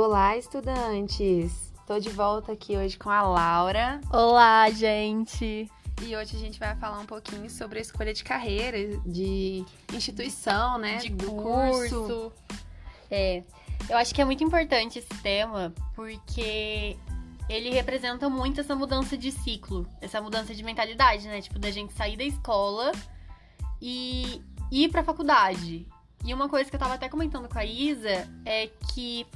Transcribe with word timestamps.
Olá, 0.00 0.36
estudantes! 0.36 1.72
Estou 1.80 1.98
de 1.98 2.08
volta 2.10 2.52
aqui 2.52 2.76
hoje 2.76 2.96
com 2.96 3.10
a 3.10 3.20
Laura. 3.20 4.00
Olá, 4.12 4.70
gente! 4.70 5.68
E 6.00 6.16
hoje 6.16 6.36
a 6.36 6.38
gente 6.38 6.56
vai 6.56 6.76
falar 6.76 7.00
um 7.00 7.04
pouquinho 7.04 7.50
sobre 7.50 7.80
a 7.80 7.82
escolha 7.82 8.14
de 8.14 8.22
carreira, 8.22 8.78
de 9.04 9.64
instituição, 9.92 10.78
né? 10.78 10.98
De 10.98 11.10
curso. 11.10 12.04
curso. 12.04 12.32
É, 13.10 13.42
eu 13.90 13.96
acho 13.96 14.14
que 14.14 14.22
é 14.22 14.24
muito 14.24 14.44
importante 14.44 15.00
esse 15.00 15.20
tema 15.20 15.74
porque 15.96 16.96
ele 17.48 17.70
representa 17.70 18.30
muito 18.30 18.60
essa 18.60 18.76
mudança 18.76 19.18
de 19.18 19.32
ciclo, 19.32 19.84
essa 20.00 20.22
mudança 20.22 20.54
de 20.54 20.62
mentalidade, 20.62 21.26
né? 21.26 21.40
Tipo, 21.40 21.58
da 21.58 21.72
gente 21.72 21.92
sair 21.92 22.16
da 22.16 22.22
escola 22.22 22.92
e 23.82 24.40
ir 24.70 24.90
pra 24.90 25.02
faculdade. 25.02 25.88
E 26.24 26.34
uma 26.34 26.48
coisa 26.48 26.68
que 26.68 26.76
eu 26.76 26.80
tava 26.80 26.94
até 26.94 27.08
comentando 27.08 27.48
com 27.48 27.58
a 27.58 27.64
Isa 27.64 28.28
é 28.44 28.68
que 28.92 29.26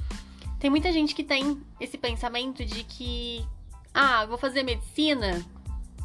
tem 0.63 0.69
muita 0.69 0.93
gente 0.93 1.13
que 1.13 1.25
tem 1.25 1.61
esse 1.77 1.97
pensamento 1.97 2.63
de 2.63 2.85
que, 2.85 3.45
ah, 3.93 4.25
vou 4.25 4.37
fazer 4.37 4.63
medicina, 4.63 5.43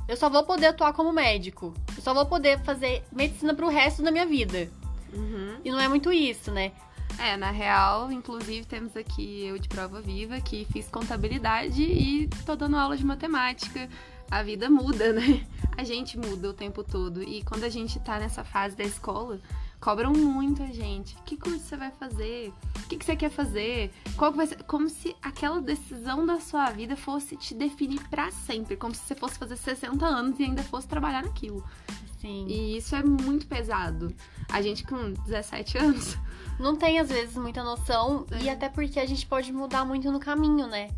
eu 0.09 0.17
só 0.17 0.29
vou 0.29 0.43
poder 0.43 0.67
atuar 0.67 0.93
como 0.95 1.13
médico. 1.13 1.73
Eu 1.97 2.03
só 2.03 2.13
vou 2.13 2.27
poder 2.27 2.59
fazer 2.65 3.05
medicina 3.13 3.55
pro 3.55 3.69
resto 3.69 4.03
da 4.03 4.11
minha 4.11 4.27
vida. 4.27 4.69
Uhum. 5.13 5.61
E 5.65 5.71
não 5.71 5.79
é 5.79 5.87
muito 5.87 6.13
isso, 6.13 6.51
né? 6.51 6.73
É, 7.21 7.37
na 7.37 7.53
real, 7.53 8.11
inclusive 8.11 8.67
temos 8.67 8.97
aqui 8.97 9.47
eu 9.47 9.61
de 9.61 9.69
prova 9.69 10.01
viva 10.01 10.41
que 10.41 10.67
fiz 10.73 10.89
contabilidade 10.89 11.81
e 11.81 12.29
tô 12.45 12.57
dando 12.57 12.77
aula 12.77 12.97
de 12.97 13.07
matemática. 13.07 13.89
A 14.29 14.43
vida 14.43 14.69
muda, 14.69 15.13
né? 15.13 15.47
A 15.77 15.85
gente 15.85 16.19
muda 16.19 16.51
o 16.51 16.53
tempo 16.53 16.83
todo. 16.83 17.23
E 17.23 17.45
quando 17.45 17.63
a 17.63 17.69
gente 17.69 18.01
tá 18.01 18.19
nessa 18.19 18.43
fase 18.43 18.75
da 18.75 18.83
escola, 18.83 19.39
cobram 19.81 20.13
muito 20.13 20.63
a 20.63 20.67
gente. 20.67 21.17
Que 21.25 21.37
curso 21.37 21.61
você 21.61 21.77
vai 21.77 21.91
fazer? 21.91 22.53
O 22.77 22.89
que, 22.89 22.97
que 22.97 23.05
você 23.05 23.17
quer 23.17 23.31
fazer? 23.31 23.93
Qual 24.17 24.33
vai 24.33 24.47
ser? 24.47 24.63
Como 24.65 24.89
se 24.89 25.15
aquela 25.23 25.61
decisão 25.61 26.27
da 26.27 26.41
sua 26.41 26.71
vida 26.71 26.97
fosse 26.97 27.37
te 27.37 27.55
definir 27.55 28.01
para 28.09 28.31
sempre. 28.31 28.77
Como 28.77 28.95
se 28.95 29.03
você 29.03 29.15
fosse 29.15 29.39
fazer 29.39 29.57
60 29.57 30.05
anos 30.05 30.39
e 30.39 30.45
ainda 30.45 30.63
fosse 30.63 30.89
trabalhar 30.89 31.23
naquilo. 31.23 31.65
Sim. 32.21 32.47
E 32.49 32.77
isso 32.77 32.97
é 32.97 33.03
muito 33.03 33.47
pesado. 33.47 34.15
A 34.51 34.61
gente 34.61 34.85
com 34.85 35.13
17 35.13 35.79
anos. 35.79 36.17
Não 36.59 36.75
tem, 36.75 36.99
às 36.99 37.09
vezes, 37.09 37.37
muita 37.37 37.63
noção. 37.63 38.27
É. 38.33 38.43
E 38.43 38.51
até 38.51 38.69
porque 38.69 38.99
a 38.99 39.07
gente 39.07 39.25
pode 39.27 39.53
mudar 39.53 39.85
muito 39.85 40.11
no 40.11 40.19
caminho, 40.19 40.67
né? 40.67 40.91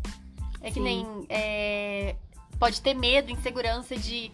É 0.59 0.69
que 0.69 0.75
Sim. 0.75 0.81
nem. 0.81 1.25
É... 1.29 2.15
Pode 2.57 2.81
ter 2.81 2.93
medo, 2.93 3.31
insegurança 3.31 3.95
de 3.95 4.31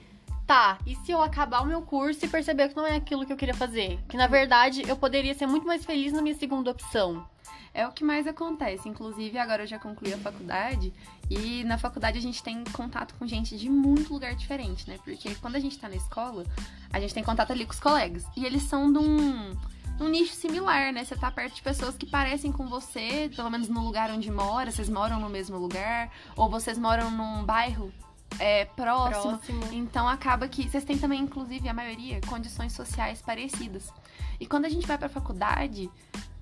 tá, 0.48 0.80
e 0.86 0.96
se 0.96 1.12
eu 1.12 1.22
acabar 1.22 1.62
o 1.62 1.66
meu 1.66 1.82
curso 1.82 2.24
e 2.24 2.30
perceber 2.30 2.70
que 2.70 2.76
não 2.76 2.88
é 2.88 2.96
aquilo 2.96 3.26
que 3.26 3.34
eu 3.34 3.38
queria 3.38 3.54
fazer? 3.54 4.00
Que 4.08 4.16
na 4.16 4.28
verdade 4.28 4.82
eu 4.88 4.96
poderia 4.96 5.34
ser 5.34 5.46
muito 5.46 5.68
mais 5.68 5.84
feliz 5.84 6.14
na 6.14 6.22
minha 6.22 6.36
segunda 6.36 6.72
opção. 6.72 7.28
É 7.74 7.86
o 7.86 7.92
que 7.92 8.04
mais 8.04 8.26
acontece. 8.26 8.90
Inclusive, 8.90 9.38
agora 9.38 9.64
eu 9.64 9.68
já 9.68 9.78
concluí 9.78 10.12
a 10.12 10.18
faculdade 10.18 10.92
e 11.30 11.64
na 11.66 11.78
faculdade 11.78 12.18
a 12.18 12.22
gente 12.22 12.42
tem 12.42 12.64
contato 12.72 13.14
com 13.20 13.28
gente 13.28 13.56
de 13.56 13.70
muito 13.70 14.12
lugar 14.12 14.34
diferente, 14.34 14.90
né? 14.90 14.98
Porque 15.04 15.36
quando 15.36 15.58
a 15.58 15.60
gente 15.60 15.78
tá 15.78 15.88
na 15.88 15.96
escola, 15.96 16.44
a 16.92 17.00
gente 17.00 17.14
tem 17.14 17.24
contato 17.24 17.52
ali 17.52 17.66
com 17.66 17.74
os 17.74 17.80
colegas. 17.80 18.26
E 18.36 18.46
eles 18.46 18.64
são 18.64 18.92
de 18.92 18.98
um, 18.98 20.10
nicho 20.10 20.34
similar, 20.34 20.92
né? 20.92 21.04
Você 21.04 21.16
tá 21.16 21.30
perto 21.30 21.56
de 21.56 21.62
pessoas 21.62 21.96
que 21.96 22.08
parecem 22.08 22.52
com 22.52 22.68
você, 22.68 23.30
pelo 23.36 23.52
menos 23.52 23.68
no 23.68 23.84
lugar 23.84 24.10
onde 24.10 24.32
mora, 24.32 24.72
vocês 24.72 24.90
moram 24.90 25.20
no 25.20 25.30
mesmo 25.30 25.60
lugar, 25.60 26.10
ou 26.36 26.50
vocês 26.50 26.80
moram 26.80 27.12
num 27.12 27.44
bairro 27.44 27.94
é, 28.40 28.66
próximo. 28.66 29.38
próximo. 29.38 29.74
Então 29.74 30.08
acaba 30.08 30.48
que 30.48 30.70
vocês 30.70 30.84
têm 30.84 30.98
também, 30.98 31.22
inclusive, 31.22 31.68
a 31.68 31.74
maioria, 31.74 32.20
condições 32.28 32.74
sociais 32.74 33.22
parecidas. 33.22 33.92
E 34.40 34.46
quando 34.46 34.66
a 34.66 34.70
gente 34.70 34.86
vai 34.86 34.98
pra 34.98 35.10
faculdade, 35.10 35.90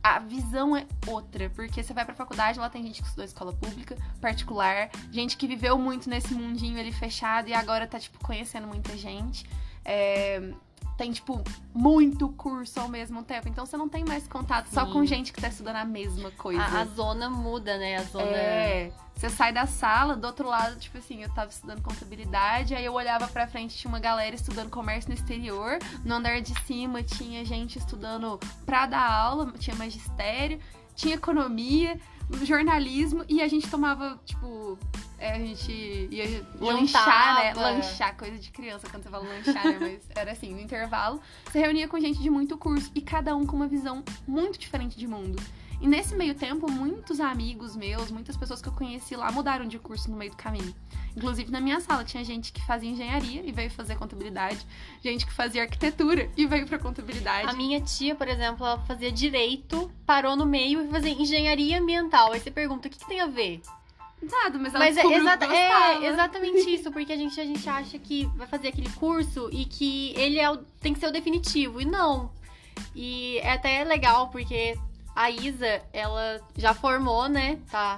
a 0.04 0.20
visão 0.20 0.76
é 0.76 0.86
outra, 1.08 1.50
porque 1.50 1.82
você 1.82 1.94
vai 1.94 2.06
pra 2.06 2.14
faculdade, 2.14 2.60
lá 2.60 2.70
tem 2.70 2.84
gente 2.84 3.02
que 3.02 3.08
estudou 3.08 3.26
escola 3.26 3.54
pública, 3.54 3.98
particular, 4.22 4.90
gente 5.12 5.36
que 5.36 5.48
viveu 5.48 5.78
muito 5.78 6.10
nesse 6.10 6.34
mundinho 6.34 6.80
ali 6.80 6.92
fechado 6.92 7.48
e 7.48 7.54
agora 7.54 7.88
tá, 7.88 8.00
tipo, 8.00 8.20
conhecendo 8.20 8.68
muita 8.68 8.96
gente. 8.98 9.48
É, 9.84 10.54
tem, 10.98 11.12
tipo, 11.12 11.44
muito 11.74 12.30
curso 12.30 12.80
ao 12.80 12.88
mesmo 12.88 13.24
tempo. 13.24 13.50
Então 13.50 13.66
você 13.66 13.76
não 13.76 13.90
tem 13.90 14.04
mais 14.06 14.28
contato 14.28 14.68
Sim. 14.68 14.76
só 14.76 14.86
com 14.86 15.06
gente 15.06 15.34
que 15.34 15.42
tá 15.42 15.50
estudando 15.50 15.78
a 15.78 15.86
mesma 15.86 16.32
coisa. 16.32 16.62
A, 16.62 16.82
a 16.82 16.86
zona 16.86 17.30
muda, 17.30 17.78
né? 17.78 17.98
A 17.98 18.04
zona. 18.04 18.26
É. 18.26 18.92
Você 19.16 19.30
sai 19.30 19.54
da 19.54 19.66
sala, 19.66 20.16
do 20.16 20.28
outro 20.28 20.48
lado, 20.48 20.78
tipo 20.78 20.98
assim, 20.98 21.24
eu 21.24 21.34
tava 21.34 21.50
estudando 21.50 21.82
contabilidade, 21.82 22.76
aí 22.76 22.84
eu 22.84 22.94
olhava 22.94 23.28
pra 23.30 23.48
frente, 23.48 23.76
tinha 23.78 23.90
uma 23.90 24.00
galera 24.00 24.36
estudando 24.36 24.70
comércio 24.70 25.10
no 25.10 25.16
exterior. 25.16 25.80
No 26.04 26.16
andar 26.16 26.42
de 26.42 26.54
cima 26.66 27.02
tinha 27.02 27.46
gente 27.46 27.80
estudando 27.80 28.38
pra 28.66 28.86
dar 28.86 29.10
aula, 29.10 29.52
tinha 29.58 29.76
magistério, 29.76 30.60
tinha 30.96 31.16
economia, 31.16 31.98
jornalismo, 32.44 33.24
e 33.28 33.42
a 33.42 33.48
gente 33.48 33.70
tomava, 33.70 34.20
tipo, 34.26 34.78
é, 35.18 35.32
a 35.32 35.40
gente 35.40 35.72
ia 36.12 36.46
lanchar, 36.60 37.36
né? 37.36 37.54
Lanchar, 37.54 38.16
coisa 38.18 38.38
de 38.38 38.52
criança 38.52 38.88
quando 38.90 39.04
você 39.04 39.10
fala 39.10 39.28
lanchar, 39.28 39.66
né? 39.66 39.78
Mas 39.80 40.10
era 40.16 40.32
assim, 40.32 40.54
no 40.54 40.60
intervalo, 40.60 41.22
você 41.46 41.60
reunia 41.60 41.88
com 41.88 42.00
gente 42.00 42.20
de 42.20 42.30
muito 42.30 42.58
curso 42.58 42.92
e 42.94 43.02
cada 43.02 43.36
um 43.36 43.46
com 43.46 43.56
uma 43.56 43.68
visão 43.68 44.04
muito 44.28 44.60
diferente 44.60 44.98
de 44.98 45.08
mundo. 45.08 45.42
E 45.86 45.88
nesse 45.88 46.16
meio 46.16 46.34
tempo, 46.34 46.66
muitos 46.68 47.20
amigos 47.20 47.76
meus, 47.76 48.10
muitas 48.10 48.36
pessoas 48.36 48.60
que 48.60 48.68
eu 48.68 48.74
conheci 48.74 49.16
lá 49.16 49.32
mudaram 49.32 49.68
de 49.68 49.78
curso 49.78 50.10
no 50.10 50.18
meio 50.18 50.32
do 50.32 50.36
caminho. 50.36 50.74
Inclusive 51.16 51.52
na 51.52 51.62
minha 51.62 51.80
sala 51.80 52.04
tinha 52.04 52.24
gente 52.24 52.52
que 52.52 52.60
fazia 52.66 52.90
engenharia 52.90 53.44
e 53.46 53.52
veio 53.52 53.70
fazer 53.70 53.96
contabilidade, 53.96 54.66
gente 55.04 55.28
que 55.28 55.32
fazia 55.32 55.62
arquitetura 55.62 56.28
e 56.36 56.48
veio 56.48 56.66
para 56.66 56.80
contabilidade. 56.80 57.48
A 57.48 57.54
minha 57.54 57.80
tia, 57.80 58.16
por 58.16 58.28
exemplo, 58.28 58.66
ela 58.66 58.80
fazia 58.80 59.12
direito, 59.12 59.92
parou 60.08 60.36
no 60.36 60.44
meio 60.44 60.84
e 60.84 60.88
fazia 60.88 61.12
engenharia 61.12 61.78
ambiental. 61.78 62.32
Aí 62.32 62.40
você 62.40 62.50
pergunta, 62.50 62.88
o 62.88 62.92
que, 62.92 62.98
que 62.98 63.08
tem 63.08 63.22
a 63.22 63.28
ver? 63.28 63.62
Nada, 64.24 64.58
mas 64.58 64.74
ela 64.74 64.86
mas 64.86 64.98
é, 64.98 65.06
exata, 65.06 65.46
é 65.46 66.08
exatamente 66.08 66.74
isso, 66.74 66.92
porque 66.92 67.14
a 67.14 67.16
gente, 67.16 67.40
a 67.40 67.46
gente 67.46 67.70
acha 67.70 68.00
que 68.00 68.26
vai 68.36 68.48
fazer 68.48 68.70
aquele 68.70 68.90
curso 68.94 69.50
e 69.52 69.66
que 69.66 70.14
ele 70.18 70.40
é 70.40 70.50
o, 70.50 70.58
tem 70.82 70.96
que 70.96 71.00
ser 71.00 71.06
o 71.06 71.12
definitivo. 71.12 71.80
E 71.80 71.86
não. 71.86 72.32
E 72.96 73.38
é 73.38 73.52
até 73.52 73.84
legal, 73.84 74.30
porque 74.30 74.76
a 75.16 75.30
Isa, 75.30 75.82
ela 75.94 76.42
já 76.58 76.74
formou, 76.74 77.30
né? 77.30 77.58
Tá 77.72 77.96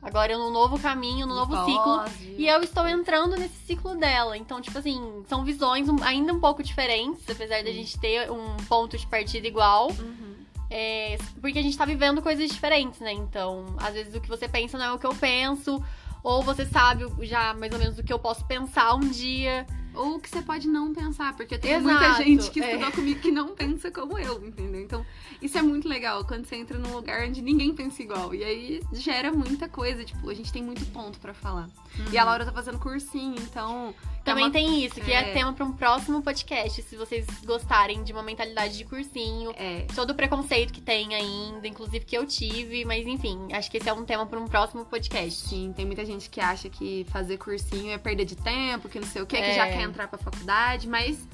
agora 0.00 0.36
no 0.36 0.50
novo 0.50 0.78
caminho, 0.78 1.26
no 1.26 1.34
novo 1.34 1.54
ciclo. 1.64 2.04
E 2.36 2.48
eu 2.48 2.60
estou 2.62 2.88
entrando 2.88 3.36
nesse 3.36 3.56
ciclo 3.66 3.96
dela. 3.96 4.36
Então, 4.36 4.60
tipo 4.60 4.78
assim, 4.78 5.24
são 5.28 5.44
visões 5.44 5.88
ainda 6.02 6.32
um 6.32 6.40
pouco 6.40 6.62
diferentes, 6.62 7.28
apesar 7.28 7.62
da 7.62 7.70
gente 7.70 7.98
ter 7.98 8.30
um 8.30 8.56
ponto 8.68 8.96
de 8.96 9.06
partida 9.06 9.46
igual. 9.46 9.90
Uhum. 9.90 10.32
É, 10.70 11.18
porque 11.40 11.58
a 11.58 11.62
gente 11.62 11.76
tá 11.76 11.84
vivendo 11.84 12.22
coisas 12.22 12.50
diferentes, 12.50 13.00
né? 13.00 13.12
Então, 13.12 13.66
às 13.78 13.92
vezes 13.92 14.14
o 14.14 14.20
que 14.20 14.28
você 14.28 14.48
pensa 14.48 14.78
não 14.78 14.86
é 14.86 14.92
o 14.92 14.98
que 14.98 15.06
eu 15.06 15.14
penso. 15.14 15.82
Ou 16.24 16.42
você 16.42 16.64
sabe 16.64 17.04
já 17.26 17.52
mais 17.54 17.72
ou 17.72 17.78
menos 17.78 17.98
o 17.98 18.02
que 18.02 18.12
eu 18.12 18.18
posso 18.18 18.44
pensar 18.46 18.94
um 18.94 19.08
dia. 19.08 19.66
Ou 19.94 20.18
que 20.18 20.28
você 20.28 20.42
pode 20.42 20.68
não 20.68 20.92
pensar, 20.94 21.34
porque 21.36 21.58
tem 21.58 21.80
muita 21.80 22.14
gente 22.14 22.50
que 22.50 22.60
estudou 22.60 22.88
é. 22.88 22.92
comigo 22.92 23.20
que 23.20 23.30
não 23.30 23.54
pensa 23.54 23.90
como 23.90 24.18
eu, 24.18 24.44
entendeu? 24.44 24.80
Então, 24.80 25.06
isso 25.40 25.58
é 25.58 25.62
muito 25.62 25.88
legal 25.88 26.24
quando 26.24 26.46
você 26.46 26.56
entra 26.56 26.78
num 26.78 26.94
lugar 26.94 27.26
onde 27.26 27.42
ninguém 27.42 27.74
pensa 27.74 28.02
igual. 28.02 28.34
E 28.34 28.42
aí 28.42 28.80
gera 28.92 29.32
muita 29.32 29.68
coisa, 29.68 30.04
tipo, 30.04 30.28
a 30.28 30.34
gente 30.34 30.52
tem 30.52 30.62
muito 30.62 30.84
ponto 30.86 31.18
para 31.18 31.34
falar. 31.34 31.68
Uhum. 31.98 32.12
E 32.12 32.18
a 32.18 32.24
Laura 32.24 32.44
tá 32.44 32.52
fazendo 32.52 32.78
cursinho, 32.78 33.36
então 33.38 33.94
também 34.24 34.44
é 34.44 34.46
uma... 34.46 34.52
tem 34.52 34.84
isso, 34.84 35.00
que 35.00 35.12
é. 35.12 35.30
é 35.30 35.32
tema 35.32 35.52
para 35.52 35.64
um 35.64 35.72
próximo 35.72 36.22
podcast, 36.22 36.80
se 36.82 36.96
vocês 36.96 37.26
gostarem 37.44 38.04
de 38.04 38.12
uma 38.12 38.22
mentalidade 38.22 38.78
de 38.78 38.84
cursinho, 38.84 39.52
é. 39.56 39.86
todo 39.94 40.10
o 40.10 40.14
preconceito 40.14 40.72
que 40.72 40.80
tem 40.80 41.14
ainda, 41.14 41.66
inclusive 41.66 42.04
que 42.04 42.16
eu 42.16 42.24
tive, 42.24 42.84
mas 42.84 43.06
enfim, 43.06 43.48
acho 43.52 43.70
que 43.70 43.78
esse 43.78 43.88
é 43.88 43.92
um 43.92 44.04
tema 44.04 44.24
para 44.24 44.38
um 44.38 44.46
próximo 44.46 44.84
podcast. 44.84 45.48
Sim, 45.48 45.72
tem 45.74 45.84
muita 45.84 46.04
gente 46.04 46.30
que 46.30 46.40
acha 46.40 46.68
que 46.68 47.04
fazer 47.10 47.36
cursinho 47.36 47.90
é 47.90 47.98
perda 47.98 48.24
de 48.24 48.36
tempo, 48.36 48.88
que 48.88 49.00
não 49.00 49.06
sei 49.06 49.22
o 49.22 49.26
que, 49.26 49.36
é. 49.36 49.42
que 49.42 49.54
já 49.56 49.66
quer 49.66 49.81
entrar 49.82 50.08
pra 50.08 50.18
faculdade, 50.18 50.88
mas 50.88 51.28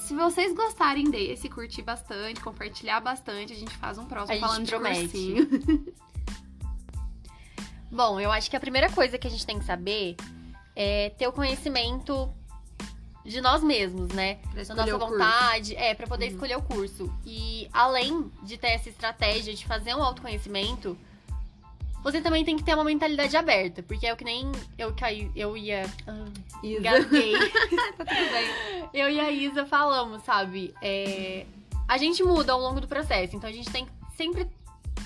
se 0.00 0.14
vocês 0.14 0.54
gostarem 0.54 1.10
desse, 1.10 1.48
curtir 1.48 1.82
bastante, 1.82 2.40
compartilhar 2.40 3.00
bastante, 3.00 3.52
a 3.52 3.56
gente 3.56 3.74
faz 3.76 3.96
um 3.96 4.04
próximo 4.04 4.38
falando 4.38 4.66
promete. 4.66 5.06
de 5.06 5.46
cursinho. 5.46 5.94
Bom, 7.90 8.20
eu 8.20 8.30
acho 8.30 8.50
que 8.50 8.56
a 8.56 8.60
primeira 8.60 8.90
coisa 8.90 9.16
que 9.16 9.26
a 9.26 9.30
gente 9.30 9.46
tem 9.46 9.58
que 9.58 9.64
saber 9.64 10.16
é, 10.76 11.10
ter 11.10 11.26
o 11.26 11.32
conhecimento 11.32 12.28
de 13.24 13.40
nós 13.40 13.62
mesmos, 13.62 14.08
né? 14.08 14.38
Da 14.52 14.74
nossa 14.74 14.98
vontade, 14.98 15.74
é, 15.76 15.94
para 15.94 16.06
poder 16.06 16.26
uhum. 16.26 16.32
escolher 16.32 16.56
o 16.56 16.62
curso. 16.62 17.10
E 17.24 17.68
além 17.72 18.30
de 18.42 18.58
ter 18.58 18.68
essa 18.68 18.90
estratégia 18.90 19.54
de 19.54 19.64
fazer 19.64 19.94
um 19.94 20.02
autoconhecimento, 20.02 20.98
você 22.04 22.20
também 22.20 22.44
tem 22.44 22.54
que 22.54 22.62
ter 22.62 22.74
uma 22.74 22.84
mentalidade 22.84 23.34
aberta, 23.34 23.82
porque 23.82 24.06
é 24.06 24.12
o 24.12 24.16
que 24.16 24.24
nem 24.24 24.52
eu 24.76 24.92
que 24.92 25.30
eu 25.34 25.56
ia 25.56 25.90
ah, 26.06 26.26
engasguei. 26.62 27.32
tá 27.96 28.04
tudo 28.04 28.30
bem. 28.30 28.88
Eu 28.92 29.08
e 29.08 29.18
a 29.18 29.30
Isa 29.30 29.64
falamos, 29.64 30.22
sabe? 30.22 30.74
É, 30.82 31.46
a 31.88 31.96
gente 31.96 32.22
muda 32.22 32.52
ao 32.52 32.60
longo 32.60 32.78
do 32.78 32.86
processo, 32.86 33.34
então 33.34 33.48
a 33.48 33.52
gente 33.52 33.70
tem 33.70 33.86
que 33.86 33.92
sempre 34.18 34.46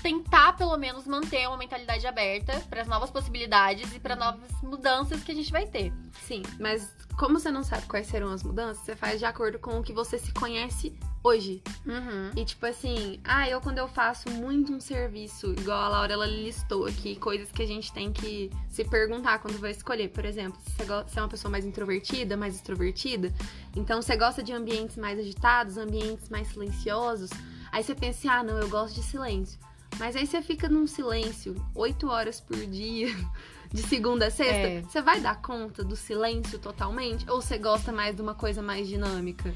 tentar 0.01 0.53
pelo 0.53 0.77
menos 0.77 1.05
manter 1.05 1.47
uma 1.47 1.57
mentalidade 1.57 2.05
aberta 2.07 2.59
para 2.69 2.81
as 2.81 2.87
novas 2.87 3.09
possibilidades 3.09 3.93
e 3.95 3.99
para 3.99 4.15
novas 4.15 4.51
mudanças 4.61 5.23
que 5.23 5.31
a 5.31 5.35
gente 5.35 5.51
vai 5.51 5.65
ter. 5.65 5.93
Sim, 6.21 6.43
mas 6.59 6.93
como 7.17 7.39
você 7.39 7.51
não 7.51 7.63
sabe 7.63 7.85
quais 7.85 8.07
serão 8.07 8.31
as 8.31 8.43
mudanças, 8.43 8.83
você 8.83 8.95
faz 8.95 9.19
de 9.19 9.25
acordo 9.25 9.59
com 9.59 9.79
o 9.79 9.83
que 9.83 9.91
você 9.91 10.17
se 10.17 10.33
conhece 10.33 10.97
hoje. 11.23 11.61
Uhum. 11.85 12.31
E 12.35 12.45
tipo 12.45 12.65
assim, 12.65 13.19
ah, 13.23 13.49
eu 13.49 13.59
quando 13.59 13.77
eu 13.77 13.87
faço 13.87 14.29
muito 14.29 14.71
um 14.71 14.79
serviço, 14.79 15.51
igual 15.51 15.83
a 15.83 15.89
Laura 15.89 16.13
ela 16.13 16.25
listou 16.25 16.85
aqui, 16.85 17.15
coisas 17.17 17.51
que 17.51 17.61
a 17.61 17.67
gente 17.67 17.91
tem 17.91 18.11
que 18.11 18.49
se 18.69 18.85
perguntar 18.85 19.39
quando 19.39 19.59
vai 19.59 19.71
escolher. 19.71 20.09
Por 20.09 20.25
exemplo, 20.25 20.59
se 20.61 20.71
você, 20.71 20.85
você 20.85 21.19
é 21.19 21.21
uma 21.21 21.29
pessoa 21.29 21.51
mais 21.51 21.65
introvertida, 21.65 22.37
mais 22.37 22.55
extrovertida, 22.55 23.33
então 23.75 24.01
você 24.01 24.15
gosta 24.15 24.41
de 24.41 24.53
ambientes 24.53 24.95
mais 24.95 25.19
agitados, 25.19 25.77
ambientes 25.77 26.29
mais 26.29 26.47
silenciosos. 26.47 27.29
Aí 27.71 27.83
você 27.83 27.93
pensa, 27.93 28.19
assim, 28.19 28.27
ah, 28.29 28.43
não, 28.43 28.57
eu 28.57 28.69
gosto 28.69 28.95
de 28.95 29.03
silêncio. 29.03 29.59
Mas 29.97 30.15
aí 30.15 30.25
você 30.27 30.41
fica 30.41 30.69
num 30.69 30.85
silêncio 30.87 31.55
oito 31.75 32.07
horas 32.09 32.39
por 32.39 32.57
dia, 32.57 33.07
de 33.71 33.81
segunda 33.83 34.27
a 34.27 34.31
sexta. 34.31 34.67
É. 34.67 34.81
Você 34.81 35.01
vai 35.01 35.19
dar 35.19 35.41
conta 35.41 35.83
do 35.83 35.95
silêncio 35.95 36.59
totalmente? 36.59 37.29
Ou 37.29 37.41
você 37.41 37.57
gosta 37.57 37.91
mais 37.91 38.15
de 38.15 38.21
uma 38.21 38.35
coisa 38.35 38.61
mais 38.61 38.87
dinâmica? 38.87 39.53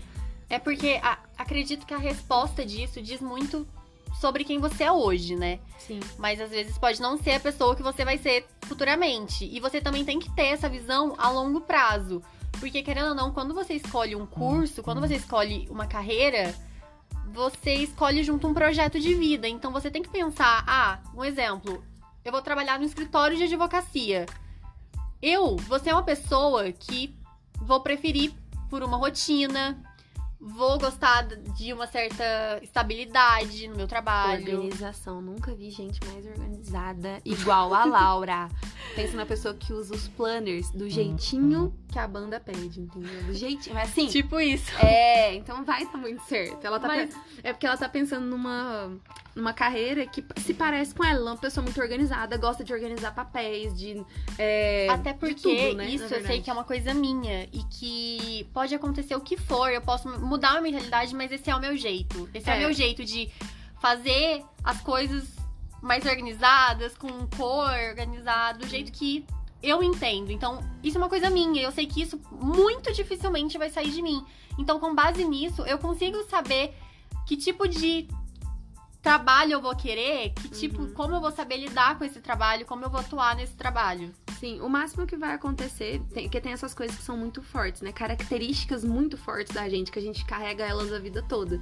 É 0.49 0.59
porque 0.59 0.99
a- 1.01 1.19
acredito 1.37 1.85
que 1.85 1.93
a 1.93 1.97
resposta 1.97 2.65
disso 2.65 3.01
diz 3.01 3.21
muito 3.21 3.67
sobre 4.19 4.43
quem 4.43 4.59
você 4.59 4.83
é 4.83 4.91
hoje, 4.91 5.35
né? 5.35 5.59
Sim. 5.79 5.99
Mas 6.17 6.39
às 6.39 6.49
vezes 6.51 6.77
pode 6.77 7.01
não 7.01 7.17
ser 7.17 7.31
a 7.31 7.39
pessoa 7.39 7.75
que 7.75 7.81
você 7.81 8.03
vai 8.05 8.17
ser 8.17 8.45
futuramente. 8.61 9.45
E 9.45 9.59
você 9.59 9.79
também 9.81 10.03
tem 10.05 10.19
que 10.19 10.29
ter 10.31 10.47
essa 10.47 10.67
visão 10.69 11.15
a 11.17 11.29
longo 11.29 11.61
prazo. 11.61 12.21
Porque, 12.59 12.83
querendo 12.83 13.09
ou 13.09 13.15
não, 13.15 13.31
quando 13.33 13.53
você 13.53 13.73
escolhe 13.73 14.15
um 14.15 14.25
curso, 14.25 14.83
quando 14.83 15.01
você 15.01 15.15
escolhe 15.15 15.67
uma 15.71 15.87
carreira, 15.87 16.53
você 17.33 17.73
escolhe 17.73 18.23
junto 18.23 18.47
um 18.47 18.53
projeto 18.53 18.99
de 18.99 19.15
vida. 19.15 19.47
Então 19.47 19.71
você 19.71 19.89
tem 19.89 20.03
que 20.03 20.09
pensar, 20.09 20.63
ah, 20.67 20.99
um 21.15 21.25
exemplo, 21.25 21.83
eu 22.23 22.31
vou 22.31 22.41
trabalhar 22.41 22.79
no 22.79 22.85
escritório 22.85 23.35
de 23.35 23.43
advocacia. 23.43 24.27
Eu 25.21 25.55
vou 25.57 25.79
ser 25.79 25.93
uma 25.93 26.03
pessoa 26.03 26.71
que 26.71 27.15
vou 27.59 27.81
preferir 27.81 28.33
por 28.69 28.83
uma 28.83 28.97
rotina, 28.97 29.81
vou 30.39 30.77
gostar 30.77 31.23
de 31.25 31.73
uma 31.73 31.87
certa 31.87 32.59
estabilidade 32.61 33.67
no 33.67 33.75
meu 33.77 33.87
trabalho. 33.87 34.57
Organização. 34.57 35.21
Nunca 35.21 35.55
vi 35.55 35.71
gente 35.71 35.99
mais 36.05 36.25
organizada 36.25 37.19
igual 37.25 37.73
a 37.73 37.85
Laura. 37.85 38.49
Pensa 38.95 39.17
na 39.17 39.25
pessoa 39.25 39.55
que 39.55 39.73
usa 39.73 39.95
os 39.95 40.07
planners 40.09 40.69
do 40.69 40.87
jeitinho 40.87 41.73
que 41.93 41.99
a 41.99 42.07
banda 42.07 42.39
pede, 42.39 42.81
entendeu? 42.81 43.23
Do 43.23 43.33
jeitinho. 43.35 43.75
Mas 43.75 43.89
assim. 43.91 44.07
Tipo 44.07 44.39
isso. 44.39 44.71
É, 44.83 45.35
então 45.35 45.63
vai 45.63 45.85
dar 45.85 45.97
muito 45.97 46.23
certo. 46.23 46.65
Ela 46.65 46.79
tá 46.79 46.87
Mas- 46.87 47.15
É 47.43 47.53
porque 47.53 47.65
ela 47.67 47.77
tá 47.77 47.87
pensando 47.87 48.25
numa, 48.25 48.91
numa 49.35 49.53
carreira 49.53 50.05
que 50.07 50.25
se 50.37 50.53
parece 50.55 50.93
com 50.95 51.03
ela. 51.03 51.19
Ela 51.19 51.29
é 51.29 51.33
uma 51.33 51.37
pessoa 51.39 51.63
muito 51.63 51.79
organizada, 51.79 52.35
gosta 52.37 52.63
de 52.63 52.73
organizar 52.73 53.13
papéis, 53.13 53.77
de. 53.77 54.03
é, 54.39 54.87
Até 54.89 55.13
de 55.13 55.19
porque 55.19 55.35
tudo, 55.67 55.77
né, 55.77 55.85
isso 55.87 56.11
eu 56.13 56.25
sei 56.25 56.41
que 56.41 56.49
é 56.49 56.53
uma 56.53 56.63
coisa 56.63 56.93
minha 56.95 57.43
e 57.53 57.63
que 57.69 58.49
pode 58.53 58.73
acontecer 58.73 59.15
o 59.15 59.21
que 59.21 59.37
for, 59.37 59.69
eu 59.71 59.81
posso 59.81 60.09
mudar 60.19 60.57
a 60.57 60.61
mentalidade, 60.61 61.13
mas 61.15 61.31
esse 61.31 61.49
é 61.49 61.55
o 61.55 61.59
meu 61.59 61.77
jeito. 61.77 62.27
Esse 62.33 62.49
é, 62.49 62.53
É. 62.53 62.57
o 62.57 62.59
meu 62.61 62.73
jeito 62.73 63.05
de 63.05 63.29
fazer 63.79 64.43
as 64.63 64.81
coisas 64.81 65.25
mais 65.81 66.05
organizadas, 66.05 66.97
com 66.97 67.09
cor 67.37 67.69
organizada, 67.89 68.57
do 68.59 68.67
jeito 68.67 68.91
que 68.91 69.25
eu 69.63 69.81
entendo. 69.81 70.31
Então, 70.31 70.59
isso 70.83 70.97
é 70.97 71.01
uma 71.01 71.09
coisa 71.09 71.29
minha. 71.29 71.63
Eu 71.63 71.71
sei 71.71 71.87
que 71.87 72.01
isso 72.01 72.19
muito 72.31 72.91
dificilmente 72.91 73.57
vai 73.57 73.69
sair 73.69 73.91
de 73.91 74.01
mim. 74.01 74.23
Então, 74.59 74.79
com 74.79 74.93
base 74.93 75.23
nisso, 75.23 75.61
eu 75.63 75.77
consigo 75.79 76.21
saber 76.25 76.75
que 77.25 77.37
tipo 77.37 77.67
de 77.67 78.07
trabalho 79.01 79.53
eu 79.53 79.61
vou 79.61 79.75
querer, 79.75 80.33
que 80.33 80.47
tipo, 80.49 80.81
Uhum. 80.81 80.93
como 80.93 81.15
eu 81.15 81.21
vou 81.21 81.31
saber 81.31 81.57
lidar 81.57 81.97
com 81.97 82.05
esse 82.05 82.21
trabalho, 82.21 82.65
como 82.65 82.85
eu 82.85 82.89
vou 82.89 82.99
atuar 82.99 83.35
nesse 83.35 83.53
trabalho. 83.53 84.13
Sim, 84.39 84.61
o 84.61 84.69
máximo 84.69 85.05
que 85.05 85.15
vai 85.15 85.33
acontecer, 85.33 86.01
tem, 86.13 86.23
porque 86.23 86.39
tem 86.41 86.51
essas 86.53 86.73
coisas 86.73 86.95
que 86.97 87.03
são 87.03 87.17
muito 87.17 87.41
fortes, 87.41 87.81
né? 87.81 87.91
Características 87.91 88.83
muito 88.83 89.17
fortes 89.17 89.53
da 89.53 89.67
gente, 89.69 89.91
que 89.91 89.99
a 89.99 90.01
gente 90.01 90.25
carrega 90.25 90.65
elas 90.65 90.91
a 90.91 90.99
vida 90.99 91.21
toda. 91.21 91.61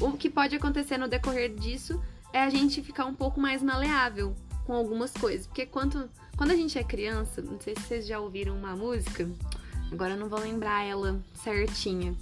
O 0.00 0.12
que 0.12 0.28
pode 0.28 0.54
acontecer 0.54 0.98
no 0.98 1.08
decorrer 1.08 1.54
disso 1.54 2.00
é 2.32 2.42
a 2.42 2.50
gente 2.50 2.82
ficar 2.82 3.06
um 3.06 3.14
pouco 3.14 3.40
mais 3.40 3.62
maleável 3.62 4.34
com 4.64 4.74
algumas 4.74 5.12
coisas. 5.12 5.46
Porque 5.46 5.66
quando, 5.66 6.10
quando 6.36 6.50
a 6.50 6.56
gente 6.56 6.78
é 6.78 6.84
criança, 6.84 7.40
não 7.42 7.58
sei 7.60 7.74
se 7.74 7.82
vocês 7.82 8.06
já 8.06 8.18
ouviram 8.20 8.56
uma 8.56 8.76
música, 8.76 9.28
agora 9.90 10.12
eu 10.14 10.18
não 10.18 10.28
vou 10.28 10.38
lembrar 10.38 10.84
ela 10.84 11.20
certinha. 11.34 12.14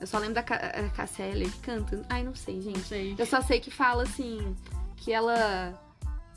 Eu 0.00 0.06
só 0.06 0.18
lembro 0.18 0.34
da 0.34 0.42
Ca- 0.42 0.56
a 0.56 0.88
Cassia 0.90 1.30
que 1.32 1.58
canta. 1.60 2.04
Ai, 2.08 2.24
não 2.24 2.34
sei, 2.34 2.60
gente. 2.60 2.80
Sei. 2.80 3.14
Eu 3.16 3.26
só 3.26 3.40
sei 3.40 3.60
que 3.60 3.70
fala 3.70 4.02
assim, 4.02 4.56
que 4.96 5.12
ela 5.12 5.78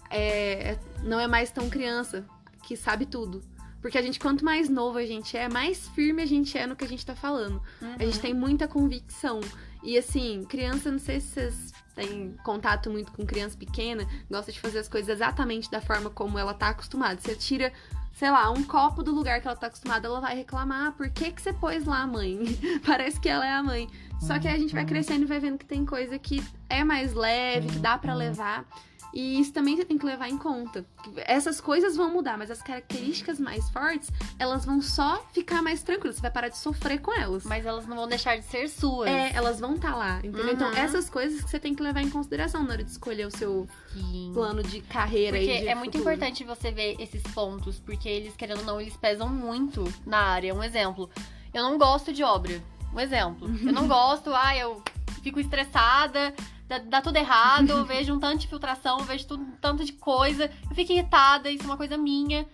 é- 0.09 0.71
é- 0.71 0.79
não 1.03 1.19
é 1.19 1.25
mais 1.27 1.49
tão 1.49 1.69
criança, 1.69 2.25
que 2.61 2.75
sabe 2.77 3.05
tudo. 3.05 3.41
Porque 3.81 3.97
a 3.97 4.01
gente, 4.01 4.19
quanto 4.19 4.43
mais 4.43 4.67
novo 4.67 4.97
a 4.97 5.05
gente 5.05 5.37
é, 5.37 5.47
mais 5.47 5.87
firme 5.89 6.21
a 6.21 6.25
gente 6.25 6.57
é 6.57 6.65
no 6.65 6.75
que 6.75 6.83
a 6.83 6.87
gente 6.87 7.05
tá 7.05 7.15
falando. 7.15 7.61
A 7.99 8.03
gente 8.03 8.19
tem 8.19 8.33
muita 8.33 8.67
convicção. 8.67 9.39
E 9.85 9.97
assim, 9.99 10.43
criança, 10.43 10.91
não 10.91 10.97
sei 10.97 11.19
se 11.19 11.27
vocês 11.27 11.73
têm 11.93 12.35
contato 12.43 12.89
muito 12.89 13.11
com 13.11 13.25
criança 13.25 13.55
pequena, 13.55 14.05
gosta 14.29 14.51
de 14.51 14.59
fazer 14.59 14.79
as 14.79 14.89
coisas 14.89 15.09
exatamente 15.09 15.69
da 15.69 15.79
forma 15.79 16.09
como 16.09 16.39
ela 16.39 16.55
tá 16.55 16.69
acostumada. 16.69 17.21
Você 17.21 17.35
tira, 17.35 17.71
sei 18.11 18.31
lá, 18.31 18.49
um 18.49 18.63
copo 18.63 19.03
do 19.03 19.13
lugar 19.13 19.39
que 19.39 19.47
ela 19.47 19.55
tá 19.55 19.67
acostumada, 19.67 20.07
ela 20.07 20.19
vai 20.19 20.35
reclamar: 20.35 20.87
"Ah, 20.87 20.91
por 20.91 21.07
que, 21.09 21.31
que 21.31 21.41
você 21.41 21.53
pôs 21.53 21.85
lá, 21.85 22.05
mãe? 22.07 22.39
Parece 22.83 23.19
que 23.19 23.29
ela 23.29 23.45
é 23.45 23.51
a 23.51 23.61
mãe. 23.61 23.87
Só 24.19 24.39
que 24.39 24.47
aí 24.47 24.55
a 24.55 24.59
gente 24.59 24.73
vai 24.73 24.85
crescendo 24.85 25.23
e 25.23 25.27
vai 25.27 25.39
vendo 25.39 25.59
que 25.59 25.65
tem 25.65 25.85
coisa 25.85 26.17
que 26.17 26.43
é 26.67 26.83
mais 26.83 27.13
leve, 27.13 27.67
que 27.67 27.79
dá 27.79 27.97
pra 27.97 28.15
levar. 28.15 28.65
E 29.15 29.39
isso 29.39 29.53
também 29.53 29.77
você 29.77 29.85
tem 29.85 29.97
que 29.97 30.05
levar 30.05 30.27
em 30.27 30.37
conta. 30.37 30.85
Essas 31.25 31.61
coisas 31.61 31.95
vão 31.95 32.11
mudar, 32.11 32.37
mas 32.37 32.51
as 32.51 32.61
características 32.61 33.39
mais 33.39 33.69
fortes, 33.69 34.11
elas 34.37 34.65
vão 34.65 34.81
só 34.81 35.25
ficar 35.31 35.61
mais 35.61 35.81
tranquilas. 35.81 36.17
Você 36.17 36.21
vai 36.21 36.31
parar 36.31 36.49
de 36.49 36.57
sofrer 36.57 36.99
com 36.99 37.13
elas. 37.13 37.45
Mas 37.45 37.65
elas 37.65 37.87
não 37.87 37.95
vão 37.95 38.09
deixar 38.09 38.35
de 38.37 38.43
ser 38.43 38.67
suas. 38.67 39.09
É, 39.09 39.31
elas 39.33 39.57
vão 39.57 39.75
estar 39.75 39.95
lá, 39.95 40.17
entendeu? 40.17 40.47
Uhum. 40.47 40.51
Então, 40.51 40.69
essas 40.73 41.09
coisas 41.09 41.41
que 41.41 41.49
você 41.49 41.57
tem 41.57 41.73
que 41.73 41.81
levar 41.81 42.01
em 42.01 42.09
consideração 42.09 42.61
na 42.63 42.73
hora 42.73 42.83
de 42.83 42.91
escolher 42.91 43.25
o 43.25 43.31
seu 43.31 43.65
Sim. 43.93 44.31
plano 44.33 44.61
de 44.61 44.81
carreira 44.81 45.37
Porque 45.37 45.61
de 45.61 45.67
é 45.69 45.75
muito 45.75 45.97
futuro. 45.97 46.13
importante 46.13 46.43
você 46.43 46.69
ver 46.71 46.97
esses 46.99 47.23
pontos, 47.23 47.79
porque 47.79 48.09
eles, 48.09 48.35
querendo 48.35 48.59
ou 48.59 48.65
não, 48.65 48.81
eles 48.81 48.97
pesam 48.97 49.29
muito 49.29 49.85
na 50.05 50.17
área. 50.17 50.53
Um 50.53 50.61
exemplo, 50.61 51.09
eu 51.53 51.63
não 51.63 51.77
gosto 51.77 52.11
de 52.11 52.21
obra. 52.21 52.61
Um 52.93 52.99
exemplo. 52.99 53.47
Eu 53.65 53.71
não 53.71 53.87
gosto, 53.87 54.33
ah, 54.33 54.57
eu 54.57 54.83
fico 55.23 55.39
estressada, 55.39 56.33
dá, 56.67 56.77
dá 56.79 57.01
tudo 57.01 57.15
errado, 57.17 57.69
eu 57.71 57.85
vejo 57.85 58.13
um 58.13 58.19
tanto 58.19 58.39
de 58.41 58.47
filtração, 58.47 58.99
eu 58.99 59.05
vejo 59.05 59.25
tudo, 59.27 59.43
um 59.43 59.51
tanto 59.61 59.83
de 59.85 59.93
coisa, 59.93 60.49
eu 60.69 60.75
fico 60.75 60.91
irritada, 60.91 61.49
isso 61.49 61.63
é 61.63 61.67
uma 61.67 61.77
coisa 61.77 61.97
minha. 61.97 62.45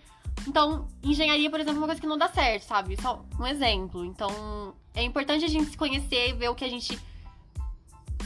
Então, 0.46 0.88
engenharia, 1.02 1.50
por 1.50 1.60
exemplo, 1.60 1.76
é 1.78 1.80
uma 1.80 1.86
coisa 1.86 2.00
que 2.00 2.06
não 2.06 2.16
dá 2.18 2.28
certo, 2.28 2.62
sabe? 2.64 3.00
Só 3.00 3.24
um 3.38 3.46
exemplo. 3.46 4.04
Então, 4.04 4.74
é 4.94 5.02
importante 5.02 5.44
a 5.44 5.48
gente 5.48 5.66
se 5.70 5.76
conhecer 5.76 6.30
e 6.30 6.32
ver 6.32 6.48
o 6.48 6.54
que 6.54 6.64
a 6.64 6.68
gente 6.68 6.98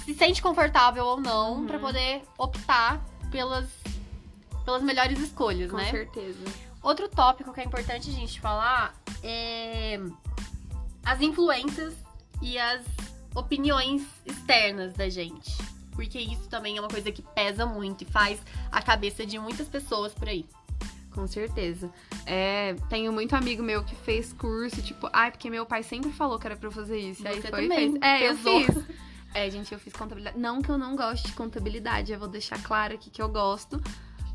se 0.04 0.14
sente 0.14 0.40
confortável 0.40 1.04
ou 1.04 1.20
não, 1.20 1.56
Uhum. 1.60 1.66
pra 1.66 1.78
poder 1.78 2.22
optar 2.38 3.04
pelas, 3.30 3.66
pelas 4.64 4.82
melhores 4.82 5.18
escolhas, 5.18 5.70
Com 5.70 5.76
né? 5.78 5.90
certeza. 5.90 6.44
Outro 6.82 7.08
tópico 7.08 7.52
que 7.52 7.60
é 7.60 7.64
importante 7.64 8.08
a 8.08 8.12
gente 8.12 8.40
falar 8.40 8.94
é 9.22 9.98
as 11.04 11.20
influências 11.20 11.94
e 12.40 12.56
as 12.58 12.82
opiniões 13.34 14.02
externas 14.24 14.94
da 14.94 15.08
gente. 15.08 15.56
Porque 15.96 16.18
isso 16.20 16.48
também 16.48 16.76
é 16.76 16.80
uma 16.80 16.88
coisa 16.88 17.10
que 17.10 17.22
pesa 17.22 17.66
muito 17.66 18.02
e 18.02 18.04
faz 18.04 18.38
a 18.70 18.80
cabeça 18.80 19.26
de 19.26 19.38
muitas 19.38 19.66
pessoas 19.66 20.14
por 20.14 20.28
aí. 20.28 20.46
Com 21.10 21.26
certeza. 21.26 21.90
É, 22.26 22.74
tenho 22.90 23.10
muito 23.10 23.34
amigo 23.34 23.62
meu 23.62 23.82
que 23.82 23.96
fez 23.96 24.34
curso, 24.34 24.82
tipo, 24.82 25.08
ai, 25.12 25.30
porque 25.30 25.48
meu 25.48 25.64
pai 25.64 25.82
sempre 25.82 26.12
falou 26.12 26.38
que 26.38 26.46
era 26.46 26.54
pra 26.54 26.68
eu 26.68 26.72
fazer 26.72 26.98
isso. 26.98 27.22
e 27.24 27.28
aí 27.28 27.40
Você 27.40 27.48
foi 27.48 27.62
também 27.62 27.92
fez. 27.92 28.02
É, 28.02 28.28
eu 28.28 28.36
fiz. 28.36 28.84
É, 29.34 29.50
gente, 29.50 29.72
eu 29.72 29.78
fiz 29.78 29.92
contabilidade. 29.94 30.38
Não 30.38 30.62
que 30.62 30.70
eu 30.70 30.78
não 30.78 30.94
goste 30.94 31.26
de 31.26 31.32
contabilidade, 31.32 32.12
eu 32.12 32.18
vou 32.18 32.28
deixar 32.28 32.62
claro 32.62 32.94
aqui 32.94 33.10
que 33.10 33.20
eu 33.20 33.28
gosto. 33.28 33.82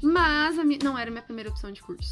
Mas 0.01 0.55
não 0.83 0.97
era 0.97 1.09
a 1.09 1.11
minha 1.11 1.23
primeira 1.23 1.49
opção 1.49 1.71
de 1.71 1.81
curso. 1.81 2.09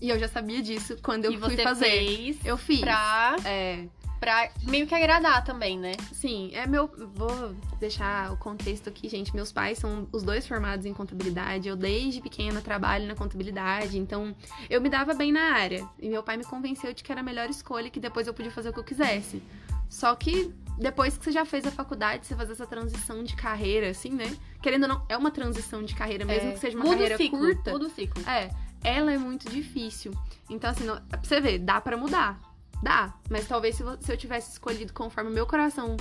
E 0.00 0.08
eu 0.08 0.18
já 0.18 0.28
sabia 0.28 0.62
disso 0.62 0.96
quando 1.02 1.26
eu 1.26 1.32
e 1.32 1.38
fui 1.38 1.56
você 1.56 1.62
fazer. 1.62 1.84
fez 1.84 2.44
Eu 2.44 2.56
fiz. 2.56 2.80
pra, 2.80 3.36
É, 3.44 3.86
pra 4.20 4.50
meio 4.62 4.86
que 4.86 4.94
agradar 4.94 5.44
também, 5.44 5.78
né? 5.78 5.92
sim, 6.12 6.50
é 6.54 6.66
meu. 6.66 6.90
Vou 7.14 7.54
deixar 7.78 8.32
o 8.32 8.36
contexto 8.36 8.88
aqui, 8.88 9.08
gente. 9.08 9.34
Meus 9.34 9.52
pais 9.52 9.78
são 9.78 10.08
os 10.12 10.22
dois 10.22 10.46
formados 10.46 10.86
em 10.86 10.92
contabilidade. 10.92 11.68
Eu, 11.68 11.76
desde 11.76 12.20
pequena, 12.20 12.60
trabalho 12.60 13.06
na 13.06 13.14
contabilidade. 13.14 13.98
Então, 13.98 14.34
eu 14.68 14.80
me 14.80 14.88
dava 14.88 15.14
bem 15.14 15.32
na 15.32 15.52
área. 15.52 15.86
E 15.98 16.08
meu 16.08 16.22
pai 16.22 16.36
me 16.36 16.44
convenceu 16.44 16.92
de 16.92 17.02
que 17.02 17.12
era 17.12 17.20
a 17.20 17.24
melhor 17.24 17.48
escolha, 17.50 17.90
que 17.90 18.00
depois 18.00 18.26
eu 18.26 18.34
podia 18.34 18.50
fazer 18.50 18.70
o 18.70 18.72
que 18.72 18.80
eu 18.80 18.84
quisesse. 18.84 19.42
Só 19.88 20.14
que 20.14 20.52
depois 20.78 21.16
que 21.16 21.24
você 21.24 21.32
já 21.32 21.44
fez 21.44 21.64
a 21.66 21.70
faculdade, 21.70 22.26
você 22.26 22.34
fazer 22.34 22.52
essa 22.52 22.66
transição 22.66 23.22
de 23.22 23.34
carreira, 23.34 23.90
assim, 23.90 24.10
né? 24.10 24.36
Querendo 24.60 24.82
ou 24.82 24.88
não, 24.88 25.06
é 25.08 25.16
uma 25.16 25.30
transição 25.30 25.82
de 25.82 25.94
carreira, 25.94 26.24
mesmo 26.24 26.50
É, 26.50 26.52
que 26.52 26.58
seja 26.58 26.76
uma 26.76 26.84
muda 26.84 26.96
carreira 26.96 27.16
ciclo, 27.16 27.38
curta. 27.38 27.70
Muda 27.70 27.86
o 27.86 27.90
ciclo. 27.90 28.22
É, 28.28 28.50
ela 28.84 29.12
é 29.12 29.18
muito 29.18 29.48
difícil. 29.48 30.12
Então, 30.50 30.70
assim, 30.70 30.84
não, 30.84 31.00
pra 31.00 31.20
você 31.22 31.40
ver, 31.40 31.58
dá 31.58 31.80
pra 31.80 31.96
mudar. 31.96 32.38
Dá. 32.82 33.14
Mas 33.30 33.46
talvez 33.48 33.76
se, 33.76 33.82
eu 33.82 34.16
tivesse 34.16 34.52
escolhido 34.52 34.92
conforme 34.92 35.30
o 35.30 35.34
meu 35.34 35.46
coração 35.46 35.96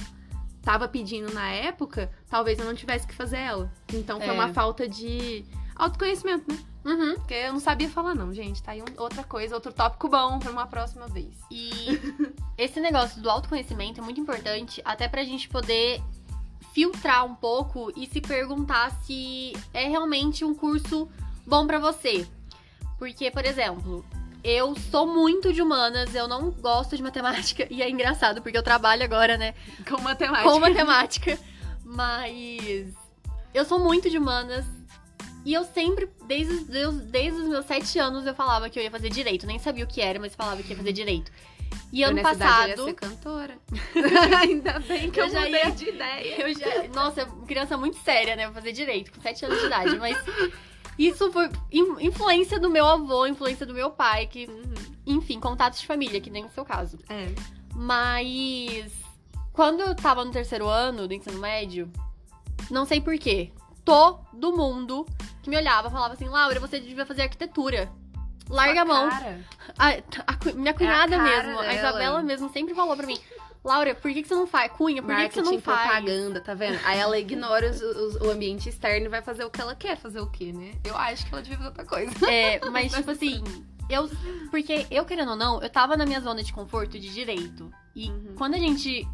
tava 0.61 0.87
pedindo 0.87 1.31
na 1.33 1.47
época, 1.51 2.11
talvez 2.29 2.57
eu 2.59 2.65
não 2.65 2.73
tivesse 2.75 3.05
que 3.07 3.13
fazer 3.13 3.37
ela. 3.37 3.71
Então 3.93 4.19
foi 4.19 4.29
É. 4.29 4.31
uma 4.31 4.51
falta 4.53 4.87
de 4.87 5.45
autoconhecimento, 5.75 6.51
né? 6.51 6.59
Uhum. 6.83 7.15
Porque 7.15 7.33
eu 7.33 7.53
não 7.53 7.59
sabia 7.59 7.89
falar, 7.89 8.13
não, 8.15 8.33
gente. 8.33 8.61
Tá 8.63 8.71
aí 8.71 8.81
um- 8.81 9.01
outra 9.01 9.23
coisa, 9.23 9.55
outro 9.55 9.73
tópico 9.73 10.07
bom 10.09 10.37
pra 10.39 10.51
uma 10.51 10.67
próxima 10.67 11.07
vez. 11.07 11.33
E 11.51 11.69
esse 12.57 12.79
negócio 12.79 13.21
do 13.21 13.29
autoconhecimento 13.29 13.99
é 13.99 14.03
muito 14.03 14.19
importante, 14.19 14.81
até 14.85 15.07
pra 15.07 15.23
gente 15.23 15.47
poder 15.49 16.01
filtrar 16.73 17.25
um 17.25 17.35
pouco 17.35 17.91
e 17.95 18.05
se 18.07 18.19
perguntar 18.21 18.91
se 19.03 19.53
é 19.73 19.87
realmente 19.87 20.43
um 20.43 20.53
curso 20.53 21.07
bom 21.45 21.65
pra 21.65 21.79
você. 21.79 22.27
Porque, 22.99 23.29
por 23.31 23.45
exemplo, 23.45 24.05
eu 24.47 24.75
sou 24.91 25.07
muito 25.07 25.51
de 25.51 25.61
humanas, 25.61 26.13
eu 26.15 26.27
não 26.27 26.51
gosto 26.51 26.95
de 26.95 27.01
matemática, 27.03 27.67
e 27.71 27.81
é 27.81 27.89
engraçado 27.89 28.41
porque 28.41 28.57
eu 28.57 28.63
trabalho 28.63 29.03
agora, 29.03 29.37
né, 29.37 29.53
Com 29.89 29.99
matemática. 30.01 30.49
com 30.49 30.59
matemática, 30.59 31.39
mas 31.83 32.93
eu 33.53 33.65
sou 33.65 33.79
muito 33.79 34.09
de 34.09 34.17
humanas. 34.17 34.65
E 35.45 35.53
eu 35.53 35.63
sempre, 35.63 36.09
desde, 36.25 36.53
os- 36.55 36.63
desde, 36.63 37.01
desde 37.03 37.39
os 37.41 37.47
meus 37.47 37.65
sete 37.67 37.99
anos, 37.99 38.25
eu 38.25 38.33
falava 38.33 38.67
que 38.69 38.79
eu 38.79 38.83
ia 38.83 38.89
fazer 38.89 39.09
direito. 39.09 39.45
Nem 39.45 39.59
sabia 39.59 39.83
o 39.83 39.87
que 39.87 40.01
era, 40.01 40.19
mas 40.19 40.33
falava 40.33 40.63
que 40.63 40.71
ia 40.71 40.75
fazer 40.75 40.91
direito. 40.91 41.31
E 41.93 42.01
Eu 42.01 42.09
ano 42.09 42.19
idade 42.19 42.39
eu 42.41 42.47
ia 42.47 42.47
passado, 42.49 42.83
ser 42.85 42.93
cantora. 42.95 43.57
Ainda 44.41 44.79
bem 44.79 45.11
que 45.11 45.19
eu, 45.19 45.25
Eu 45.25 45.29
já 45.31 45.41
mudei 45.41 45.61
ia- 45.63 45.69
de 45.71 45.89
ideia. 45.89 46.41
eu 46.41 46.53
já. 46.57 46.87
Nossa, 46.95 47.25
criança 47.47 47.77
muito 47.77 47.95
séria, 47.99 48.35
né? 48.35 48.45
Vou 48.45 48.55
fazer 48.55 48.71
direito, 48.71 49.11
com 49.11 49.21
sete 49.21 49.45
anos 49.45 49.59
de 49.59 49.65
idade. 49.67 49.95
Mas 49.99 50.17
isso 50.97 51.31
foi 51.31 51.49
in- 51.71 51.97
influência 52.07 52.59
do 52.59 52.69
meu 52.69 52.85
avô, 52.85 53.25
influência 53.27 53.65
do 53.65 53.73
meu 53.73 53.91
pai, 53.91 54.27
que, 54.27 54.47
enfim, 55.05 55.39
contatos 55.39 55.79
de 55.81 55.87
família, 55.87 56.21
que 56.21 56.29
nem 56.29 56.45
o 56.45 56.49
seu 56.49 56.63
caso. 56.65 56.97
É. 57.09 57.27
Mas 57.73 58.91
quando 59.53 59.81
eu 59.81 59.95
tava 59.95 60.23
no 60.25 60.31
terceiro 60.31 60.67
ano 60.67 61.07
do 61.07 61.13
ensino 61.13 61.39
médio, 61.39 61.91
não 62.71 62.85
sei 62.85 62.99
porquê, 63.01 63.51
todo 63.83 64.55
mundo 64.55 65.05
que 65.43 65.49
me 65.49 65.57
olhava 65.57 65.89
falava 65.89 66.13
assim, 66.13 66.27
Laura, 66.27 66.59
você 66.59 66.79
devia 66.79 67.05
fazer 67.05 67.23
arquitetura. 67.23 67.91
Larga 68.49 68.81
a 68.83 68.85
mão. 68.85 69.09
Cara. 69.09 69.41
A, 69.77 69.87
a 70.27 70.35
cu- 70.35 70.53
minha 70.55 70.73
cunhada 70.73 71.17
cara 71.17 71.23
mesmo, 71.23 71.59
a 71.59 71.61
dela. 71.63 71.73
Isabela 71.73 72.21
mesmo, 72.21 72.49
sempre 72.51 72.75
falou 72.75 72.95
pra 72.95 73.07
mim, 73.07 73.17
Laura, 73.65 73.95
por 73.95 74.13
que, 74.13 74.21
que 74.21 74.27
você 74.27 74.35
não 74.35 74.45
faz? 74.45 74.71
Cunha, 74.71 75.01
por 75.01 75.15
que, 75.15 75.27
que 75.29 75.33
você 75.33 75.41
Marketing, 75.41 75.55
não 75.55 75.61
faz? 75.61 75.87
propaganda, 76.03 76.39
tá 76.41 76.53
vendo? 76.53 76.79
Aí 76.85 76.99
ela 76.99 77.17
ignora 77.17 77.69
os- 77.71 77.81
os- 77.81 78.15
o 78.21 78.29
ambiente 78.29 78.69
externo 78.69 79.07
e 79.07 79.09
vai 79.09 79.21
fazer 79.23 79.43
o 79.43 79.49
que 79.49 79.59
ela 79.59 79.73
quer 79.75 79.97
fazer 79.97 80.19
o 80.19 80.27
quê, 80.27 80.53
né? 80.53 80.73
Eu 80.83 80.95
acho 80.95 81.25
que 81.25 81.33
ela 81.33 81.41
devia 81.41 81.57
fazer 81.57 81.69
outra 81.69 81.85
coisa. 81.85 82.31
É, 82.31 82.59
mas 82.69 82.93
tipo 82.95 83.09
assim, 83.11 83.43
eu. 83.89 84.09
Porque 84.51 84.85
eu, 84.91 85.03
querendo 85.03 85.31
ou 85.31 85.35
não, 85.35 85.61
eu 85.61 85.69
tava 85.69 85.97
na 85.97 86.05
minha 86.05 86.21
zona 86.21 86.43
de 86.43 86.53
conforto 86.53 86.99
de 86.99 87.11
direito. 87.11 87.71
E 87.95 88.09
Uhum. 88.09 88.35
quando 88.37 88.53
a 88.53 88.59
gente 88.59 89.07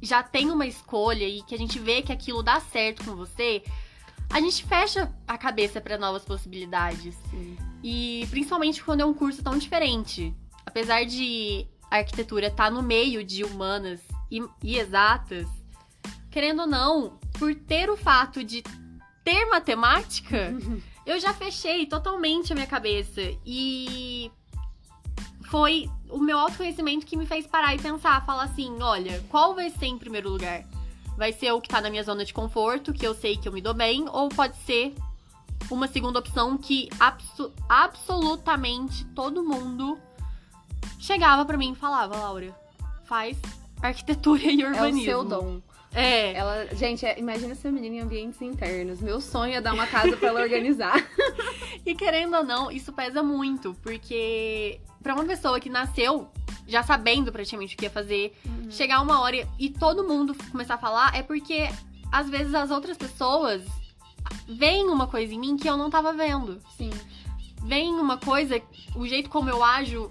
já 0.00 0.22
tem 0.22 0.50
uma 0.50 0.66
escolha 0.66 1.24
e 1.26 1.42
que 1.42 1.54
a 1.54 1.58
gente 1.58 1.78
vê 1.78 2.00
que 2.02 2.12
aquilo 2.12 2.42
dá 2.42 2.60
certo 2.60 3.04
com 3.04 3.16
você, 3.16 3.62
a 4.30 4.40
gente 4.40 4.64
fecha 4.64 5.12
a 5.26 5.36
cabeça 5.36 5.80
pra 5.80 5.98
novas 5.98 6.24
possibilidades. 6.24 7.16
E 7.82 8.26
principalmente 8.30 8.82
quando 8.84 9.00
é 9.00 9.04
um 9.04 9.14
curso 9.14 9.42
tão 9.42 9.56
diferente. 9.58 10.34
Apesar 10.64 11.04
de 11.04 11.66
a 11.90 11.96
arquitetura 11.96 12.48
estar 12.48 12.70
no 12.70 12.82
meio 12.82 13.24
de 13.24 13.44
humanas 13.44 14.00
e, 14.30 14.42
e 14.62 14.78
exatas, 14.78 15.46
querendo 16.30 16.62
ou 16.62 16.66
não, 16.66 17.18
por 17.38 17.54
ter 17.54 17.88
o 17.90 17.96
fato 17.96 18.42
de 18.42 18.62
ter 19.24 19.46
matemática, 19.46 20.54
eu 21.06 21.18
já 21.20 21.32
fechei 21.32 21.86
totalmente 21.86 22.52
a 22.52 22.54
minha 22.54 22.66
cabeça. 22.66 23.20
E 23.44 24.30
foi 25.50 25.88
o 26.10 26.18
meu 26.18 26.38
autoconhecimento 26.38 27.06
que 27.06 27.16
me 27.16 27.26
fez 27.26 27.46
parar 27.46 27.74
e 27.74 27.78
pensar, 27.78 28.24
falar 28.24 28.44
assim, 28.44 28.76
olha, 28.80 29.24
qual 29.28 29.54
vai 29.54 29.70
ser 29.70 29.86
em 29.86 29.98
primeiro 29.98 30.30
lugar? 30.30 30.64
Vai 31.16 31.32
ser 31.32 31.52
o 31.52 31.60
que 31.60 31.68
tá 31.68 31.80
na 31.80 31.88
minha 31.88 32.02
zona 32.02 32.24
de 32.24 32.34
conforto, 32.34 32.92
que 32.92 33.06
eu 33.06 33.14
sei 33.14 33.36
que 33.36 33.48
eu 33.48 33.52
me 33.52 33.62
dou 33.62 33.72
bem, 33.72 34.06
ou 34.08 34.28
pode 34.28 34.56
ser 34.58 34.94
uma 35.70 35.88
segunda 35.88 36.18
opção 36.18 36.58
que 36.58 36.88
abso- 37.00 37.52
absolutamente 37.68 39.04
todo 39.06 39.42
mundo 39.42 39.98
chegava 40.98 41.44
pra 41.44 41.56
mim 41.56 41.72
e 41.72 41.74
falava, 41.74 42.16
Laura, 42.16 42.54
faz 43.04 43.36
arquitetura 43.82 44.42
e 44.42 44.62
É 44.62 44.64
o 44.66 44.68
urbanismo. 44.70 45.04
seu 45.04 45.24
dom. 45.24 45.60
É. 45.94 46.34
Ela, 46.34 46.66
gente, 46.74 47.06
é- 47.06 47.18
imagina 47.18 47.52
essa 47.52 47.70
menina 47.70 47.96
em 47.96 48.00
ambientes 48.00 48.40
internos. 48.42 49.00
Meu 49.00 49.20
sonho 49.20 49.54
é 49.54 49.60
dar 49.60 49.72
uma 49.72 49.86
casa 49.86 50.16
pra 50.16 50.28
ela 50.28 50.40
organizar. 50.42 50.94
E 51.86 51.94
querendo 51.94 52.36
ou 52.36 52.42
não, 52.42 52.68
isso 52.68 52.92
pesa 52.92 53.22
muito, 53.22 53.72
porque 53.80 54.80
pra 55.00 55.14
uma 55.14 55.24
pessoa 55.24 55.60
que 55.60 55.70
nasceu 55.70 56.28
já 56.66 56.82
sabendo 56.82 57.30
praticamente 57.30 57.76
o 57.76 57.78
que 57.78 57.84
ia 57.84 57.90
fazer, 57.90 58.36
chegar 58.70 59.00
uma 59.00 59.20
hora 59.20 59.46
e 59.56 59.70
todo 59.70 60.02
mundo 60.02 60.34
começar 60.50 60.74
a 60.74 60.78
falar, 60.78 61.14
é 61.14 61.22
porque 61.22 61.68
às 62.10 62.28
vezes 62.28 62.52
as 62.56 62.72
outras 62.72 62.96
pessoas 62.96 63.62
veem 64.48 64.88
uma 64.88 65.06
coisa 65.06 65.32
em 65.32 65.38
mim 65.38 65.56
que 65.56 65.68
eu 65.70 65.76
não 65.76 65.88
tava 65.88 66.12
vendo. 66.12 66.60
Sim. 66.76 66.90
Veem 67.62 67.94
uma 67.94 68.16
coisa, 68.16 68.60
o 68.96 69.06
jeito 69.06 69.30
como 69.30 69.48
eu 69.48 69.62
ajo 69.62 70.10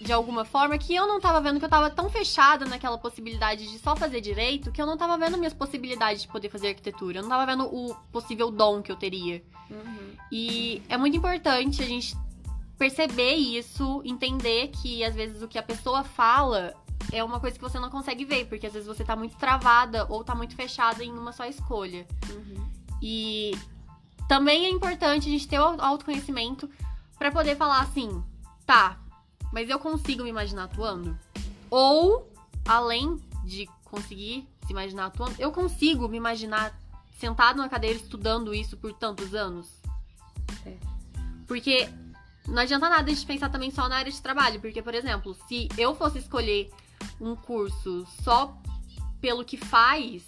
de 0.00 0.12
alguma 0.12 0.44
forma 0.44 0.78
que 0.78 0.94
eu 0.94 1.06
não 1.06 1.20
tava 1.20 1.40
vendo, 1.40 1.58
que 1.58 1.64
eu 1.64 1.68
tava 1.68 1.90
tão 1.90 2.08
fechada 2.08 2.64
naquela 2.64 2.96
possibilidade 2.96 3.68
de 3.68 3.78
só 3.78 3.96
fazer 3.96 4.20
direito, 4.20 4.70
que 4.70 4.80
eu 4.80 4.86
não 4.86 4.96
tava 4.96 5.18
vendo 5.18 5.36
minhas 5.36 5.52
possibilidades 5.52 6.22
de 6.22 6.28
poder 6.28 6.48
fazer 6.48 6.68
arquitetura. 6.68 7.18
Eu 7.18 7.22
não 7.22 7.30
tava 7.30 7.46
vendo 7.46 7.64
o 7.64 7.94
possível 8.12 8.50
dom 8.50 8.80
que 8.80 8.92
eu 8.92 8.96
teria. 8.96 9.42
Uhum. 9.68 10.12
E 10.30 10.82
é 10.88 10.96
muito 10.96 11.16
importante 11.16 11.82
a 11.82 11.86
gente 11.86 12.16
perceber 12.78 13.34
isso, 13.34 14.00
entender 14.04 14.68
que 14.68 15.02
às 15.02 15.14
vezes 15.14 15.42
o 15.42 15.48
que 15.48 15.58
a 15.58 15.62
pessoa 15.62 16.04
fala 16.04 16.74
é 17.12 17.22
uma 17.24 17.40
coisa 17.40 17.56
que 17.56 17.62
você 17.62 17.78
não 17.80 17.90
consegue 17.90 18.24
ver, 18.24 18.46
porque 18.46 18.68
às 18.68 18.72
vezes 18.72 18.86
você 18.86 19.04
tá 19.04 19.16
muito 19.16 19.36
travada 19.36 20.06
ou 20.08 20.22
tá 20.22 20.34
muito 20.34 20.54
fechada 20.54 21.02
em 21.02 21.10
uma 21.10 21.32
só 21.32 21.44
escolha. 21.44 22.06
Uhum. 22.30 22.68
E 23.02 23.52
também 24.28 24.66
é 24.66 24.70
importante 24.70 25.28
a 25.28 25.30
gente 25.30 25.48
ter 25.48 25.58
o 25.58 25.80
autoconhecimento 25.80 26.70
pra 27.18 27.32
poder 27.32 27.56
falar 27.56 27.80
assim, 27.80 28.22
tá, 28.64 28.96
mas 29.52 29.68
eu 29.68 29.78
consigo 29.78 30.22
me 30.22 30.30
imaginar 30.30 30.64
atuando? 30.64 31.18
Ou, 31.70 32.30
além 32.66 33.20
de 33.44 33.68
conseguir 33.84 34.46
se 34.66 34.72
imaginar 34.72 35.06
atuando, 35.06 35.34
eu 35.38 35.50
consigo 35.50 36.08
me 36.08 36.16
imaginar 36.16 36.78
sentado 37.18 37.56
na 37.58 37.68
cadeira 37.68 37.98
estudando 37.98 38.54
isso 38.54 38.76
por 38.76 38.92
tantos 38.92 39.34
anos? 39.34 39.68
É. 40.64 40.76
Porque 41.46 41.88
não 42.46 42.62
adianta 42.62 42.88
nada 42.88 43.10
a 43.10 43.14
gente 43.14 43.26
pensar 43.26 43.50
também 43.50 43.70
só 43.70 43.88
na 43.88 43.96
área 43.96 44.12
de 44.12 44.20
trabalho, 44.20 44.60
porque, 44.60 44.82
por 44.82 44.94
exemplo, 44.94 45.36
se 45.46 45.68
eu 45.76 45.94
fosse 45.94 46.18
escolher 46.18 46.70
um 47.20 47.34
curso 47.34 48.06
só 48.22 48.56
pelo 49.20 49.44
que 49.44 49.56
faz, 49.56 50.24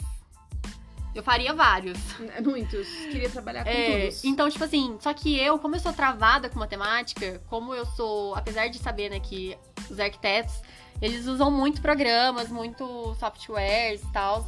eu 1.14 1.22
faria 1.22 1.52
vários. 1.54 1.98
Muitos. 2.44 2.86
Queria 2.88 3.28
trabalhar 3.30 3.64
com 3.64 3.70
É, 3.70 4.00
todos. 4.02 4.24
então, 4.24 4.48
tipo 4.50 4.64
assim, 4.64 4.96
só 5.00 5.12
que 5.12 5.38
eu, 5.38 5.58
como 5.58 5.76
eu 5.76 5.80
sou 5.80 5.92
travada 5.92 6.48
com 6.48 6.58
matemática, 6.58 7.42
como 7.48 7.74
eu 7.74 7.84
sou, 7.86 8.34
apesar 8.34 8.68
de 8.68 8.78
saber, 8.78 9.08
né, 9.10 9.20
que 9.20 9.56
os 9.90 9.98
arquitetos, 9.98 10.54
eles 11.02 11.26
usam 11.26 11.50
muito 11.50 11.80
programas, 11.80 12.48
muito 12.48 13.14
softwares 13.18 14.02
e 14.02 14.12
tal, 14.12 14.46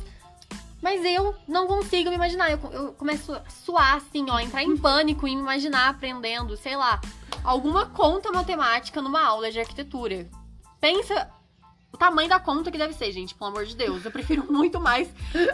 mas 0.83 1.04
eu 1.04 1.35
não 1.49 1.66
consigo 1.66 2.11
me 2.11 2.16
imaginar. 2.16 2.50
Eu, 2.50 2.59
eu 2.73 2.92
começo 2.92 3.33
a 3.33 3.42
suar, 3.49 3.97
assim, 3.97 4.26
ó, 4.28 4.38
entrar 4.38 4.62
em 4.62 4.76
pânico 4.76 5.26
e 5.28 5.35
me 5.35 5.40
imaginar 5.42 5.88
aprendendo, 5.90 6.57
sei 6.57 6.76
lá, 6.76 7.00
alguma 7.45 7.87
conta 7.87 8.31
matemática 8.33 9.00
numa 9.00 9.23
aula 9.25 9.50
de 9.50 9.61
arquitetura. 9.61 10.28
Pensa 10.81 11.31
o 11.93 11.97
tamanho 11.97 12.29
da 12.29 12.41
conta 12.41 12.71
que 12.71 12.79
deve 12.79 12.95
ser, 12.95 13.13
gente, 13.13 13.35
pelo 13.35 13.51
amor 13.51 13.67
de 13.67 13.77
Deus. 13.77 14.05
Eu 14.05 14.11
prefiro 14.11 14.45
muito 14.51 14.81
mais 14.81 15.09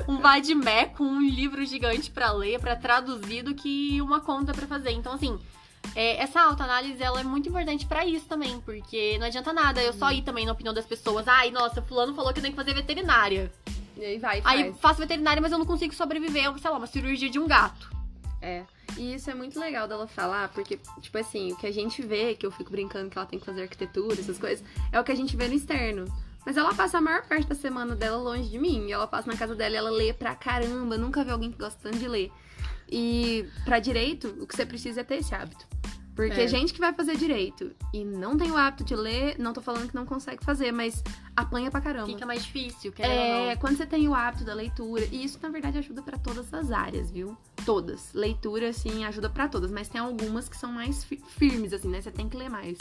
um 0.06 0.18
vadimé 0.18 0.86
com 0.86 1.04
um 1.04 1.20
livro 1.20 1.64
gigante 1.66 2.10
pra 2.10 2.32
ler, 2.32 2.60
pra 2.60 2.76
traduzir, 2.76 3.42
do 3.42 3.54
que 3.54 4.00
uma 4.00 4.20
conta 4.20 4.52
pra 4.52 4.66
fazer. 4.66 4.90
Então, 4.92 5.12
assim, 5.12 5.38
é, 5.94 6.16
essa 6.22 6.40
autoanálise, 6.40 7.02
ela 7.02 7.20
é 7.20 7.24
muito 7.24 7.48
importante 7.48 7.86
pra 7.86 8.06
isso 8.06 8.26
também, 8.26 8.60
porque 8.60 9.18
não 9.18 9.26
adianta 9.26 9.52
nada 9.52 9.82
eu 9.82 9.92
só 9.92 10.12
ir 10.12 10.22
também 10.22 10.46
na 10.46 10.52
opinião 10.52 10.72
das 10.72 10.86
pessoas. 10.86 11.26
Ai, 11.26 11.50
nossa, 11.50 11.82
fulano 11.82 12.14
falou 12.14 12.32
que 12.32 12.38
eu 12.38 12.42
tenho 12.42 12.54
que 12.54 12.60
fazer 12.60 12.74
veterinária. 12.74 13.52
E 13.96 14.04
aí 14.04 14.18
vai, 14.18 14.40
Aí 14.44 14.62
faz. 14.62 14.80
faço 14.80 15.00
veterinária, 15.00 15.42
mas 15.42 15.50
eu 15.50 15.58
não 15.58 15.66
consigo 15.66 15.92
sobreviver 15.92 16.44
sei 16.58 16.70
lá, 16.70 16.76
uma 16.76 16.86
cirurgia 16.86 17.28
de 17.28 17.38
um 17.38 17.48
gato. 17.48 17.90
É. 18.40 18.62
E 18.96 19.14
isso 19.14 19.28
é 19.28 19.34
muito 19.34 19.58
legal 19.58 19.88
dela 19.88 20.06
falar, 20.06 20.48
porque, 20.50 20.78
tipo 21.00 21.18
assim, 21.18 21.52
o 21.52 21.56
que 21.56 21.66
a 21.66 21.72
gente 21.72 22.00
vê, 22.00 22.34
que 22.34 22.46
eu 22.46 22.50
fico 22.50 22.70
brincando 22.70 23.10
que 23.10 23.18
ela 23.18 23.26
tem 23.26 23.38
que 23.38 23.44
fazer 23.44 23.62
arquitetura, 23.62 24.20
essas 24.20 24.38
coisas, 24.38 24.64
é 24.92 25.00
o 25.00 25.04
que 25.04 25.12
a 25.12 25.16
gente 25.16 25.36
vê 25.36 25.48
no 25.48 25.54
externo. 25.54 26.04
Mas 26.48 26.56
ela 26.56 26.72
passa 26.72 26.96
a 26.96 27.00
maior 27.02 27.26
parte 27.26 27.46
da 27.46 27.54
semana 27.54 27.94
dela 27.94 28.16
longe 28.16 28.48
de 28.48 28.58
mim. 28.58 28.86
E 28.86 28.92
ela 28.92 29.06
passa 29.06 29.30
na 29.30 29.36
casa 29.36 29.54
dela 29.54 29.74
e 29.74 29.76
ela 29.76 29.90
lê 29.90 30.14
pra 30.14 30.34
caramba. 30.34 30.96
Nunca 30.96 31.22
vi 31.22 31.30
alguém 31.30 31.52
que 31.52 31.58
gosta 31.58 31.78
tanto 31.82 31.98
de 31.98 32.08
ler. 32.08 32.32
E 32.90 33.46
pra 33.66 33.78
direito, 33.78 34.28
o 34.40 34.46
que 34.46 34.56
você 34.56 34.64
precisa 34.64 35.02
é 35.02 35.04
ter 35.04 35.16
esse 35.16 35.34
hábito. 35.34 35.66
Porque 36.16 36.40
É. 36.40 36.48
gente 36.48 36.72
que 36.72 36.80
vai 36.80 36.94
fazer 36.94 37.18
direito 37.18 37.70
e 37.92 38.02
não 38.02 38.34
tem 38.34 38.50
o 38.50 38.56
hábito 38.56 38.82
de 38.82 38.96
ler, 38.96 39.36
não 39.38 39.52
tô 39.52 39.60
falando 39.60 39.90
que 39.90 39.94
não 39.94 40.06
consegue 40.06 40.42
fazer, 40.42 40.72
mas 40.72 41.04
apanha 41.36 41.70
pra 41.70 41.82
caramba. 41.82 42.06
Fica 42.06 42.24
mais 42.24 42.42
difícil, 42.42 42.94
ou 42.98 43.04
É, 43.04 43.54
quando 43.56 43.76
você 43.76 43.84
tem 43.84 44.08
o 44.08 44.14
hábito 44.14 44.42
da 44.42 44.54
leitura, 44.54 45.04
e 45.12 45.22
isso 45.22 45.38
na 45.42 45.50
verdade 45.50 45.76
ajuda 45.76 46.00
pra 46.02 46.16
todas 46.16 46.52
as 46.54 46.70
áreas, 46.72 47.10
viu? 47.10 47.36
Todas. 47.66 48.10
Leitura, 48.14 48.70
assim, 48.70 49.04
ajuda 49.04 49.28
pra 49.28 49.48
todas, 49.48 49.70
mas 49.70 49.86
tem 49.90 50.00
algumas 50.00 50.48
que 50.48 50.56
são 50.56 50.72
mais 50.72 51.04
fi- 51.04 51.22
firmes, 51.36 51.74
assim, 51.74 51.88
né? 51.88 52.00
Você 52.00 52.10
tem 52.10 52.26
que 52.26 52.38
ler 52.38 52.48
mais. 52.48 52.78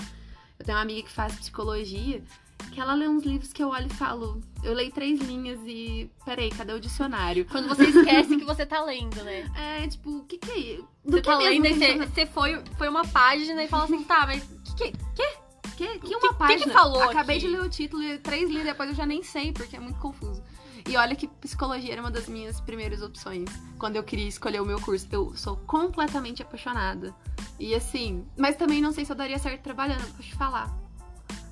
Eu 0.58 0.66
tenho 0.66 0.78
uma 0.78 0.82
amiga 0.84 1.04
que 1.04 1.12
faz 1.12 1.36
psicologia 1.36 2.24
que 2.72 2.80
ela 2.80 2.94
lê 2.94 3.08
uns 3.08 3.24
livros 3.24 3.52
que 3.54 3.64
eu 3.64 3.70
olho 3.70 3.88
e 3.88 3.94
falo, 3.94 4.42
eu 4.64 4.74
leio 4.74 4.92
três 4.92 5.20
linhas 5.20 5.60
e. 5.66 6.10
Peraí, 6.26 6.50
cadê 6.50 6.74
o 6.74 6.80
dicionário? 6.80 7.46
Quando 7.46 7.68
você 7.68 7.84
esquece 7.86 8.36
que 8.38 8.44
você 8.46 8.66
tá 8.66 8.84
lendo, 8.84 9.24
né? 9.24 9.50
É, 9.56 9.88
tipo, 9.88 10.10
o 10.18 10.24
que 10.26 10.38
que 10.38 10.52
é 10.52 10.58
isso? 10.58 10.88
Do 11.06 11.12
Você 11.12 11.22
que 11.22 11.28
tá 11.28 11.38
mesmo 11.38 11.52
lendo 11.64 11.66
e 11.66 11.78
que 11.78 11.84
a 11.84 11.88
gente 11.88 11.98
você, 12.00 12.08
você 12.08 12.26
foi, 12.26 12.64
foi 12.78 12.90
uma 12.90 13.06
página 13.08 13.64
e 13.64 13.68
fala 13.68 13.84
assim, 13.86 14.04
tá, 14.04 14.26
mas 14.28 14.44
que, 14.78 14.92
que, 14.92 15.38
Que, 15.76 15.88
que 15.88 16.00
que- 16.00 16.16
uma 16.16 16.20
que 16.30 16.34
página? 16.36 16.66
que 16.66 16.70
falou 16.72 17.02
Acabei 17.04 17.38
aqui? 17.38 17.46
de 17.48 17.52
ler 17.52 17.62
o 17.62 17.70
título 17.70 18.04
e 18.04 18.18
três 18.20 18.50
linhas 18.50 18.66
depois 18.66 18.90
eu 18.90 18.96
já 18.96 19.06
nem 19.06 19.22
sei, 19.24 19.52
porque 19.52 19.76
é 19.76 19.80
muito 19.80 20.00
confuso. 20.00 20.44
E 20.90 20.96
olha 20.96 21.16
que 21.16 21.28
psicologia 21.28 21.92
era 21.92 22.02
uma 22.02 22.10
das 22.12 22.28
minhas 22.30 22.62
primeiras 22.62 23.02
opções. 23.02 23.50
Quando 23.78 23.98
eu 23.98 24.04
queria 24.04 24.28
escolher 24.28 24.62
o 24.62 24.66
meu 24.66 24.80
curso. 24.80 25.06
Eu 25.12 25.36
sou 25.36 25.58
completamente 25.58 26.42
apaixonada. 26.42 27.14
E 27.60 27.76
assim, 27.76 28.26
mas 28.38 28.56
também 28.56 28.82
não 28.82 28.92
sei 28.94 29.04
se 29.04 29.12
eu 29.12 29.16
daria 29.16 29.38
certo 29.38 29.62
trabalhando, 29.62 30.00
eu 30.02 30.08
gosto 30.12 30.24
de 30.24 30.36
falar. 30.36 30.74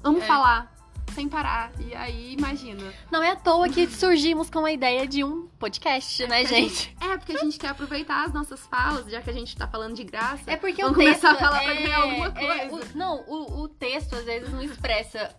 Amo 0.04 0.20
É. 0.20 0.22
falar, 0.22 0.74
sem 1.14 1.28
parar. 1.30 1.72
E 1.80 1.94
aí, 1.96 2.34
imagina. 2.34 2.82
Não 3.12 3.22
é 3.24 3.32
à 3.32 3.36
toa 3.36 3.70
que 3.70 3.88
surgimos 3.88 4.50
com 4.50 4.66
a 4.66 4.72
ideia 4.72 5.08
de 5.08 5.24
um 5.24 5.48
podcast, 5.60 6.26
né, 6.28 6.46
gente? 6.46 6.96
É, 7.02 7.18
porque 7.18 7.34
a 7.34 7.40
gente 7.40 7.58
quer 7.58 7.70
aproveitar 7.70 8.26
as 8.26 8.34
nossas 8.34 8.66
falas, 8.68 9.10
já 9.10 9.22
que 9.22 9.30
a 9.30 9.34
gente 9.34 9.56
tá 9.56 9.68
falando 9.68 9.96
de 9.96 10.04
graça. 10.04 10.44
É 10.50 10.58
porque 10.58 10.82
Vamos 10.82 10.98
o 10.98 11.00
texto. 11.02 11.22
começar 11.22 11.32
a 11.32 11.36
falar 11.36 11.62
pra 11.64 11.74
é- 11.74 11.82
ganhar 11.82 12.02
alguma 12.02 12.28
é, 12.28 12.68
coisa. 12.68 12.76
o- 12.94 12.98
não, 12.98 13.24
o, 13.28 13.62
o 13.64 13.68
texto 13.68 14.16
às 14.16 14.26
vezes 14.26 14.50
não 14.52 14.62
expressa 14.62 15.34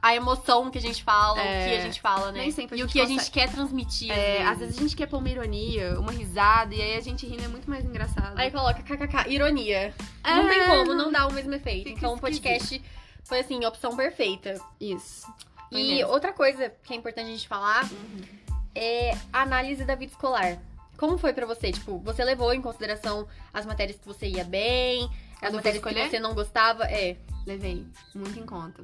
a 0.00 0.14
emoção 0.14 0.70
que 0.70 0.78
a 0.78 0.80
gente 0.80 1.02
fala, 1.02 1.40
É. 1.42 1.66
o 1.66 1.68
que 1.70 1.76
a 1.76 1.80
gente 1.82 2.00
fala, 2.00 2.30
né? 2.30 2.40
Nem 2.42 2.50
sempre 2.52 2.76
a 2.76 2.78
e 2.78 2.84
o 2.84 2.86
que 2.86 3.00
a 3.00 3.02
consegue. 3.02 3.18
gente 3.20 3.30
quer 3.32 3.50
transmitir. 3.50 4.10
É, 4.12 4.44
às 4.44 4.58
vezes 4.58 4.78
a 4.78 4.80
gente 4.80 4.94
quer 4.96 5.06
pôr 5.08 5.18
uma 5.18 5.28
ironia, 5.28 5.98
uma 5.98 6.12
risada, 6.12 6.72
e 6.74 6.80
aí 6.80 6.96
a 6.96 7.00
gente 7.00 7.26
rindo 7.26 7.42
é 7.44 7.48
muito 7.48 7.68
mais 7.68 7.84
engraçado. 7.84 8.38
Aí 8.38 8.48
coloca 8.50 8.80
kkk, 8.82 9.28
ironia. 9.28 9.92
É, 10.22 10.34
não 10.34 10.48
tem 10.48 10.64
como, 10.66 10.94
não 10.94 11.10
dá 11.10 11.26
o 11.26 11.32
mesmo 11.32 11.52
efeito. 11.52 11.88
Então 11.88 12.14
o 12.14 12.18
podcast 12.18 12.80
foi 13.28 13.40
assim, 13.40 13.64
opção 13.64 13.94
perfeita. 13.96 14.54
Isso. 14.80 15.26
Foi 15.70 15.80
E 15.80 15.94
mesmo. 15.96 16.10
outra 16.12 16.32
coisa 16.32 16.70
que 16.82 16.92
é 16.94 16.96
importante 16.96 17.26
a 17.26 17.30
gente 17.30 17.46
falar 17.48 17.84
Uhum. 17.92 18.22
é 18.74 19.10
a 19.32 19.42
análise 19.42 19.84
da 19.84 19.94
vida 19.94 20.10
escolar. 20.12 20.58
Como 20.96 21.16
foi 21.18 21.32
pra 21.32 21.46
você? 21.46 21.70
Tipo, 21.70 21.98
você 21.98 22.24
levou 22.24 22.52
em 22.52 22.60
consideração 22.60 23.28
as 23.52 23.64
matérias 23.64 23.98
que 23.98 24.06
você 24.06 24.26
ia 24.26 24.42
bem, 24.44 25.08
as 25.40 25.52
matérias 25.52 25.82
que 25.82 25.92
você 26.08 26.18
não 26.18 26.34
gostava? 26.34 26.84
É. 26.84 27.16
Levei 27.46 27.86
muito 28.14 28.38
em 28.38 28.44
conta. 28.44 28.82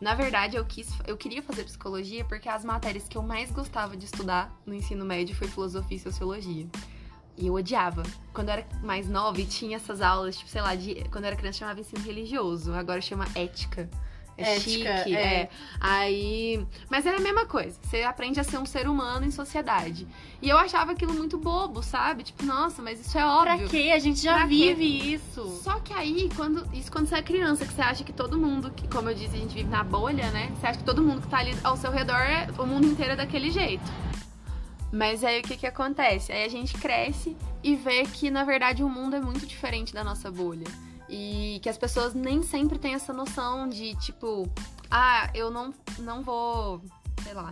Na 0.00 0.14
verdade, 0.14 0.56
eu 0.56 0.64
quis, 0.64 0.86
eu 1.06 1.16
queria 1.16 1.42
fazer 1.42 1.64
psicologia 1.64 2.24
porque 2.24 2.48
as 2.48 2.64
matérias 2.64 3.08
que 3.08 3.16
eu 3.16 3.22
mais 3.22 3.50
gostava 3.50 3.96
de 3.96 4.04
estudar 4.04 4.52
no 4.66 4.74
ensino 4.74 5.04
médio 5.04 5.34
foi 5.34 5.48
filosofia 5.48 5.96
e 5.96 6.00
sociologia. 6.00 6.66
E 7.36 7.46
eu 7.48 7.54
odiava. 7.54 8.02
Quando 8.32 8.48
eu 8.48 8.54
era 8.54 8.66
mais 8.82 9.08
nova 9.08 9.40
e 9.40 9.44
tinha 9.44 9.76
essas 9.76 10.00
aulas, 10.00 10.36
tipo, 10.36 10.50
sei 10.50 10.62
lá, 10.62 10.74
de, 10.74 10.94
quando 11.10 11.24
eu 11.24 11.28
era 11.28 11.36
criança 11.36 11.58
chamava 11.60 11.80
ensino 11.80 12.02
religioso, 12.04 12.72
agora 12.72 13.00
chama 13.00 13.26
ética. 13.34 13.88
É 14.36 14.56
Ética, 14.56 14.96
chique, 14.98 15.14
é. 15.14 15.42
é. 15.42 15.50
Aí. 15.80 16.66
Mas 16.90 17.06
é 17.06 17.14
a 17.14 17.20
mesma 17.20 17.46
coisa. 17.46 17.78
Você 17.82 18.02
aprende 18.02 18.40
a 18.40 18.42
ser 18.44 18.58
um 18.58 18.66
ser 18.66 18.88
humano 18.88 19.24
em 19.24 19.30
sociedade. 19.30 20.08
E 20.42 20.48
eu 20.48 20.58
achava 20.58 20.90
aquilo 20.90 21.14
muito 21.14 21.38
bobo, 21.38 21.84
sabe? 21.84 22.24
Tipo, 22.24 22.44
nossa, 22.44 22.82
mas 22.82 23.00
isso 23.00 23.16
é 23.16 23.24
óbvio. 23.24 23.58
Pra 23.58 23.68
quê? 23.68 23.92
A 23.94 23.98
gente 24.00 24.20
já 24.20 24.34
Pra 24.34 24.48
quê? 24.48 24.74
vive 24.74 25.14
isso. 25.14 25.60
Só 25.62 25.78
que 25.78 25.92
aí, 25.92 26.28
quando, 26.34 26.66
isso 26.74 26.90
quando 26.90 27.06
você 27.06 27.14
é 27.14 27.22
criança, 27.22 27.64
que 27.64 27.72
você 27.72 27.82
acha 27.82 28.02
que 28.02 28.12
todo 28.12 28.36
mundo, 28.36 28.72
que, 28.72 28.88
como 28.88 29.08
eu 29.08 29.14
disse, 29.14 29.36
a 29.36 29.38
gente 29.38 29.54
vive 29.54 29.68
na 29.70 29.84
bolha, 29.84 30.28
né? 30.32 30.50
Você 30.58 30.66
acha 30.66 30.78
que 30.80 30.84
todo 30.84 31.00
mundo 31.00 31.20
que 31.22 31.28
tá 31.28 31.38
ali 31.38 31.56
ao 31.62 31.76
seu 31.76 31.92
redor, 31.92 32.16
é, 32.16 32.48
o 32.58 32.66
mundo 32.66 32.88
inteiro 32.88 33.12
é 33.12 33.16
daquele 33.16 33.52
jeito. 33.52 33.84
Mas 34.94 35.24
aí 35.24 35.40
o 35.40 35.42
que 35.42 35.56
que 35.56 35.66
acontece? 35.66 36.30
Aí 36.30 36.44
a 36.44 36.48
gente 36.48 36.78
cresce 36.78 37.36
e 37.64 37.74
vê 37.74 38.04
que, 38.04 38.30
na 38.30 38.44
verdade, 38.44 38.84
o 38.84 38.88
mundo 38.88 39.16
é 39.16 39.20
muito 39.20 39.44
diferente 39.44 39.92
da 39.92 40.04
nossa 40.04 40.30
bolha. 40.30 40.66
E 41.08 41.58
que 41.64 41.68
as 41.68 41.76
pessoas 41.76 42.14
nem 42.14 42.44
sempre 42.44 42.78
têm 42.78 42.94
essa 42.94 43.12
noção 43.12 43.68
de, 43.68 43.96
tipo, 43.96 44.48
ah, 44.88 45.28
eu 45.34 45.50
não, 45.50 45.74
não 45.98 46.22
vou, 46.22 46.80
sei 47.24 47.34
lá, 47.34 47.50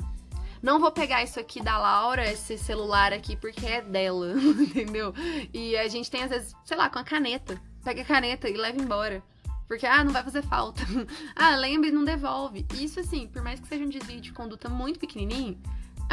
não 0.63 0.79
vou 0.79 0.93
pegar 0.93 1.25
isso 1.25 1.41
aqui 1.41 1.61
da 1.61 1.77
Laura, 1.79 2.31
esse 2.31 2.57
celular 2.57 3.13
aqui, 3.13 3.35
porque 3.35 3.67
é 3.67 3.83
dela, 3.83 4.35
entendeu? 4.39 5.13
E 5.53 5.77
a 5.77 5.89
gente 5.89 6.09
tem, 6.09 6.23
às 6.23 6.31
vezes, 6.31 6.55
sei 6.65 6.77
lá, 6.77 6.89
com 6.89 7.01
a 7.01 7.05
caneta. 7.05 7.61
Pega 7.83 8.03
a 8.03 8.05
caneta 8.05 8.49
e 8.49 8.57
leva 8.57 8.81
embora. 8.81 9.21
Porque, 9.67 9.85
ah, 9.85 10.05
não 10.05 10.13
vai 10.13 10.23
fazer 10.23 10.43
falta. 10.43 10.81
ah, 11.35 11.57
lembra 11.57 11.89
e 11.89 11.93
não 11.93 12.05
devolve. 12.05 12.65
Isso, 12.75 13.01
assim, 13.01 13.27
por 13.27 13.43
mais 13.43 13.59
que 13.59 13.67
seja 13.67 13.85
um 13.85 13.89
desvio 13.89 14.21
de 14.21 14.33
conduta 14.33 14.69
muito 14.69 15.01
pequenininho, 15.01 15.61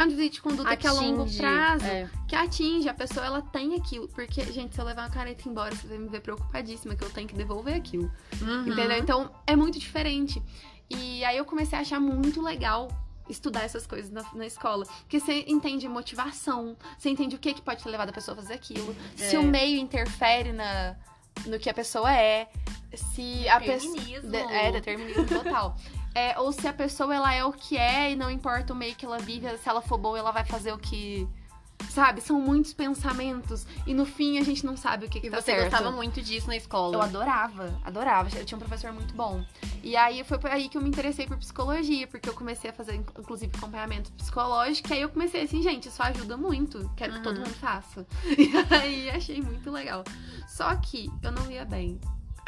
é 0.00 0.04
um 0.04 0.08
desvio 0.08 0.30
de 0.30 0.40
conduta 0.40 0.76
que 0.76 0.86
a 0.86 0.92
longo 0.92 1.22
Atinge, 1.22 1.38
prazo, 1.38 1.84
é. 1.84 2.10
que 2.26 2.34
atinge. 2.36 2.88
A 2.88 2.94
pessoa, 2.94 3.26
ela 3.26 3.42
tem 3.42 3.74
aquilo. 3.74 4.08
Porque, 4.08 4.42
gente, 4.52 4.74
se 4.74 4.80
eu 4.80 4.84
levar 4.84 5.02
uma 5.02 5.10
caneta 5.10 5.48
embora, 5.48 5.74
você 5.74 5.86
vai 5.86 5.98
me 5.98 6.08
ver 6.08 6.20
preocupadíssima 6.20 6.94
que 6.94 7.04
eu 7.04 7.10
tenho 7.10 7.28
que 7.28 7.34
devolver 7.34 7.74
aquilo. 7.74 8.10
Uhum. 8.40 8.68
Entendeu? 8.68 8.98
Então 8.98 9.30
é 9.46 9.54
muito 9.54 9.78
diferente. 9.78 10.42
E 10.88 11.24
aí 11.24 11.36
eu 11.36 11.44
comecei 11.44 11.78
a 11.78 11.82
achar 11.82 12.00
muito 12.00 12.42
legal 12.42 12.88
estudar 13.28 13.62
essas 13.62 13.86
coisas 13.86 14.10
na, 14.10 14.24
na 14.34 14.46
escola. 14.46 14.84
Porque 15.02 15.20
você 15.20 15.44
entende 15.46 15.88
motivação, 15.88 16.76
você 16.98 17.10
entende 17.10 17.36
o 17.36 17.38
que, 17.38 17.54
que 17.54 17.62
pode 17.62 17.82
ter 17.82 17.88
levado 17.88 18.08
a 18.08 18.12
pessoa 18.12 18.36
a 18.36 18.40
fazer 18.42 18.54
aquilo, 18.54 18.94
se 19.14 19.36
É. 19.36 19.38
o 19.38 19.44
meio 19.44 19.78
interfere 19.78 20.52
na, 20.52 20.96
no 21.46 21.58
que 21.58 21.70
a 21.70 21.74
pessoa 21.74 22.12
é, 22.12 22.48
se 22.94 23.48
a 23.48 23.60
pessoa. 23.60 23.96
É, 24.50 24.72
determinismo 24.72 25.26
total. 25.26 25.76
É, 26.14 26.38
ou 26.38 26.50
se 26.52 26.66
a 26.66 26.72
pessoa 26.72 27.14
ela 27.14 27.32
é 27.32 27.44
o 27.44 27.52
que 27.52 27.76
é 27.76 28.10
e 28.12 28.16
não 28.16 28.30
importa 28.30 28.72
o 28.72 28.76
meio 28.76 28.94
que 28.96 29.04
ela 29.06 29.18
vive, 29.18 29.46
se 29.58 29.68
ela 29.68 29.80
for 29.80 29.96
boa, 29.98 30.18
ela 30.18 30.32
vai 30.32 30.44
fazer 30.44 30.72
o 30.72 30.78
que. 30.78 31.28
Sabe? 31.88 32.20
São 32.20 32.38
muitos 32.38 32.74
pensamentos. 32.74 33.66
E 33.86 33.94
no 33.94 34.04
fim 34.04 34.38
a 34.38 34.44
gente 34.44 34.66
não 34.66 34.76
sabe 34.76 35.06
o 35.06 35.08
que, 35.08 35.18
que 35.18 35.28
E 35.28 35.30
tá 35.30 35.40
você 35.40 35.52
certo. 35.52 35.70
gostava 35.70 35.90
muito 35.90 36.20
disso 36.20 36.46
na 36.46 36.54
escola. 36.56 36.94
Eu 36.94 37.00
adorava, 37.00 37.74
adorava. 37.84 38.28
Eu 38.38 38.44
tinha 38.44 38.56
um 38.56 38.60
professor 38.60 38.92
muito 38.92 39.14
bom. 39.14 39.42
E 39.82 39.96
aí 39.96 40.22
foi 40.22 40.38
por 40.38 40.50
aí 40.50 40.68
que 40.68 40.76
eu 40.76 40.82
me 40.82 40.88
interessei 40.90 41.26
por 41.26 41.38
psicologia, 41.38 42.06
porque 42.06 42.28
eu 42.28 42.34
comecei 42.34 42.68
a 42.70 42.72
fazer, 42.72 42.96
inclusive, 42.96 43.50
acompanhamento 43.56 44.12
psicológico. 44.12 44.90
E 44.90 44.92
aí 44.92 45.00
eu 45.00 45.08
comecei 45.08 45.42
assim, 45.42 45.62
gente, 45.62 45.88
isso 45.88 46.02
ajuda 46.02 46.36
muito. 46.36 46.88
Quero 46.96 47.14
que 47.14 47.22
todo 47.22 47.38
Uhum. 47.38 47.44
mundo 47.44 47.54
faça. 47.54 48.06
E 48.36 48.74
aí 48.74 49.10
achei 49.10 49.40
muito 49.40 49.70
legal. 49.70 50.04
Só 50.46 50.74
que 50.76 51.10
eu 51.22 51.32
não 51.32 51.50
ia 51.50 51.64
bem. 51.64 51.98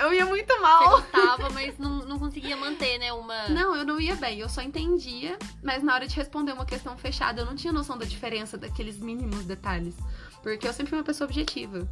Eu 0.02 0.12
ia 0.12 0.26
muito 0.26 0.52
Você 0.52 0.60
mal. 0.60 0.90
gostava, 1.00 1.50
mas 1.50 1.78
não, 1.78 1.98
não 2.04 2.18
conseguia 2.18 2.56
manter, 2.56 2.98
né? 2.98 3.12
Uma. 3.12 3.48
Não, 3.48 3.74
eu 3.76 3.84
não 3.84 4.00
ia 4.00 4.14
bem. 4.16 4.38
Eu 4.40 4.48
só 4.48 4.60
entendia, 4.62 5.38
mas 5.62 5.82
na 5.82 5.94
hora 5.94 6.06
de 6.06 6.14
responder 6.16 6.52
uma 6.52 6.66
questão 6.66 6.96
fechada, 6.98 7.40
eu 7.42 7.46
não 7.46 7.54
tinha 7.56 7.72
noção 7.72 7.96
da 7.96 8.04
diferença 8.04 8.58
daqueles 8.58 8.98
mínimos 8.98 9.44
detalhes. 9.44 9.94
Porque 10.42 10.66
eu 10.66 10.72
sempre 10.72 10.90
fui 10.90 10.98
uma 10.98 11.04
pessoa 11.04 11.26
objetiva. 11.26 11.88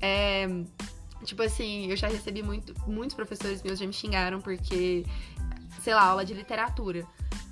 É, 0.00 0.46
Tipo 1.24 1.42
assim, 1.42 1.90
eu 1.90 1.96
já 1.96 2.06
recebi 2.06 2.44
muito, 2.44 2.72
muitos 2.88 3.16
professores 3.16 3.60
meus 3.64 3.76
já 3.80 3.84
me 3.84 3.92
xingaram 3.92 4.40
porque, 4.40 5.04
sei 5.82 5.92
lá, 5.92 6.02
aula 6.04 6.24
de 6.24 6.32
literatura. 6.32 7.04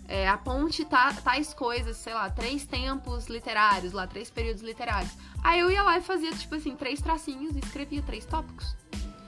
É, 0.07 0.29
aponte 0.29 0.85
ta- 0.85 1.13
tais 1.15 1.53
coisas, 1.53 1.97
sei 1.97 2.15
lá, 2.15 2.31
três 2.31 2.65
tempos 2.65 3.27
literários, 3.27 3.93
lá, 3.93 4.07
três 4.07 4.31
períodos 4.31 4.63
literários. 4.63 5.11
Aí 5.43 5.59
eu 5.59 5.69
ia 5.69 5.83
lá 5.83 5.99
e 5.99 6.01
fazia, 6.01 6.31
tipo 6.31 6.55
assim, 6.55 6.77
três 6.77 7.01
tracinhos 7.01 7.57
e 7.57 7.59
escrevia 7.59 8.01
três 8.03 8.25
tópicos. 8.25 8.77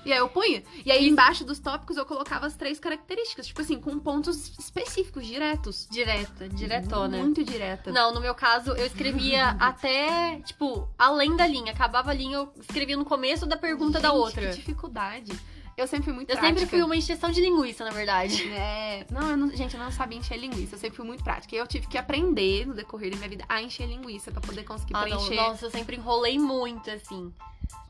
E 0.08 0.12
aí 0.12 0.18
eu 0.18 0.28
punha. 0.28 0.62
E 0.86 0.90
aí 0.90 1.06
embaixo 1.06 1.44
dos 1.44 1.58
tópicos 1.58 1.96
eu 1.98 2.06
colocava 2.06 2.46
as 2.46 2.56
três 2.56 2.80
características, 2.80 3.46
tipo 3.46 3.60
assim, 3.60 3.78
com 3.78 3.98
pontos 3.98 4.58
específicos, 4.58 5.26
diretos. 5.26 5.86
Direta, 5.90 6.48
diretona. 6.48 7.18
Muito 7.18 7.44
direta. 7.44 7.92
Não, 7.92 8.12
no 8.14 8.20
meu 8.20 8.34
caso, 8.34 8.70
eu 8.72 8.86
escrevia 8.86 9.50
até, 9.60 10.40
tipo, 10.46 10.88
além 10.98 11.36
da 11.36 11.46
linha. 11.46 11.72
Acabava 11.72 12.10
a 12.10 12.14
linha, 12.14 12.36
eu 12.38 12.52
escrevia 12.58 12.96
no 12.96 13.04
começo 13.04 13.44
da 13.44 13.56
pergunta 13.56 14.00
da 14.00 14.08
Gente, 14.08 14.18
outra. 14.18 14.48
Que 14.50 14.56
dificuldade. 14.56 15.32
Eu 15.76 15.86
sempre 15.86 16.06
fui 16.06 16.12
muito 16.12 16.28
Eu 16.30 16.36
prática. 16.36 16.58
sempre 16.60 16.70
fui 16.76 16.82
uma 16.82 16.96
encheção 16.96 17.30
de 17.30 17.40
linguiça, 17.40 17.84
na 17.84 17.90
verdade. 17.90 18.50
É, 18.50 19.06
não, 19.12 19.30
eu 19.30 19.36
não- 19.36 19.50
gente, 19.54 19.76
eu 19.76 19.80
não 19.80 19.92
sabia 19.92 20.18
encher 20.18 20.36
linguiça, 20.36 20.74
eu 20.74 20.78
sempre 20.78 20.96
fui 20.96 21.06
muito 21.06 21.22
prática. 21.22 21.54
E 21.54 21.58
eu 21.58 21.66
tive 21.68 21.86
que 21.86 21.96
aprender 21.96 22.66
no 22.66 22.74
decorrer 22.74 23.10
da 23.12 23.16
minha 23.18 23.28
vida 23.28 23.44
a 23.48 23.62
encher 23.62 23.86
linguiça 23.86 24.32
pra 24.32 24.40
poder 24.40 24.64
conseguir 24.64 24.94
Ah, 24.96 25.06
não, 25.06 25.18
preencher. 25.18 25.36
nossa, 25.36 25.66
eu 25.66 25.70
sempre 25.70 25.94
enrolei 25.96 26.36
muito, 26.38 26.90
assim. 26.90 27.32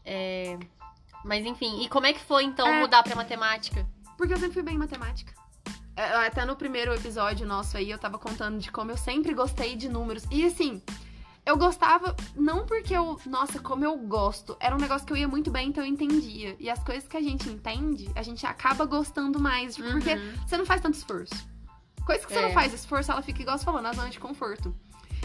É... 0.04 0.59
Mas 1.24 1.44
enfim, 1.44 1.83
e 1.83 1.88
como 1.88 2.07
é 2.07 2.12
que 2.12 2.20
foi 2.20 2.44
então 2.44 2.66
É. 2.66 2.81
mudar 2.81 3.02
pra 3.02 3.14
matemática? 3.16 3.87
Porque 4.16 4.33
eu 4.33 4.38
sempre 4.38 4.54
fui 4.54 4.62
bem 4.62 4.74
em 4.74 4.78
matemática. 4.78 5.33
É, 5.96 6.26
Até 6.26 6.44
no 6.44 6.54
primeiro 6.57 6.94
episódio 6.94 7.46
nosso 7.46 7.76
aí, 7.76 7.90
eu 7.90 7.98
tava 7.98 8.18
contando 8.18 8.59
de 8.59 8.70
como 8.70 8.90
eu 8.90 8.96
sempre 8.96 9.35
gostei 9.35 9.74
de 9.74 9.88
números. 9.88 10.24
E 10.31 10.44
assim, 10.44 10.81
eu 11.44 11.57
gostava 11.57 12.14
não 12.37 12.64
porque 12.66 12.94
eu, 12.94 13.18
nossa, 13.26 13.59
como 13.59 13.85
eu 13.85 13.96
gosto. 13.98 14.57
Era 14.61 14.76
um 14.76 14.78
negócio 14.78 15.04
que 15.07 15.12
eu 15.12 15.16
ia 15.16 15.26
muito 15.26 15.50
bem, 15.50 15.68
então 15.68 15.83
eu 15.85 15.88
entendia. 15.90 16.54
E 16.61 16.70
as 16.70 16.83
coisas 16.85 17.09
que 17.09 17.16
a 17.16 17.20
gente 17.20 17.48
entende, 17.48 18.09
a 18.14 18.22
gente 18.22 18.46
acaba 18.46 18.85
gostando 18.85 19.40
mais. 19.40 19.76
Porque 19.76 20.14
Uhum. 20.14 20.35
você 20.46 20.57
não 20.57 20.64
faz 20.66 20.81
tanto 20.81 20.94
esforço. 20.94 21.35
Coisa 22.07 22.24
que 22.24 22.33
você 22.33 22.38
É. 22.38 22.42
não 22.42 22.52
faz 22.52 22.72
esforço, 22.72 23.11
ela 23.11 23.20
fica 23.22 23.42
igual 23.42 23.59
você 23.59 23.64
falou, 23.64 23.83
na 23.83 23.92
zona 23.92 24.09
de 24.09 24.18
conforto. 24.20 24.74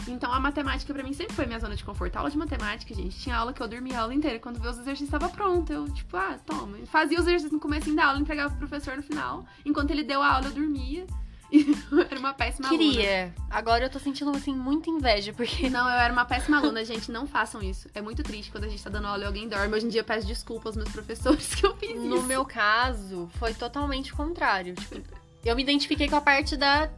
Então 0.08 0.32
a 0.32 0.38
matemática 0.40 0.92
pra 0.92 1.02
mim 1.02 1.12
sempre 1.12 1.34
foi 1.34 1.46
minha 1.46 1.58
zona 1.58 1.74
de 1.74 1.84
conforto. 1.84 2.16
A 2.16 2.20
aula 2.20 2.30
de 2.30 2.38
matemática, 2.38 2.94
gente, 2.94 3.18
tinha 3.18 3.36
aula 3.36 3.52
que 3.52 3.62
eu 3.62 3.68
dormia 3.68 3.98
a 3.98 4.02
aula 4.02 4.14
inteira. 4.14 4.38
Quando 4.38 4.60
vê 4.60 4.68
os 4.68 4.78
exercícios 4.78 5.08
estava 5.08 5.28
pronto, 5.28 5.72
eu 5.72 5.88
tipo, 5.90 6.16
ah, 6.16 6.38
toma. 6.44 6.78
Fazia 6.86 7.18
os 7.18 7.26
exercícios 7.26 7.52
no 7.52 7.60
começo 7.60 7.94
da 7.94 8.06
aula, 8.06 8.20
entregava 8.20 8.50
pro 8.50 8.66
professor 8.66 8.96
no 8.96 9.02
final. 9.02 9.44
Enquanto 9.64 9.90
ele 9.90 10.02
deu 10.02 10.22
a 10.22 10.34
aula, 10.34 10.46
eu 10.46 10.52
dormia. 10.52 11.06
E 11.52 11.64
era 12.10 12.18
uma 12.18 12.34
péssima 12.34 12.66
aluna. 12.66 12.82
Queria. 12.82 13.32
Agora 13.48 13.84
eu 13.84 13.90
tô 13.90 14.00
sentindo, 14.00 14.28
assim, 14.30 14.52
muita 14.52 14.90
inveja, 14.90 15.32
porque... 15.32 15.68
Não, 15.70 15.88
eu 15.88 16.00
era 16.00 16.12
uma 16.12 16.24
péssima 16.24 16.56
aluna, 16.56 16.84
gente. 16.84 17.12
Não 17.12 17.28
façam 17.28 17.62
isso. 17.62 17.88
É 17.94 18.02
muito 18.02 18.24
triste 18.24 18.50
quando 18.50 18.64
a 18.64 18.68
gente 18.68 18.82
tá 18.82 18.90
dando 18.90 19.06
aula 19.06 19.22
e 19.22 19.26
alguém 19.26 19.48
dorme. 19.48 19.76
Hoje 19.76 19.86
em 19.86 19.88
dia 19.88 20.00
eu 20.00 20.04
peço 20.04 20.26
desculpa 20.26 20.68
aos 20.68 20.76
meus 20.76 20.88
professores 20.88 21.54
que 21.54 21.64
eu 21.64 21.76
fiz 21.76 21.94
No 21.94 22.16
isso. 22.16 22.26
meu 22.26 22.44
caso, 22.44 23.30
foi 23.38 23.54
totalmente 23.54 24.12
o 24.12 24.16
contrário. 24.16 24.74
Tipo, 24.74 25.00
eu 25.44 25.54
me 25.54 25.62
identifiquei 25.62 26.08
com 26.08 26.16
a 26.16 26.20
parte 26.20 26.56
da 26.56 26.90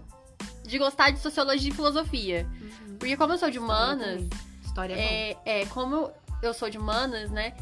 de 0.67 0.79
gostar 0.79 1.11
de 1.11 1.21
sociologia 1.21 1.71
e 1.71 1.75
filosofia. 1.75 2.47
Uhum. 2.61 2.86
Porque 2.99 3.17
como 3.17 3.33
eu 3.33 3.39
sou 3.39 3.51
de 3.51 3.59
humanas, 3.59 4.23
História 4.65 4.95
é, 4.95 5.37
é, 5.45 5.63
é, 5.63 5.67
como 5.67 6.11
eu 6.43 6.53
sou 6.53 6.69
de 6.69 6.79
humanas, 6.79 7.31
né? 7.31 7.55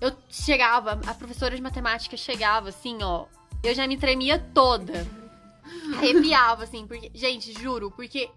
Eu 0.00 0.12
chegava, 0.28 1.00
a 1.06 1.14
professora 1.14 1.54
de 1.54 1.62
matemática 1.62 2.16
chegava 2.16 2.68
assim, 2.68 2.98
ó. 3.02 3.26
Eu 3.62 3.74
já 3.74 3.86
me 3.86 3.96
tremia 3.96 4.38
toda. 4.52 5.06
Arrepiava, 5.96 6.64
assim, 6.64 6.86
porque. 6.86 7.10
Gente, 7.14 7.52
juro, 7.52 7.90
porque. 7.90 8.30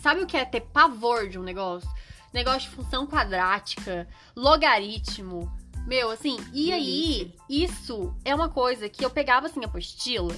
Sabe 0.00 0.22
o 0.22 0.26
que 0.26 0.36
é 0.36 0.44
ter 0.44 0.60
pavor 0.60 1.28
de 1.28 1.38
um 1.38 1.42
negócio? 1.42 1.88
Negócio 2.32 2.70
de 2.70 2.76
função 2.76 3.06
quadrática, 3.06 4.08
logaritmo. 4.34 5.50
Meu, 5.86 6.10
assim, 6.10 6.36
e 6.52 6.72
aí, 6.72 7.34
isso 7.48 8.14
é 8.24 8.34
uma 8.34 8.48
coisa 8.48 8.88
que 8.88 9.04
eu 9.04 9.10
pegava 9.10 9.46
assim 9.46 9.62
a 9.62 9.66
apostila 9.66 10.34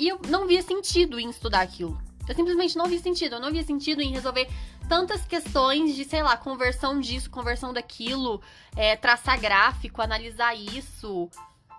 e 0.00 0.08
eu 0.08 0.18
não 0.28 0.46
via 0.46 0.62
sentido 0.62 1.20
em 1.20 1.28
estudar 1.28 1.60
aquilo. 1.60 2.00
Eu 2.28 2.34
simplesmente 2.34 2.76
não 2.76 2.86
via 2.86 2.98
sentido. 2.98 3.36
Eu 3.36 3.40
não 3.40 3.50
via 3.50 3.62
sentido 3.62 4.00
em 4.00 4.12
resolver 4.12 4.48
tantas 4.88 5.24
questões 5.24 5.94
de, 5.94 6.04
sei 6.04 6.22
lá, 6.22 6.36
conversão 6.36 7.00
disso, 7.00 7.30
conversão 7.30 7.72
daquilo, 7.72 8.40
é, 8.76 8.96
traçar 8.96 9.40
gráfico, 9.40 10.02
analisar 10.02 10.54
isso, 10.54 11.28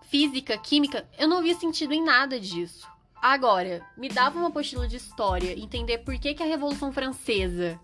física, 0.10 0.58
química. 0.58 1.08
Eu 1.18 1.28
não 1.28 1.42
via 1.42 1.56
sentido 1.56 1.94
em 1.94 2.04
nada 2.04 2.40
disso. 2.40 2.88
Agora, 3.22 3.86
me 3.96 4.10
dava 4.10 4.40
uma 4.40 4.48
apostila 4.48 4.88
de 4.88 4.96
história, 4.96 5.58
entender 5.58 6.00
por 6.00 6.18
que, 6.18 6.34
que 6.34 6.42
a 6.42 6.46
Revolução 6.46 6.92
Francesa 6.92 7.80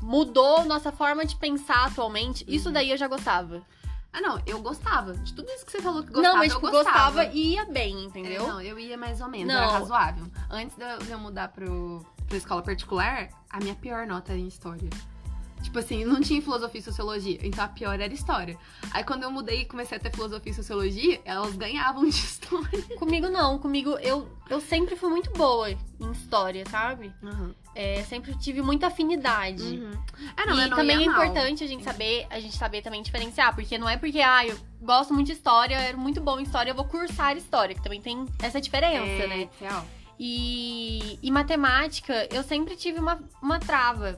mudou 0.00 0.64
nossa 0.64 0.92
forma 0.92 1.26
de 1.26 1.34
pensar 1.34 1.86
atualmente, 1.86 2.44
isso 2.46 2.70
daí 2.70 2.90
eu 2.90 2.96
já 2.96 3.08
gostava. 3.08 3.62
Ah, 4.16 4.20
não, 4.22 4.40
eu 4.46 4.62
gostava. 4.62 5.12
De 5.12 5.34
tudo 5.34 5.46
isso 5.50 5.66
que 5.66 5.72
você 5.72 5.82
falou 5.82 6.02
que 6.02 6.10
gostava, 6.10 6.32
não, 6.32 6.38
mas 6.38 6.54
tipo, 6.54 6.66
eu 6.66 6.70
gostava. 6.72 7.24
e 7.26 7.52
ia 7.52 7.66
bem, 7.66 8.06
entendeu? 8.06 8.44
É, 8.44 8.46
não, 8.48 8.60
eu 8.62 8.78
ia 8.78 8.96
mais 8.96 9.20
ou 9.20 9.28
menos, 9.28 9.52
Não. 9.52 9.62
era 9.62 9.72
razoável. 9.72 10.26
Antes 10.50 10.74
de 10.74 10.82
eu, 10.82 10.98
de 11.00 11.10
eu 11.10 11.18
mudar 11.18 11.48
pro, 11.48 12.02
pra 12.26 12.38
escola 12.38 12.62
particular, 12.62 13.28
a 13.50 13.58
minha 13.58 13.74
pior 13.74 14.06
nota 14.06 14.32
era 14.32 14.40
em 14.40 14.46
história. 14.48 14.88
Tipo 15.66 15.80
assim, 15.80 16.04
não 16.04 16.20
tinha 16.20 16.40
filosofia 16.40 16.80
e 16.80 16.84
sociologia, 16.84 17.38
então 17.42 17.64
a 17.64 17.66
pior 17.66 17.98
era 17.98 18.14
história. 18.14 18.56
Aí 18.92 19.02
quando 19.02 19.24
eu 19.24 19.30
mudei 19.32 19.62
e 19.62 19.64
comecei 19.64 19.98
a 19.98 20.00
ter 20.00 20.12
filosofia 20.12 20.52
e 20.52 20.54
sociologia, 20.54 21.20
elas 21.24 21.56
ganhavam 21.56 22.04
de 22.04 22.10
história. 22.14 22.82
Comigo 22.96 23.28
não, 23.28 23.58
comigo 23.58 23.98
eu, 23.98 24.30
eu 24.48 24.60
sempre 24.60 24.94
fui 24.94 25.10
muito 25.10 25.32
boa 25.32 25.68
em 25.72 26.12
história, 26.12 26.64
sabe? 26.70 27.12
Uhum. 27.20 27.52
É, 27.74 28.04
sempre 28.04 28.32
tive 28.38 28.62
muita 28.62 28.86
afinidade. 28.86 29.82
Ah, 30.36 30.46
não, 30.46 30.56
e 30.56 30.68
não 30.68 30.76
também 30.76 31.02
é 31.02 31.06
mal. 31.06 31.24
importante 31.24 31.64
a 31.64 31.66
gente 31.66 31.82
saber, 31.82 32.28
a 32.30 32.38
gente 32.38 32.56
saber 32.56 32.80
também 32.80 33.02
diferenciar, 33.02 33.52
porque 33.52 33.76
não 33.76 33.88
é 33.88 33.96
porque 33.96 34.20
ah, 34.20 34.46
eu 34.46 34.56
gosto 34.80 35.12
muito 35.12 35.26
de 35.26 35.32
história, 35.32 35.74
eu 35.74 35.80
era 35.80 35.96
muito 35.96 36.20
bom 36.20 36.38
em 36.38 36.44
história, 36.44 36.70
eu 36.70 36.76
vou 36.76 36.84
cursar 36.84 37.36
história, 37.36 37.74
que 37.74 37.82
também 37.82 38.00
tem 38.00 38.24
essa 38.40 38.60
diferença, 38.60 39.24
é, 39.24 39.26
né? 39.26 39.48
Real. 39.60 39.84
E, 40.16 41.18
e 41.20 41.30
matemática, 41.30 42.28
eu 42.32 42.44
sempre 42.44 42.76
tive 42.76 43.00
uma, 43.00 43.20
uma 43.42 43.58
trava. 43.58 44.16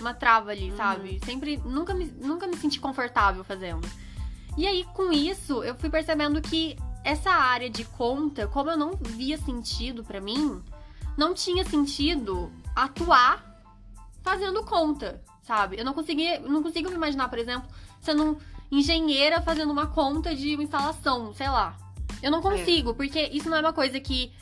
Uma 0.00 0.12
trava 0.14 0.50
ali, 0.50 0.70
Uhum. 0.70 0.76
sabe? 0.76 1.20
Sempre, 1.24 1.56
nunca 1.64 1.94
me, 1.94 2.04
nunca 2.06 2.46
me 2.46 2.56
senti 2.56 2.78
confortável 2.80 3.42
fazendo. 3.44 3.88
E 4.56 4.66
aí, 4.66 4.84
com 4.94 5.12
isso, 5.12 5.62
eu 5.64 5.74
fui 5.74 5.88
percebendo 5.90 6.40
que 6.40 6.76
essa 7.04 7.30
área 7.30 7.68
de 7.70 7.84
conta, 7.84 8.46
como 8.48 8.70
eu 8.70 8.76
não 8.76 8.92
via 8.96 9.38
sentido 9.38 10.02
pra 10.02 10.20
mim, 10.20 10.62
não 11.16 11.32
tinha 11.34 11.64
sentido 11.64 12.50
atuar 12.74 13.44
fazendo 14.22 14.62
conta, 14.64 15.22
sabe? 15.42 15.78
Eu 15.78 15.84
não 15.84 15.92
conseguia, 15.94 16.40
não 16.40 16.62
consigo 16.62 16.88
me 16.90 16.96
imaginar, 16.96 17.28
por 17.28 17.38
exemplo, 17.38 17.68
sendo 18.00 18.38
engenheira 18.70 19.40
fazendo 19.40 19.70
uma 19.70 19.86
conta 19.86 20.34
de 20.34 20.54
uma 20.54 20.64
instalação, 20.64 21.32
sei 21.32 21.48
lá. 21.48 21.76
Eu 22.22 22.30
não 22.30 22.42
consigo, 22.42 22.94
porque 22.94 23.30
isso 23.32 23.48
não 23.48 23.56
é 23.56 23.60
uma 23.60 23.72
coisa 23.72 24.00
que 24.00 24.32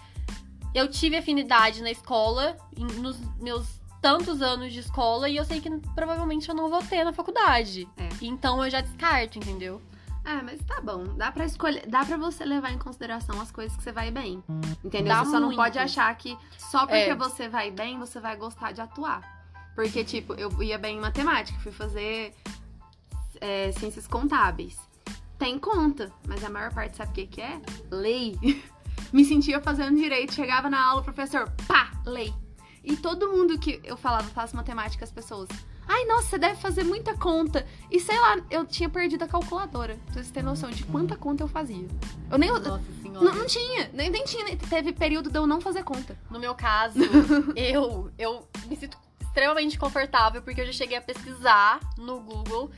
eu 0.75 0.89
tive 0.89 1.17
afinidade 1.17 1.83
na 1.83 1.91
escola, 1.91 2.57
nos 3.01 3.19
meus 3.41 3.67
tantos 4.05 4.43
anos 4.43 4.71
de 4.71 4.81
escola, 4.81 5.31
e 5.31 5.37
eu 5.39 5.47
sei 5.47 5.63
que 5.63 5.71
provavelmente 5.95 6.47
eu 6.47 6.55
não 6.55 6.69
vou 6.69 6.83
ter 6.83 7.03
na 7.05 7.13
faculdade. 7.15 7.89
É. 7.97 8.07
Então 8.21 8.63
eu 8.63 8.71
já 8.71 8.83
descarto, 8.83 9.39
entendeu? 9.39 9.81
Ah, 10.23 10.43
mas 10.45 10.61
tá 10.65 10.79
bom. 10.83 11.05
Dá 11.17 11.33
pra 11.33 11.47
escolher. 11.47 11.87
Dá 11.87 12.05
pra 12.05 12.19
você 12.19 12.45
levar 12.45 12.71
em 12.71 12.77
consideração 12.77 13.41
as 13.41 13.51
coisas 13.51 13.75
que 13.75 13.83
você 13.83 13.93
vai 13.93 14.11
bem. 14.11 14.45
Entendeu? 14.85 15.15
Dá 15.15 15.25
você 15.25 15.31
só 15.31 15.41
não 15.41 15.47
muito. 15.47 15.57
pode 15.57 15.79
achar 15.79 16.15
que 16.17 16.37
só 16.59 16.81
porque 16.81 17.11
É. 17.11 17.15
você 17.15 17.49
vai 17.49 17.71
bem, 17.71 17.99
você 17.99 18.21
vai 18.21 18.37
gostar 18.37 18.73
de 18.73 18.83
atuar. 18.83 19.23
Porque, 19.75 20.05
tipo, 20.05 20.35
eu 20.35 20.63
ia 20.63 20.77
bem 20.79 20.99
em 20.99 21.01
matemática, 21.01 21.59
fui 21.61 21.73
fazer 21.73 22.35
é, 23.41 23.73
ciências 23.73 24.07
contábeis. 24.07 24.79
Tem 25.39 25.59
conta, 25.59 26.13
mas 26.29 26.45
a 26.45 26.51
maior 26.51 26.75
parte 26.75 26.95
sabe 26.99 27.11
o 27.11 27.15
que, 27.15 27.27
que 27.27 27.41
é? 27.41 27.59
Lei. 27.91 28.39
Me 29.13 29.25
sentia 29.25 29.61
fazendo 29.63 29.97
direito, 29.97 30.35
chegava 30.35 30.69
na 30.69 30.85
aula, 30.85 31.01
o 31.01 31.05
professor, 31.05 31.51
pá, 31.67 31.91
lei. 32.05 32.33
E 32.85 32.97
todo 32.97 33.31
mundo 33.31 33.59
que 33.59 33.81
eu 33.83 33.97
falava, 33.97 34.29
faço 34.29 34.55
matemática, 34.55 35.05
as 35.05 35.11
pessoas. 35.11 35.49
Ai, 35.89 36.05
nossa, 36.05 36.29
você 36.29 36.39
deve 36.39 36.57
fazer 36.57 36.85
muita 36.85 37.17
conta. 37.17 37.67
E 37.91 37.99
sei 37.99 38.19
lá, 38.19 38.37
eu 38.51 38.65
tinha 38.67 38.89
perdido 38.89 39.25
a 39.25 39.29
calculadora. 39.29 39.99
Pra 40.07 40.15
vocês 40.15 40.31
terem 40.31 40.49
noção 40.49 40.71
de 40.71 40.85
quanta 40.85 41.17
conta 41.17 41.43
eu 41.43 41.49
fazia. 41.49 41.87
Eu 42.31 42.39
nem. 42.39 42.51
Nossa 42.51 42.69
Não, 42.71 42.83
senhora. 43.03 43.33
não 43.35 43.47
tinha, 43.47 43.91
nem, 43.93 44.11
nem 44.11 44.25
tinha. 44.25 44.57
Teve 44.57 44.93
período 44.93 45.31
de 45.31 45.39
eu 45.39 45.47
não 45.47 45.61
fazer 45.61 45.83
conta. 45.83 46.19
No 46.31 46.39
meu 46.39 46.55
caso, 46.55 46.99
eu, 47.57 48.11
eu 48.19 48.47
me 48.67 48.77
sinto 48.77 48.97
extremamente 49.21 49.79
confortável 49.79 50.43
porque 50.43 50.61
eu 50.61 50.67
já 50.67 50.73
cheguei 50.73 50.97
a 50.97 51.03
pesquisar 51.03 51.81
no 51.99 52.21
Google 52.21 52.71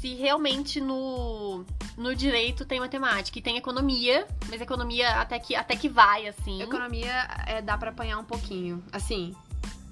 se 0.00 0.14
realmente 0.14 0.80
no, 0.80 1.64
no 1.96 2.14
direito 2.14 2.64
tem 2.64 2.78
matemática 2.78 3.38
e 3.38 3.42
tem 3.42 3.56
economia, 3.56 4.26
mas 4.48 4.60
economia 4.60 5.10
até 5.20 5.38
que, 5.38 5.56
até 5.56 5.74
que 5.74 5.88
vai, 5.88 6.28
assim. 6.28 6.62
Economia 6.62 7.12
é, 7.46 7.60
dá 7.60 7.76
pra 7.76 7.90
apanhar 7.90 8.18
um 8.18 8.24
pouquinho. 8.24 8.82
Assim, 8.92 9.34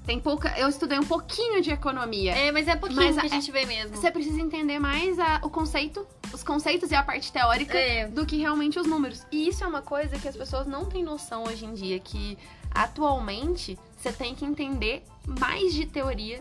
tem 0.07 0.21
pouca. 0.21 0.57
Eu 0.59 0.69
estudei 0.69 0.99
um 0.99 1.05
pouquinho 1.05 1.61
de 1.61 1.71
economia. 1.71 2.33
É, 2.33 2.53
mas 2.53 2.69
é 2.69 2.77
pouquinho 2.77 3.03
Mas 3.03 3.19
que 3.19 3.27
a 3.27 3.29
gente 3.29 3.51
vê 3.51 3.67
mesmo. 3.67 3.97
Você 3.97 4.11
precisa 4.11 4.41
entender 4.41 4.79
mais 4.79 5.19
a- 5.19 5.41
o 5.43 5.51
conceito, 5.51 6.07
os 6.33 6.43
conceitos 6.43 6.91
e 6.91 6.95
a 6.95 7.03
parte 7.03 7.33
teórica 7.33 7.77
É. 7.77 8.07
do 8.07 8.25
que 8.25 8.37
realmente 8.37 8.79
os 8.79 8.87
números. 8.87 9.27
E 9.33 9.49
isso 9.49 9.65
é 9.65 9.67
uma 9.67 9.83
coisa 9.83 10.17
que 10.19 10.29
as 10.29 10.37
pessoas 10.37 10.67
não 10.67 10.85
têm 10.85 11.03
noção 11.03 11.45
hoje 11.45 11.65
em 11.67 11.75
dia, 11.75 11.99
que 11.99 12.39
atualmente 12.73 13.79
você 13.97 14.13
tem 14.13 14.35
que 14.35 14.45
entender 14.45 15.03
mais 15.41 15.75
de 15.75 15.87
teoria 15.87 16.41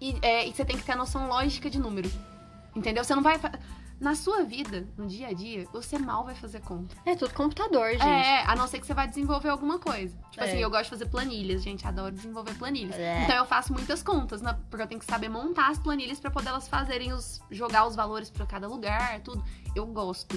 e, 0.00 0.16
é, 0.20 0.48
e 0.48 0.52
você 0.52 0.64
tem 0.64 0.76
que 0.76 0.82
ter 0.82 0.92
a 0.92 0.96
noção 0.96 1.28
lógica 1.28 1.70
de 1.70 1.78
número. 1.78 2.10
Entendeu? 2.74 3.04
Você 3.04 3.14
não 3.14 3.22
vai. 3.22 3.38
Na 4.02 4.16
sua 4.16 4.42
vida, 4.42 4.84
no 4.98 5.06
dia 5.06 5.28
a 5.28 5.32
dia, 5.32 5.64
você 5.72 5.96
mal 5.96 6.24
vai 6.24 6.34
fazer 6.34 6.60
conta. 6.60 6.96
É 7.06 7.14
tudo 7.14 7.32
computador, 7.34 7.92
gente. 7.92 8.02
É, 8.02 8.42
a 8.44 8.56
não 8.56 8.66
ser 8.66 8.80
que 8.80 8.86
você 8.86 8.92
vai 8.92 9.06
desenvolver 9.06 9.48
alguma 9.48 9.78
coisa. 9.78 10.18
Tipo 10.32 10.42
É. 10.42 10.48
assim, 10.48 10.58
eu 10.58 10.68
gosto 10.68 10.84
de 10.84 10.90
fazer 10.90 11.06
planilhas, 11.06 11.62
gente, 11.62 11.86
adoro 11.86 12.12
desenvolver 12.12 12.52
planilhas. 12.54 12.96
É. 12.96 13.22
Então 13.22 13.36
eu 13.36 13.44
faço 13.46 13.72
muitas 13.72 14.02
contas, 14.02 14.42
né? 14.42 14.58
Porque 14.68 14.82
eu 14.82 14.88
tenho 14.88 14.98
que 14.98 15.06
saber 15.06 15.28
montar 15.28 15.70
as 15.70 15.78
planilhas 15.78 16.18
pra 16.18 16.32
poder 16.32 16.48
elas 16.48 16.66
fazerem 16.66 17.12
os 17.12 17.40
jogar 17.48 17.86
os 17.86 17.94
valores 17.94 18.28
pra 18.28 18.44
cada 18.44 18.66
lugar, 18.66 19.20
tudo. 19.20 19.40
Eu 19.76 19.86
gosto. 19.86 20.36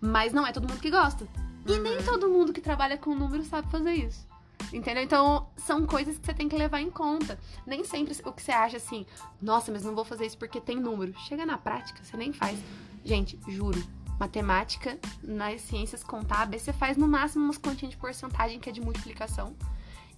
Mas 0.00 0.32
não 0.32 0.46
é 0.46 0.52
todo 0.52 0.68
mundo 0.68 0.80
que 0.80 0.90
gosta. 0.90 1.26
E 1.66 1.72
Uhum. 1.72 1.82
nem 1.82 2.00
todo 2.04 2.28
mundo 2.28 2.52
que 2.52 2.60
trabalha 2.60 2.96
com 2.96 3.12
números 3.14 3.48
sabe 3.48 3.68
fazer 3.72 3.92
isso. 3.92 4.24
Entendeu? 4.72 5.02
Então, 5.02 5.48
são 5.56 5.84
coisas 5.84 6.16
que 6.16 6.24
você 6.26 6.32
tem 6.34 6.48
que 6.48 6.56
levar 6.56 6.80
em 6.80 6.90
conta. 6.90 7.36
Nem 7.66 7.82
sempre 7.82 8.14
o 8.24 8.32
que 8.32 8.40
você 8.42 8.52
acha 8.52 8.76
assim, 8.76 9.04
nossa, 9.42 9.72
mas 9.72 9.82
não 9.82 9.96
vou 9.96 10.04
fazer 10.04 10.26
isso 10.26 10.38
porque 10.38 10.60
tem 10.60 10.78
número. 10.78 11.12
Chega 11.26 11.44
na 11.44 11.58
prática, 11.58 11.98
você 12.04 12.16
nem 12.16 12.32
faz. 12.32 12.56
Gente, 13.04 13.38
juro, 13.48 13.82
matemática 14.18 14.98
nas 15.22 15.62
ciências 15.62 16.04
contábeis, 16.04 16.62
você 16.62 16.72
faz 16.72 16.96
no 16.96 17.08
máximo 17.08 17.44
umas 17.44 17.58
continhas 17.58 17.94
de 17.94 18.00
porcentagem 18.00 18.60
que 18.60 18.68
é 18.68 18.72
de 18.72 18.80
multiplicação. 18.80 19.56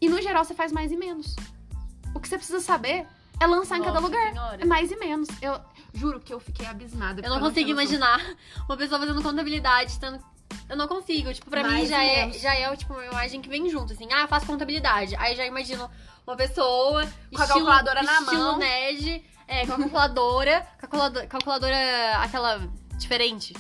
E 0.01 0.09
no 0.09 0.21
geral 0.21 0.45
você 0.45 0.55
faz 0.55 0.73
mais 0.73 0.90
e 0.90 0.97
menos. 0.97 1.37
O 2.14 2.21
que 2.21 2.29
você 2.29 2.37
precisa 2.37 2.61
saber 2.61 3.07
é 3.40 3.47
lançar 3.47 3.79
em 3.79 3.83
cada 3.83 4.01
Nossa 4.01 4.07
lugar. 4.07 4.33
Senhora. 4.33 4.62
É 4.62 4.64
mais 4.64 4.90
e 4.90 4.97
menos. 4.97 5.29
Eu 5.40 5.61
juro 5.95 6.21
que 6.21 6.33
eu 6.33 6.40
fiquei 6.40 6.66
abismada. 6.66 7.23
Eu 7.25 7.31
não 7.31 7.40
consigo 7.40 7.71
imaginar 7.71 8.21
uma 8.68 8.77
pessoa 8.77 8.99
fazendo 8.99 9.23
contabilidade, 9.23 9.99
tendo... 9.99 10.21
Eu 10.68 10.77
não 10.77 10.87
consigo. 10.87 11.33
Tipo, 11.33 11.49
pra 11.51 11.62
mim 11.62 11.71
Mais 11.71 11.88
já 11.88 11.99
ou 11.99 12.03
é, 12.03 12.33
já 12.33 12.55
é 12.55 12.77
tipo, 12.77 12.92
uma 12.92 13.05
imagem 13.07 13.40
que 13.40 13.49
vem 13.49 13.68
junto, 13.68 13.92
assim. 13.92 14.07
Ah, 14.12 14.23
eu 14.23 14.29
faço 14.29 14.47
contabilidade. 14.47 15.14
Aí 15.16 15.35
já 15.35 15.47
imagino 15.47 15.88
uma 16.27 16.37
pessoa... 16.37 17.09
Com 17.35 17.42
a 17.42 17.47
calculadora 17.47 18.03
na 18.03 18.21
estilo 18.21 18.42
mão. 18.42 18.59
nerd. 18.59 19.25
É, 19.46 19.66
com 19.66 19.74
a 19.74 19.78
calculadora. 19.78 20.66
calculadora, 20.78 21.26
calculadora 21.26 22.18
aquela 22.22 22.61
diferente. 22.96 23.55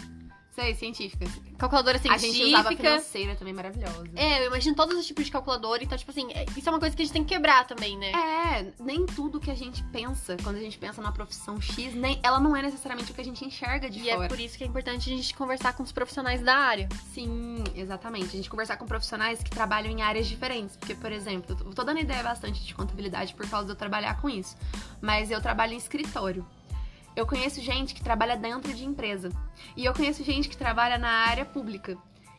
Sei, 0.54 0.74
científica. 0.74 1.24
Calculadora 1.56 1.96
A 1.96 2.18
gente 2.18 2.42
usava 2.44 2.68
científica. 2.68 2.76
financeira 2.90 3.34
também, 3.36 3.54
maravilhosa. 3.54 4.04
É, 4.14 4.42
eu 4.42 4.48
imagino 4.48 4.76
todos 4.76 4.98
os 4.98 5.06
tipos 5.06 5.24
de 5.24 5.30
calculadora. 5.30 5.82
Então, 5.82 5.96
tipo 5.96 6.10
assim, 6.10 6.30
é- 6.34 6.44
isso 6.54 6.68
é 6.68 6.72
uma 6.72 6.78
coisa 6.78 6.94
que 6.94 7.00
a 7.00 7.04
gente 7.06 7.14
tem 7.14 7.24
que 7.24 7.32
quebrar 7.34 7.66
também, 7.66 7.96
né? 7.96 8.10
É, 8.12 8.70
nem 8.78 9.06
tudo 9.06 9.40
que 9.40 9.50
a 9.50 9.54
gente 9.54 9.82
pensa, 9.84 10.36
quando 10.42 10.56
a 10.56 10.60
gente 10.60 10.76
pensa 10.76 11.00
na 11.00 11.10
profissão 11.10 11.58
X, 11.58 11.94
nem, 11.94 12.20
ela 12.22 12.38
não 12.38 12.54
é 12.54 12.60
necessariamente 12.60 13.10
o 13.10 13.14
que 13.14 13.22
a 13.22 13.24
gente 13.24 13.42
enxerga 13.42 13.88
de 13.88 14.00
E 14.00 14.10
fora. 14.12 14.26
é 14.26 14.28
por 14.28 14.38
isso 14.38 14.58
que 14.58 14.62
é 14.64 14.66
importante 14.66 15.10
a 15.10 15.16
gente 15.16 15.34
conversar 15.34 15.72
com 15.72 15.82
os 15.82 15.90
profissionais 15.90 16.42
da 16.42 16.54
área. 16.54 16.86
Sim, 17.14 17.64
exatamente. 17.74 18.26
A 18.26 18.30
gente 18.36 18.50
conversar 18.50 18.76
com 18.76 18.84
profissionais 18.84 19.42
que 19.42 19.50
trabalham 19.50 19.90
em 19.90 20.02
áreas 20.02 20.26
diferentes. 20.26 20.76
Porque, 20.76 20.94
por 20.94 21.10
exemplo, 21.12 21.56
eu 21.64 21.72
tô 21.74 21.82
dando 21.82 22.00
ideia 22.00 22.22
bastante 22.22 22.62
de 22.62 22.74
contabilidade 22.74 23.32
por 23.34 23.48
causa 23.48 23.64
de 23.64 23.72
eu 23.72 23.76
trabalhar 23.76 24.20
com 24.20 24.28
isso. 24.28 24.54
Mas 25.00 25.30
eu 25.30 25.40
trabalho 25.40 25.72
em 25.72 25.78
escritório. 25.78 26.44
Eu 27.14 27.26
conheço 27.26 27.60
gente 27.60 27.94
que 27.94 28.02
trabalha 28.02 28.36
dentro 28.36 28.72
de 28.72 28.84
empresa. 28.84 29.30
E 29.76 29.84
eu 29.84 29.92
conheço 29.92 30.24
gente 30.24 30.48
que 30.48 30.56
trabalha 30.56 30.98
na 30.98 31.08
área 31.08 31.44
pública. 31.44 31.96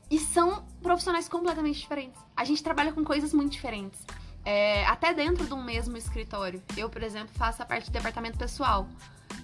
E 0.09 0.19
são 0.19 0.65
profissionais 0.81 1.27
completamente 1.29 1.79
diferentes. 1.79 2.19
A 2.35 2.43
gente 2.43 2.61
trabalha 2.61 2.91
com 2.91 3.03
coisas 3.03 3.33
muito 3.33 3.51
diferentes. 3.51 4.05
é, 4.45 4.85
até 4.85 5.13
dentro 5.13 5.45
de 5.45 5.53
um 5.53 5.63
mesmo 5.63 5.97
escritório. 5.97 6.61
Eu, 6.75 6.89
por 6.89 7.01
exemplo, 7.01 7.33
faço 7.35 7.61
a 7.61 7.65
parte 7.65 7.85
de 7.85 7.91
departamento 7.91 8.37
pessoal. 8.37 8.87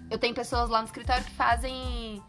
Eu 0.10 0.18
tenho 0.18 0.36
pessoas 0.36 0.70
lá 0.70 0.80
no 0.80 0.86
escritório 0.86 1.24
que 1.24 1.32
fazem 1.32 2.22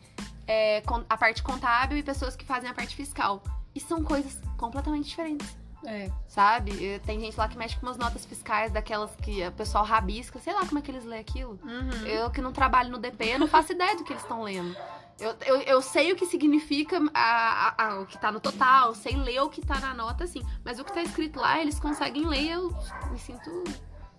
é, 0.46 0.82
a 1.08 1.16
parte 1.16 1.42
contábil 1.42 1.98
e 1.98 2.02
pessoas 2.02 2.36
que 2.36 2.44
fazem 2.44 2.70
a 2.70 2.74
parte 2.74 2.94
fiscal. 2.94 3.42
E 3.74 3.80
são 3.80 4.02
coisas 4.02 4.40
completamente 4.56 5.08
diferentes. 5.08 5.59
É. 5.84 6.10
Sabe? 6.28 7.00
Tem 7.06 7.18
gente 7.20 7.36
lá 7.36 7.48
que 7.48 7.56
mexe 7.56 7.76
com 7.76 7.86
umas 7.86 7.96
notas 7.96 8.24
fiscais, 8.26 8.70
daquelas 8.70 9.10
que 9.16 9.46
o 9.46 9.52
pessoal 9.52 9.84
rabisca, 9.84 10.38
sei 10.38 10.52
lá 10.52 10.66
como 10.66 10.78
é 10.78 10.82
que 10.82 10.90
eles 10.90 11.04
lêem 11.04 11.20
aquilo. 11.20 11.58
Uhum. 11.62 12.06
Eu 12.06 12.30
que 12.30 12.40
não 12.40 12.52
trabalho 12.52 12.90
no 12.90 12.98
DP, 12.98 13.24
eu 13.34 13.38
não 13.38 13.46
faço 13.48 13.72
ideia 13.72 13.96
do 13.96 14.04
que 14.04 14.12
eles 14.12 14.22
estão 14.22 14.42
lendo. 14.42 14.76
Eu, 15.18 15.36
eu, 15.44 15.56
eu 15.62 15.82
sei 15.82 16.12
o 16.12 16.16
que 16.16 16.24
significa 16.24 16.98
a, 17.12 17.74
a- 17.76 17.84
a- 17.88 18.00
o 18.00 18.06
que 18.06 18.16
tá 18.18 18.32
no 18.32 18.40
total, 18.40 18.94
sei 18.94 19.16
ler 19.16 19.40
o 19.42 19.50
que 19.50 19.60
tá 19.60 19.78
na 19.78 19.92
nota, 19.92 20.24
assim. 20.24 20.42
Mas 20.64 20.78
o 20.78 20.84
que 20.84 20.92
tá 20.92 21.02
escrito 21.02 21.38
lá, 21.38 21.60
eles 21.60 21.78
conseguem 21.78 22.26
ler 22.26 22.52
eu 22.52 22.70
me 23.10 23.18
sinto. 23.18 23.50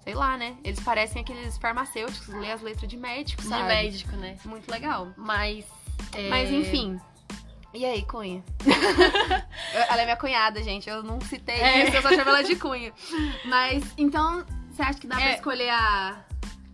Sei 0.04 0.14
lá, 0.16 0.36
né? 0.38 0.56
Eles 0.64 0.80
parecem 0.80 1.22
aqueles 1.22 1.58
farmacêuticos, 1.60 2.28
lê 2.30 2.52
as 2.52 2.62
letras 2.62 2.88
de 2.90 2.98
médico, 2.98 3.42
De 3.42 3.48
sabe? 3.48 3.64
médico, 3.66 4.16
né? 4.16 4.36
Muito 4.46 4.70
legal. 4.70 5.10
Mas. 5.18 5.66
é, 6.14 6.28
Mas 6.30 6.52
enfim. 6.52 7.00
E 7.74 7.86
aí, 7.86 8.04
Cunha? 8.04 8.44
Eu- 8.66 9.82
ela 9.90 10.02
é 10.02 10.04
minha 10.04 10.18
cunhada, 10.18 10.62
gente. 10.62 10.90
Eu 10.90 11.02
não 11.04 11.20
citei 11.22 11.56
É. 11.56 11.88
isso, 11.88 11.96
eu 11.96 12.02
só 12.02 12.10
chamo 12.10 12.30
ela 12.30 12.44
de 12.44 12.56
Cunha. 12.56 12.92
Mas, 13.46 13.84
então, 13.98 14.44
você 14.70 14.82
acha 14.82 15.00
que 15.00 15.08
dá 15.08 15.16
pra 15.16 15.30
É. 15.30 15.36
escolher 15.36 15.70
a. 15.70 16.26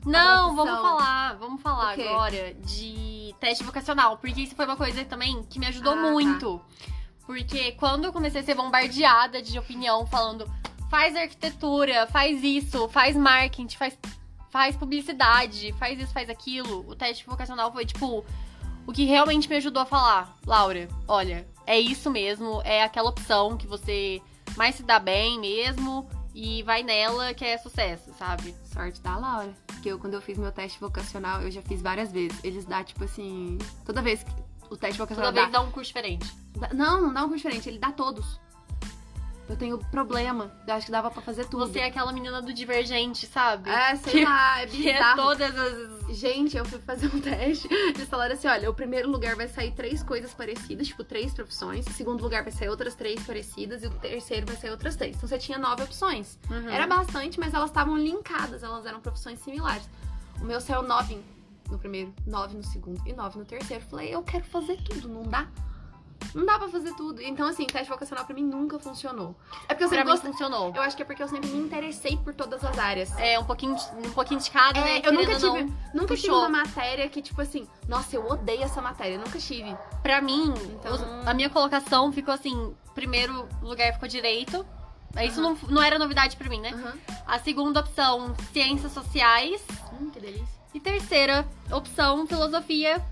Não, 0.05 0.55
profissão. 0.55 0.65
vamos 0.65 0.81
falar, 0.81 1.33
vamos 1.35 1.61
falar 1.61 1.91
agora 1.93 2.53
de 2.53 3.35
teste 3.39 3.63
vocacional, 3.63 4.17
porque 4.17 4.41
isso 4.41 4.55
foi 4.55 4.65
uma 4.65 4.77
coisa 4.77 5.03
também 5.05 5.43
que 5.49 5.59
me 5.59 5.67
ajudou 5.67 5.93
Ah, 5.93 5.95
tá. 5.97 6.01
muito. 6.11 6.61
Porque 7.25 7.73
quando 7.73 8.05
eu 8.05 8.13
comecei 8.13 8.39
a 8.41 8.43
ser 8.43 8.55
bombardeada 8.55 9.41
de 9.41 9.59
opinião 9.59 10.07
falando, 10.07 10.49
faz 10.89 11.13
arquitetura, 11.15 12.07
faz 12.07 12.41
isso, 12.41 12.87
faz 12.87 13.17
marketing, 13.17 13.75
faz, 13.75 13.97
faz 14.49 14.77
publicidade, 14.77 15.73
faz 15.73 15.99
isso, 15.99 16.13
faz 16.13 16.29
aquilo, 16.29 16.89
o 16.89 16.95
teste 16.95 17.25
vocacional 17.25 17.71
foi 17.73 17.85
tipo 17.85 18.25
o 18.87 18.91
que 18.93 19.03
realmente 19.05 19.47
me 19.49 19.57
ajudou 19.57 19.83
a 19.83 19.85
falar, 19.85 20.35
Laura, 20.45 20.87
olha, 21.07 21.47
é 21.65 21.79
isso 21.79 22.09
mesmo, 22.09 22.61
é 22.63 22.81
aquela 22.83 23.09
opção 23.09 23.57
que 23.57 23.67
você 23.67 24.21
mais 24.55 24.75
se 24.75 24.83
dá 24.83 24.97
bem 24.97 25.39
mesmo 25.39 26.09
e 26.33 26.63
vai 26.63 26.81
nela 26.83 27.33
que 27.33 27.43
é 27.45 27.57
sucesso, 27.57 28.11
sabe? 28.17 28.55
Sorte 28.63 29.01
da 29.01 29.17
Laura. 29.17 29.53
Porque 29.67 29.89
eu, 29.89 29.99
quando 29.99 30.13
eu 30.13 30.21
fiz 30.21 30.37
meu 30.37 30.51
teste 30.51 30.79
vocacional, 30.79 31.41
eu 31.41 31.51
já 31.51 31.61
fiz 31.61 31.81
várias 31.81 32.11
vezes. 32.11 32.39
Eles 32.43 32.65
dão, 32.65 32.83
tipo 32.83 33.03
assim. 33.03 33.57
Toda 33.85 34.01
vez 34.01 34.23
que 34.23 34.31
o 34.69 34.77
teste 34.77 34.97
vocacional 34.97 35.31
Toda 35.31 35.41
vez 35.41 35.51
dá, 35.51 35.59
dá 35.59 35.65
um 35.65 35.71
curso 35.71 35.87
diferente. 35.89 36.25
dá- 36.55 36.73
Não, 36.73 37.01
não 37.01 37.13
dá 37.13 37.21
um 37.23 37.29
curso 37.29 37.37
diferente, 37.43 37.69
ele 37.69 37.79
dá 37.79 37.91
todos. 37.91 38.39
Eu 39.49 39.55
tenho 39.55 39.77
problema. 39.77 40.51
Eu 40.67 40.73
acho 40.73 40.87
que 40.87 40.91
dava 40.91 41.09
pra 41.09 41.21
fazer 41.21 41.45
tudo. 41.45 41.65
Você 41.67 41.79
é 41.79 41.85
aquela 41.85 42.11
menina 42.11 42.41
do 42.41 42.53
divergente, 42.53 43.25
sabe? 43.25 43.69
É, 43.69 43.95
sei 43.95 44.11
Que- 44.11 44.25
lá, 44.25 44.61
é 44.61 44.65
Que 44.67 44.89
é 44.89 44.93
bizarro. 44.93 45.21
todas 45.21 45.57
as. 45.57 46.17
Gente, 46.17 46.57
eu 46.57 46.65
fui 46.65 46.79
fazer 46.79 47.07
um 47.07 47.19
teste. 47.21 47.67
Eles 47.71 48.07
falaram 48.09 48.33
assim: 48.33 48.47
olha, 48.47 48.69
o 48.69 48.73
primeiro 48.73 49.09
lugar 49.09 49.35
vai 49.35 49.47
sair 49.47 49.71
três 49.71 50.03
coisas 50.03 50.33
parecidas, 50.33 50.87
tipo, 50.87 51.03
três 51.03 51.33
profissões. 51.33 51.85
O 51.87 51.91
segundo 51.91 52.21
lugar 52.21 52.43
vai 52.43 52.51
sair 52.51 52.67
outras 52.69 52.93
três 52.93 53.23
parecidas. 53.23 53.83
E 53.83 53.87
o 53.87 53.91
terceiro 53.91 54.45
vai 54.45 54.55
sair 54.57 54.71
outras 54.71 54.95
três. 54.97 55.15
Então 55.15 55.27
você 55.29 55.37
tinha 55.37 55.57
nove 55.57 55.83
opções. 55.83 56.37
Uhum. 56.49 56.69
Era 56.69 56.85
bastante, 56.85 57.39
mas 57.39 57.53
elas 57.53 57.69
estavam 57.69 57.97
linkadas, 57.97 58.63
elas 58.63 58.85
eram 58.85 58.99
profissões 58.99 59.39
similares. 59.39 59.89
O 60.41 60.43
meu 60.45 60.59
saiu 60.59 60.81
nove 60.83 61.17
no 61.71 61.79
primeiro, 61.79 62.13
nove 62.25 62.55
no 62.55 62.63
segundo 62.63 63.01
e 63.07 63.13
nove 63.13 63.39
no 63.39 63.45
terceiro. 63.45 63.83
Falei, 63.89 64.13
eu 64.13 64.21
quero 64.23 64.43
fazer 64.45 64.77
tudo, 64.83 65.07
não 65.07 65.23
dá? 65.23 65.47
Não 66.37 66.45
dá 66.45 66.59
pra 66.59 66.67
fazer 66.69 66.93
tudo. 66.95 67.21
Então, 67.21 67.47
assim, 67.47 67.65
teste 67.65 67.89
vocacional 67.89 68.23
pra 68.25 68.35
mim 68.35 68.43
nunca 68.43 68.77
funcionou. 68.77 69.35
É 69.67 69.73
porque 69.73 69.83
eu 69.85 69.89
Pra 69.89 69.97
sempre 69.97 70.03
mim 70.05 70.11
gostei. 70.11 70.31
funcionou. 70.31 70.71
Eu 70.75 70.81
acho 70.83 70.95
que 70.95 71.01
é 71.01 71.05
porque 71.05 71.23
eu 71.23 71.27
sempre 71.27 71.49
me 71.49 71.57
interessei 71.57 72.15
por 72.17 72.33
todas 72.35 72.63
as 72.63 72.77
áreas. 72.77 73.11
É, 73.17 73.39
um 73.39 73.43
pouquinho, 73.43 73.75
de- 73.75 74.07
um 74.07 74.11
pouquinho 74.11 74.39
de 74.39 74.51
cada, 74.51 74.79
É, 74.79 74.83
né? 74.83 75.01
eu 75.03 75.11
nunca 75.13 75.35
tive, 75.35 75.63
nunca 75.93 76.15
tive 76.15 76.27
puxou. 76.27 76.37
uma 76.39 76.49
matéria 76.49 77.09
que, 77.09 77.21
tipo 77.23 77.41
assim, 77.41 77.67
nossa, 77.87 78.15
eu 78.15 78.25
odeio 78.27 78.61
essa 78.63 78.81
matéria. 78.81 79.15
Eu 79.15 79.19
nunca 79.19 79.39
tive. 79.39 79.75
Pra 80.03 80.21
mim, 80.21 80.53
Então- 80.79 80.93
os- 80.93 81.27
a 81.27 81.33
minha 81.33 81.49
colocação 81.49 82.11
ficou 82.13 82.33
assim: 82.33 82.75
primeiro 82.93 83.47
lugar 83.61 83.91
ficou 83.93 84.07
direito. 84.07 84.63
Isso 85.23 85.39
Aham. 85.41 85.57
não, 85.63 85.69
não 85.75 85.81
era 85.81 85.97
novidade 85.97 86.37
pra 86.37 86.47
mim, 86.47 86.59
né? 86.61 86.71
A 87.25 87.39
segunda 87.39 87.79
opção, 87.79 88.35
ciências 88.53 88.91
sociais. 88.91 89.59
Hum, 89.99 90.11
que 90.11 90.19
delícia. 90.19 90.47
E 90.73 90.79
terceira 90.79 91.47
opção, 91.71 92.27
filosofia. 92.27 93.03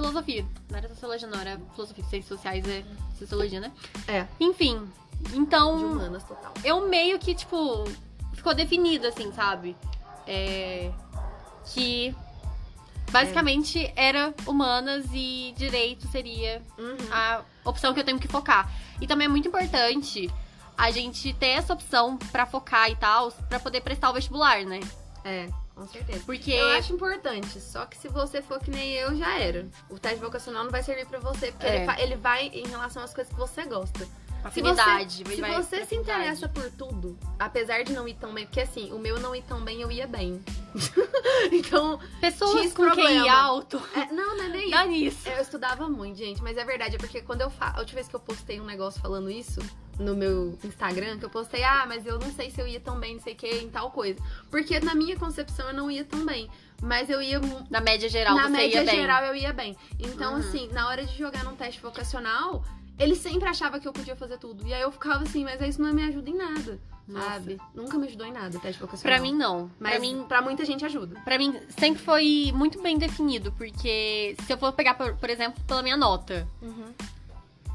Filosofia. 0.00 0.46
Não 0.70 0.78
era 0.78 0.88
sociologia, 0.88 1.28
não, 1.28 1.38
era 1.40 1.60
filosofia. 1.74 2.04
Ciências 2.04 2.28
sociais 2.38 2.66
é 2.66 2.82
sociologia, 3.18 3.60
né? 3.60 3.70
É, 4.08 4.26
Enfim. 4.40 4.88
de 5.20 5.36
Então, 5.38 5.76
humanas 5.92 6.24
total. 6.24 6.54
eu 6.64 6.88
meio 6.88 7.18
que, 7.18 7.34
tipo, 7.34 7.84
ficou 8.32 8.54
definido, 8.54 9.06
assim, 9.06 9.30
sabe? 9.32 9.76
É. 10.26 10.90
Que. 11.66 12.14
Basicamente 13.10 13.92
era 13.96 14.32
humanas 14.46 15.04
e 15.12 15.52
direito 15.56 16.06
seria 16.08 16.62
Uhum. 16.78 16.96
a 17.12 17.42
opção 17.64 17.92
que 17.92 17.98
eu 18.00 18.04
tenho 18.04 18.20
que 18.20 18.28
focar. 18.28 18.70
E 19.00 19.06
também 19.06 19.24
é 19.26 19.28
muito 19.28 19.48
importante 19.48 20.30
a 20.78 20.90
gente 20.92 21.32
ter 21.34 21.48
essa 21.48 21.72
opção 21.74 22.16
pra 22.30 22.46
focar 22.46 22.88
e 22.88 22.94
tal, 22.96 23.32
pra 23.48 23.58
poder 23.58 23.80
prestar 23.80 24.10
o 24.10 24.12
vestibular, 24.14 24.64
né? 24.64 24.78
É, 25.24 25.48
com 25.80 25.86
certeza. 25.86 26.22
Porque. 26.26 26.52
Eu 26.52 26.68
acho 26.70 26.92
importante, 26.92 27.58
só 27.60 27.86
que 27.86 27.96
se 27.96 28.08
você 28.08 28.42
for 28.42 28.60
que 28.60 28.70
nem 28.70 28.92
eu, 28.92 29.16
já 29.16 29.38
era. 29.38 29.66
O 29.88 29.98
teste 29.98 30.20
vocacional 30.20 30.64
não 30.64 30.70
vai 30.70 30.82
servir 30.82 31.06
pra 31.06 31.18
você, 31.18 31.50
porque 31.52 31.66
É. 31.66 31.84
ele, 31.84 32.02
ele 32.02 32.16
vai 32.16 32.46
em 32.48 32.66
relação 32.66 33.02
às 33.02 33.14
coisas 33.14 33.32
que 33.32 33.38
você 33.38 33.64
gosta. 33.64 34.06
Se 34.42 34.46
afinidade, 34.48 35.24
você, 35.24 35.36
se 35.36 35.40
você 35.42 35.84
se 35.86 35.94
interessa 35.96 36.48
por 36.48 36.70
tudo, 36.70 37.18
apesar 37.38 37.82
de 37.84 37.92
não 37.92 38.08
ir 38.08 38.14
tão 38.14 38.32
bem, 38.32 38.46
porque 38.46 38.60
assim, 38.60 38.92
o 38.92 38.98
meu 38.98 39.20
não 39.20 39.34
ir 39.34 39.42
tão 39.42 39.60
bem, 39.62 39.80
eu 39.82 39.90
ia 39.92 40.06
bem. 40.06 40.42
então, 41.52 41.98
Pessoas 42.20 42.72
com 42.72 42.84
QI 42.84 42.94
problema. 42.96 43.30
alto. 43.32 43.80
é, 43.94 44.12
não, 44.12 44.36
não 44.36 44.44
é 44.44 44.48
nem 44.48 44.70
Dá 44.70 44.84
nisso. 44.86 45.28
Eu 45.28 45.42
estudava 45.42 45.88
muito, 45.88 46.16
gente, 46.18 46.42
mas 46.42 46.56
é 46.56 46.64
verdade, 46.64 46.96
é 46.96 46.98
porque 46.98 47.20
quando 47.22 47.40
eu 47.42 47.50
faço. 47.50 47.76
A 47.76 47.80
última 47.80 47.96
vez 47.96 48.08
que 48.08 48.16
eu 48.16 48.20
postei 48.20 48.60
um 48.60 48.64
negócio 48.64 49.00
falando 49.00 49.30
isso 49.30 49.60
no 49.98 50.16
meu 50.16 50.58
Instagram, 50.64 51.18
que 51.18 51.24
eu 51.26 51.30
postei, 51.30 51.62
ah, 51.62 51.84
mas 51.86 52.06
eu 52.06 52.18
não 52.18 52.32
sei 52.32 52.50
se 52.50 52.60
eu 52.60 52.66
ia 52.66 52.80
tão 52.80 52.98
bem, 52.98 53.14
não 53.16 53.22
sei 53.22 53.34
o 53.34 53.36
que, 53.36 53.48
em 53.48 53.68
tal 53.68 53.90
coisa. 53.90 54.18
Porque 54.50 54.80
na 54.80 54.94
minha 54.94 55.16
concepção 55.18 55.68
eu 55.68 55.74
não 55.74 55.90
ia 55.90 56.04
tão 56.04 56.24
bem. 56.24 56.48
Mas 56.82 57.10
eu 57.10 57.20
ia. 57.20 57.38
Na 57.68 57.80
média 57.82 58.08
geral, 58.08 58.34
na 58.34 58.44
você 58.44 58.48
média 58.48 58.78
ia 58.78 58.84
bem. 58.84 58.96
geral 58.96 59.24
eu 59.24 59.34
ia 59.34 59.52
bem. 59.52 59.76
Então, 59.98 60.32
Uhum. 60.32 60.38
assim, 60.38 60.68
na 60.72 60.88
hora 60.88 61.04
de 61.04 61.16
jogar 61.18 61.44
num 61.44 61.54
teste 61.54 61.78
vocacional, 61.82 62.64
ele 63.00 63.16
sempre 63.16 63.48
achava 63.48 63.80
que 63.80 63.88
eu 63.88 63.92
podia 63.92 64.14
fazer 64.14 64.38
tudo. 64.38 64.66
E 64.66 64.74
aí 64.74 64.82
eu 64.82 64.92
ficava 64.92 65.24
assim, 65.24 65.42
mas 65.42 65.60
isso 65.62 65.80
não 65.80 65.92
me 65.92 66.04
ajuda 66.04 66.28
em 66.28 66.36
nada. 66.36 66.78
Nossa. 67.08 67.30
Sabe? 67.30 67.58
Nunca 67.74 67.98
me 67.98 68.06
ajudou 68.06 68.26
em 68.26 68.32
nada 68.32 68.56
o 68.56 68.60
teste 68.60 68.80
vocacional. 68.80 69.18
Pra 69.18 69.20
mim, 69.20 69.34
não. 69.34 69.70
Mas 69.80 69.92
Pra 69.92 70.00
mim, 70.00 70.24
pra 70.28 70.42
muita 70.42 70.64
gente 70.64 70.84
ajuda. 70.84 71.18
Pra 71.24 71.38
mim, 71.38 71.58
sempre 71.70 72.00
foi 72.00 72.52
muito 72.54 72.80
bem 72.80 72.98
definido, 72.98 73.50
porque 73.52 74.36
se 74.46 74.52
eu 74.52 74.58
for 74.58 74.72
pegar, 74.72 74.94
por, 74.94 75.16
por 75.16 75.30
exemplo, 75.30 75.60
pela 75.64 75.82
minha 75.82 75.96
nota, 75.96 76.46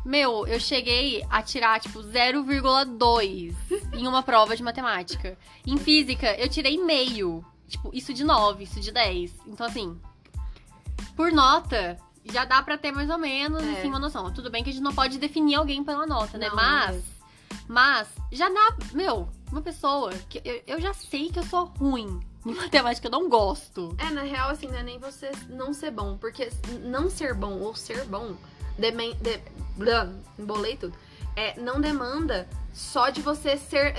meu, 0.05 0.45
eu 0.47 0.59
cheguei 0.59 1.25
a 1.29 1.41
tirar, 1.41 1.79
tipo, 1.79 1.99
0,2 1.99 3.55
em 3.93 4.07
uma 4.07 4.21
prova 4.21 4.55
de 4.55 4.61
matemática. 4.61 5.38
Em 5.65 5.77
física, 5.77 6.33
eu 6.39 6.47
tirei 6.47 6.77
meio. 6.77 7.43
Tipo, 7.67 7.89
isso 7.91 8.13
de 8.13 8.23
9, 8.23 8.63
isso 8.63 8.79
de 8.79 8.91
10. 8.91 9.33
Então, 9.47 9.65
assim, 9.65 9.99
por 11.15 11.31
nota, 11.31 11.97
já 12.31 12.43
dá 12.45 12.61
pra 12.63 12.77
ter 12.77 12.91
mais 12.91 13.09
ou 13.09 13.17
menos, 13.17 13.63
É. 13.63 13.71
assim, 13.73 13.88
uma 13.88 13.99
noção. 13.99 14.31
Tudo 14.33 14.49
bem 14.49 14.63
que 14.63 14.69
a 14.69 14.73
gente 14.73 14.81
não 14.83 14.93
pode 14.93 15.17
definir 15.17 15.55
alguém 15.55 15.83
pela 15.83 16.05
nota, 16.05 16.38
né? 16.38 16.47
Não, 16.49 16.55
mas, 16.55 17.03
mas, 17.67 18.07
já 18.31 18.49
dá, 18.49 18.75
meu, 18.93 19.29
uma 19.51 19.61
pessoa 19.61 20.11
que 20.29 20.41
eu, 20.43 20.61
eu 20.67 20.81
já 20.81 20.93
sei 20.93 21.29
que 21.29 21.39
eu 21.39 21.43
sou 21.43 21.65
ruim 21.79 22.19
em 22.45 22.53
matemática, 22.55 23.07
eu 23.07 23.11
não 23.11 23.29
gosto. 23.29 23.95
É, 23.97 24.09
na 24.11 24.21
real, 24.21 24.49
assim, 24.49 24.67
não 24.67 24.77
é 24.77 24.83
nem 24.83 24.99
você 24.99 25.31
não 25.49 25.73
ser 25.73 25.91
bom. 25.91 26.17
Porque 26.17 26.49
não 26.83 27.09
ser 27.09 27.33
bom 27.33 27.59
ou 27.59 27.75
ser 27.75 28.05
bom, 28.05 28.35
demen, 28.77 29.15
de, 29.21 29.39
blá, 29.77 30.09
embolei 30.38 30.77
tudo, 30.77 30.95
é, 31.35 31.59
não 31.59 31.79
demanda 31.81 32.47
só 32.73 33.09
de 33.09 33.21
você 33.21 33.57
ser. 33.57 33.95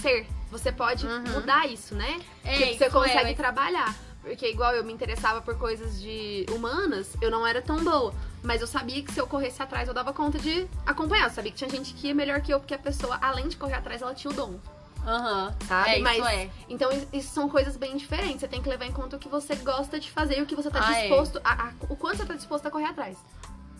ser. 0.00 0.26
Você 0.50 0.70
pode 0.70 1.04
Uhum. 1.06 1.22
mudar 1.32 1.66
isso, 1.68 1.94
né? 1.96 2.20
É, 2.44 2.54
tipo, 2.56 2.78
você 2.78 2.84
isso 2.84 2.90
consegue 2.92 3.30
é, 3.30 3.34
trabalhar. 3.34 3.94
Porque 4.24 4.48
igual 4.48 4.74
eu 4.74 4.82
me 4.82 4.92
interessava 4.92 5.42
por 5.42 5.56
coisas 5.58 6.00
de 6.00 6.46
humanas, 6.50 7.14
eu 7.20 7.30
não 7.30 7.46
era 7.46 7.60
tão 7.60 7.84
boa. 7.84 8.12
Mas 8.42 8.60
eu 8.62 8.66
sabia 8.66 9.02
que 9.02 9.12
se 9.12 9.20
eu 9.20 9.26
corresse 9.26 9.62
atrás, 9.62 9.86
eu 9.86 9.92
dava 9.94 10.12
conta 10.14 10.38
de 10.38 10.66
acompanhar. 10.86 11.24
Eu 11.24 11.30
sabia 11.30 11.52
que 11.52 11.58
tinha 11.58 11.68
gente 11.70 11.92
que 11.94 12.08
ia 12.08 12.14
melhor 12.14 12.40
que 12.40 12.52
eu, 12.52 12.58
porque 12.58 12.74
a 12.74 12.78
pessoa, 12.78 13.18
além 13.20 13.48
de 13.48 13.56
correr 13.56 13.74
atrás, 13.74 14.00
ela 14.02 14.14
tinha 14.14 14.30
o 14.30 14.34
dom. 14.34 14.58
Aham. 15.06 15.54
Sabe? 15.68 15.90
É, 15.90 15.94
isso 15.96 16.02
Mas- 16.02 16.26
é. 16.26 16.50
Então, 16.68 16.90
is- 16.90 17.06
isso 17.12 17.34
são 17.34 17.48
coisas 17.50 17.76
bem 17.76 17.96
diferentes. 17.98 18.40
Você 18.40 18.48
tem 18.48 18.62
que 18.62 18.68
levar 18.68 18.86
em 18.86 18.92
conta 18.92 19.16
o 19.16 19.18
que 19.18 19.28
você 19.28 19.54
gosta 19.56 20.00
de 20.00 20.10
fazer 20.10 20.38
e 20.38 20.42
o 20.42 20.46
que 20.46 20.56
você 20.56 20.70
tá 20.70 20.80
Ah, 20.82 20.98
é. 20.98 21.08
disposto. 21.08 21.38
a- 21.44 21.64
a- 21.68 21.72
o 21.90 21.94
quanto 21.96 22.16
você 22.16 22.24
tá 22.24 22.34
disposto 22.34 22.64
a 22.66 22.70
correr 22.70 22.86
atrás. 22.86 23.18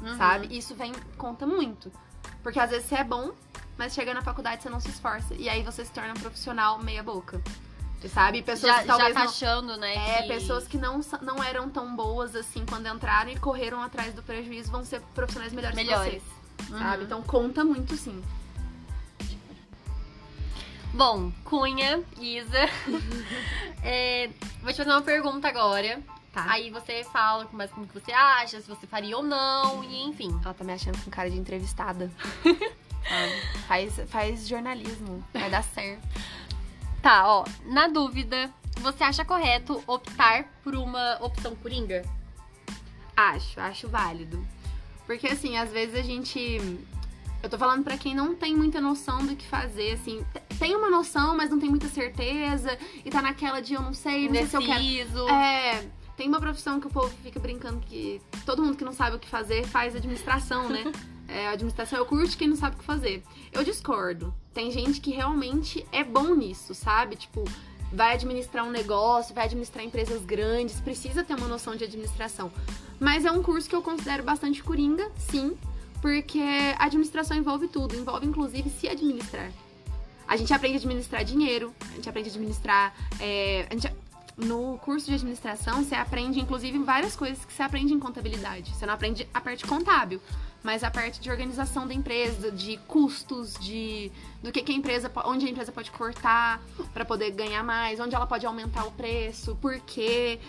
Uhum. 0.03 0.17
Sabe? 0.19 0.55
Isso 0.57 0.75
vem 0.75 0.93
conta 1.17 1.47
muito. 1.47 1.91
Porque 2.43 2.61
às 2.61 2.69
vezes 2.69 2.87
você 2.87 2.97
é 2.97 3.05
bom, 3.05 3.33
mas 3.79 3.95
chega 3.95 4.13
na 4.13 4.21
faculdade 4.21 4.63
você 4.63 4.69
não 4.69 4.79
se 4.81 4.91
esforça. 4.91 5.35
E 5.35 5.49
aí 5.49 5.63
você 5.63 5.83
se 5.83 5.91
torna 5.91 6.11
um 6.11 6.21
profissional 6.21 6.79
meia 6.83 7.03
boca. 7.03 7.41
Você 8.05 8.09
sabe? 8.11 8.43
Pessoas 8.43 8.71
já, 8.71 8.81
que 8.83 8.87
talvez 8.87 9.09
já 9.09 9.15
tá 9.15 9.21
não. 9.25 9.31
achando, 9.31 9.77
né? 9.79 10.19
É, 10.19 10.23
que... 10.23 10.29
pessoas 10.29 10.69
que 10.69 10.77
não, 10.77 11.01
não 11.23 11.43
eram 11.43 11.71
tão 11.71 11.97
boas 11.97 12.37
assim 12.37 12.67
quando 12.69 12.87
entraram 12.87 13.31
e 13.31 13.39
correram 13.39 13.81
atrás 13.81 14.13
do 14.13 14.23
prejuízo 14.23 14.71
vão 14.71 14.85
ser 14.85 15.01
profissionais 15.15 15.55
melhores, 15.55 15.75
melhores. 15.77 16.23
que 16.23 16.65
você, 16.65 16.73
Uhum. 16.73 16.79
sabe? 16.79 17.05
Então 17.05 17.23
conta 17.23 17.65
muito 17.65 17.97
sim. 17.97 18.23
Bom, 20.93 21.33
Cunha, 21.45 22.03
Isa, 22.21 22.69
é, 23.83 24.29
vou 24.63 24.71
te 24.71 24.77
fazer 24.77 24.91
uma 24.91 25.01
pergunta 25.03 25.49
agora. 25.49 26.01
Tá. 26.31 26.45
Aí 26.51 26.69
você 26.71 27.05
fala 27.05 27.49
mais 27.53 27.71
como 27.71 27.87
que 27.87 27.95
você 27.99 28.13
acha, 28.13 28.61
se 28.61 28.69
você 28.69 28.87
faria 28.87 29.17
ou 29.17 29.23
não, 29.23 29.83
e 29.83 30.03
enfim. 30.05 30.39
Ela 30.45 30.53
tá 30.53 30.63
me 30.63 30.73
achando 30.75 31.03
com 31.03 31.11
cara 31.11 31.31
de 31.31 31.39
entrevistada. 31.39 32.11
Faz, 33.69 34.01
faz 34.09 34.49
jornalismo, 34.49 35.23
vai 35.35 35.51
dar 35.51 35.63
certo. 35.63 36.01
Tá, 37.05 37.29
ó, 37.29 37.45
na 37.67 37.87
dúvida, 37.87 38.51
você 38.81 39.05
acha 39.05 39.27
correto 39.27 39.85
optar 39.87 40.45
por 40.63 40.75
uma 40.75 41.19
opção 41.21 41.55
coringa? 41.55 42.03
Acho, 43.15 43.61
acho 43.61 43.89
válido. 43.91 44.43
Porque 45.05 45.27
assim, 45.27 45.59
às 45.59 45.71
vezes 45.71 45.97
a 45.97 46.01
gente. 46.01 46.59
Eu 47.43 47.51
tô 47.51 47.59
falando 47.59 47.85
pra 47.85 47.99
quem 47.99 48.15
não 48.15 48.35
tem 48.35 48.57
muita 48.57 48.81
noção 48.81 49.19
do 49.27 49.37
que 49.37 49.47
fazer, 49.47 49.93
assim. 49.93 50.25
Tem 50.59 50.75
uma 50.75 50.89
noção, 50.89 51.37
mas 51.37 51.51
não 51.51 51.61
tem 51.61 51.69
muita 51.69 51.89
certeza. 51.89 52.79
E 53.05 53.11
tá 53.11 53.21
naquela 53.21 53.61
de 53.61 53.75
eu 53.75 53.83
não 53.83 53.93
sei, 53.93 54.27
não 54.27 54.37
sei 54.37 54.47
se 54.47 54.57
eu 54.57 54.63
quero. 54.63 55.29
É. 55.29 55.87
Tem 56.17 56.27
uma 56.27 56.41
profissão 56.41 56.81
que 56.81 56.87
o 56.87 56.91
povo 56.91 57.15
fica 57.23 57.39
brincando 57.39 57.81
que 57.81 58.19
todo 58.47 58.63
mundo 58.63 58.79
que 58.79 58.85
não 58.85 58.95
sabe 58.95 59.17
o 59.17 59.19
que 59.19 59.29
fazer 59.29 59.67
faz 59.67 59.95
administração, 59.95 60.71
né? 60.71 60.85
É, 61.27 61.49
administração 61.49 62.03
o 62.03 62.07
curso 62.07 62.33
de 62.33 62.37
quem 62.37 62.49
não 62.49 62.57
sabe 62.57 62.77
o 62.77 62.79
que 62.79 62.85
fazer. 62.85 63.23
Eu 63.53 63.65
discordo. 63.65 64.35
Tem 64.53 64.71
gente 64.71 65.01
que 65.01 65.11
realmente 65.11 65.87
é 65.91 66.05
bom 66.05 66.35
nisso, 66.35 66.75
sabe? 66.75 67.17
Tipo, 67.17 67.45
vai 67.93 68.15
administrar 68.15 68.65
um 68.65 68.71
negócio, 68.71 69.35
vai 69.35 69.45
administrar 69.45 69.85
empresas 69.85 70.25
grandes, 70.25 70.81
precisa 70.81 71.25
ter 71.25 71.35
uma 71.35 71.49
noção 71.49 71.77
de 71.77 71.85
administração. 71.85 72.53
Mas 73.01 73.25
é 73.25 73.31
um 73.31 73.43
curso 73.43 73.69
que 73.69 73.75
eu 73.75 73.83
considero 73.83 74.23
bastante 74.23 74.63
coringa, 74.63 75.11
sim, 75.17 75.57
porque 76.03 76.43
administração 76.79 77.37
envolve 77.37 77.69
tudo, 77.69 77.97
envolve 77.97 78.27
inclusive 78.27 78.69
se 78.69 78.89
administrar. 78.89 79.51
A 80.27 80.37
gente 80.37 80.53
aprende 80.53 80.77
a 80.77 80.79
administrar 80.79 81.25
dinheiro, 81.25 81.75
a 81.91 81.95
gente 81.95 82.09
aprende 82.09 82.29
a 82.29 82.33
administrar. 82.33 82.95
é, 83.21 83.67
a 83.71 83.75
gente- 83.75 83.95
no 84.37 84.79
curso 84.79 85.07
de 85.07 85.15
administração, 85.15 85.85
você 85.85 85.95
aprende, 85.95 86.41
inclusive, 86.41 86.77
várias 86.81 87.15
coisas 87.15 87.45
que 87.45 87.53
você 87.53 87.63
aprende 87.63 87.93
em 87.93 88.01
contabilidade. 88.01 88.75
Você 88.75 88.85
não 88.85 88.95
aprende 88.95 89.29
a 89.33 89.41
parte 89.41 89.65
contábil, 89.65 90.21
mas 90.65 90.83
a 90.83 90.91
parte 90.91 91.21
de 91.21 91.31
organização 91.31 91.87
da 91.87 91.93
empresa, 91.93 92.51
de 92.51 92.79
custos, 92.89 93.53
de 93.61 94.11
do 94.43 94.51
que, 94.51 94.63
que 94.63 94.73
a 94.73 94.75
empresa, 94.75 95.13
onde 95.27 95.47
a 95.47 95.51
empresa 95.51 95.71
pode 95.71 95.91
cortar 95.91 96.61
para 96.95 97.05
poder 97.05 97.31
ganhar 97.33 97.63
mais, 97.63 98.01
onde 98.01 98.15
ela 98.15 98.27
pode 98.27 98.47
aumentar 98.47 98.85
o 98.87 98.91
preço, 98.93 99.55
por 99.61 99.79
quê. 99.81 100.41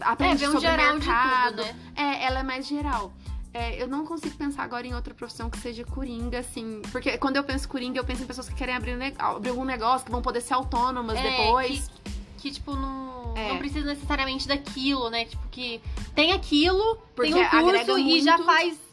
É, 0.00 0.04
Aprende 0.04 0.36
ver 0.36 0.48
um 0.48 0.52
sobre 0.52 0.68
geral 0.70 0.98
de 0.98 1.06
mercado. 1.08 1.56
tudo, 1.56 1.64
né? 1.66 1.76
É, 1.96 2.24
ela 2.24 2.38
é 2.38 2.42
mais 2.44 2.66
geral. 2.68 3.12
É, 3.52 3.82
eu 3.82 3.88
não 3.88 4.06
consigo 4.06 4.36
pensar 4.36 4.62
agora 4.62 4.86
em 4.86 4.94
outra 4.94 5.12
profissão 5.12 5.50
que 5.50 5.58
seja 5.58 5.82
coringa, 5.84 6.38
assim. 6.38 6.80
Porque 6.92 7.18
quando 7.18 7.36
eu 7.36 7.42
penso 7.42 7.68
coringa, 7.68 7.98
eu 7.98 8.04
penso 8.04 8.22
em 8.22 8.26
pessoas 8.26 8.48
que 8.48 8.54
querem 8.54 8.76
abrir, 8.76 8.96
um 8.96 9.00
abrir 9.18 9.50
algum 9.50 9.64
negócio, 9.64 10.04
que 10.06 10.12
vão 10.12 10.22
poder 10.22 10.40
ser 10.40 10.54
autônomas 10.54 11.18
É, 11.18 11.22
depois. 11.30 11.90
Que, 12.04 12.12
que, 12.42 12.50
tipo, 12.52 12.76
não, 12.76 13.34
É. 13.36 13.48
não 13.48 13.58
precisa 13.58 13.86
necessariamente 13.86 14.46
daquilo, 14.46 15.10
né? 15.10 15.24
Tipo, 15.24 15.48
que 15.50 15.80
tem 16.14 16.30
aquilo, 16.30 16.96
Porque 17.16 17.32
tem 17.32 17.42
um 17.44 17.48
curso 17.48 17.98
e 17.98 18.20
já 18.22 18.36
muito. 18.36 18.46
faz. 18.46 18.87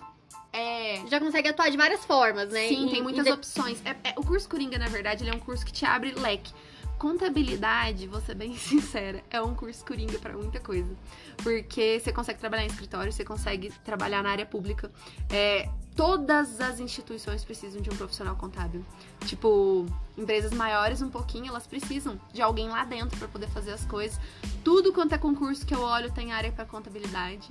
É. 0.58 1.04
Já 1.08 1.20
consegue 1.20 1.50
atuar 1.50 1.70
de 1.70 1.78
várias 1.78 2.04
formas, 2.06 2.50
né? 2.50 2.68
Sim, 2.68 2.88
E- 2.88 2.92
tem 2.92 3.02
muitas 3.04 3.26
de- 3.26 3.32
opções. 3.32 3.82
É- 3.86 3.96
é- 4.10 4.14
o 4.18 4.24
curso 4.24 4.48
Coringa, 4.48 4.78
na 4.80 4.88
verdade, 4.88 5.24
ele 5.24 5.32
é 5.32 5.34
um 5.34 5.40
curso 5.40 5.66
que 5.66 5.72
te 5.72 5.86
abre 5.86 6.12
leque. 6.14 6.54
Contabilidade, 6.98 8.08
vou 8.08 8.20
ser 8.22 8.36
bem 8.36 8.56
sincera, 8.58 9.24
é 9.30 9.42
um 9.42 9.54
curso 9.54 9.86
Coringa 9.86 10.18
pra 10.20 10.34
muita 10.34 10.60
coisa. 10.60 10.96
Porque 11.44 12.00
você 12.00 12.12
consegue 12.12 12.40
trabalhar 12.40 12.64
em 12.64 12.68
escritório, 12.68 13.12
você 13.12 13.24
consegue 13.24 13.72
trabalhar 13.84 14.24
na 14.24 14.30
área 14.32 14.46
pública. 14.46 14.92
É, 15.30 15.70
todas 15.96 16.60
as 16.60 16.80
instituições 16.80 17.44
precisam 17.44 17.82
de 17.82 17.90
um 17.90 17.96
profissional 17.96 18.36
contábil. 18.36 18.84
Tipo, 19.26 19.86
empresas 20.18 20.52
maiores 20.52 21.02
um 21.02 21.10
pouquinho, 21.10 21.48
elas 21.48 21.68
precisam 21.68 22.20
de 22.34 22.42
alguém 22.42 22.70
lá 22.70 22.84
dentro 22.86 23.18
pra 23.20 23.28
poder 23.28 23.48
fazer 23.50 23.72
as 23.72 23.86
coisas. 23.86 24.20
Tudo 24.64 24.92
quanto 24.94 25.14
é 25.14 25.18
concurso 25.18 25.66
que 25.66 25.76
eu 25.76 25.82
olho 25.82 26.12
tem 26.12 26.32
área 26.32 26.52
pra 26.52 26.66
contabilidade. 26.66 27.50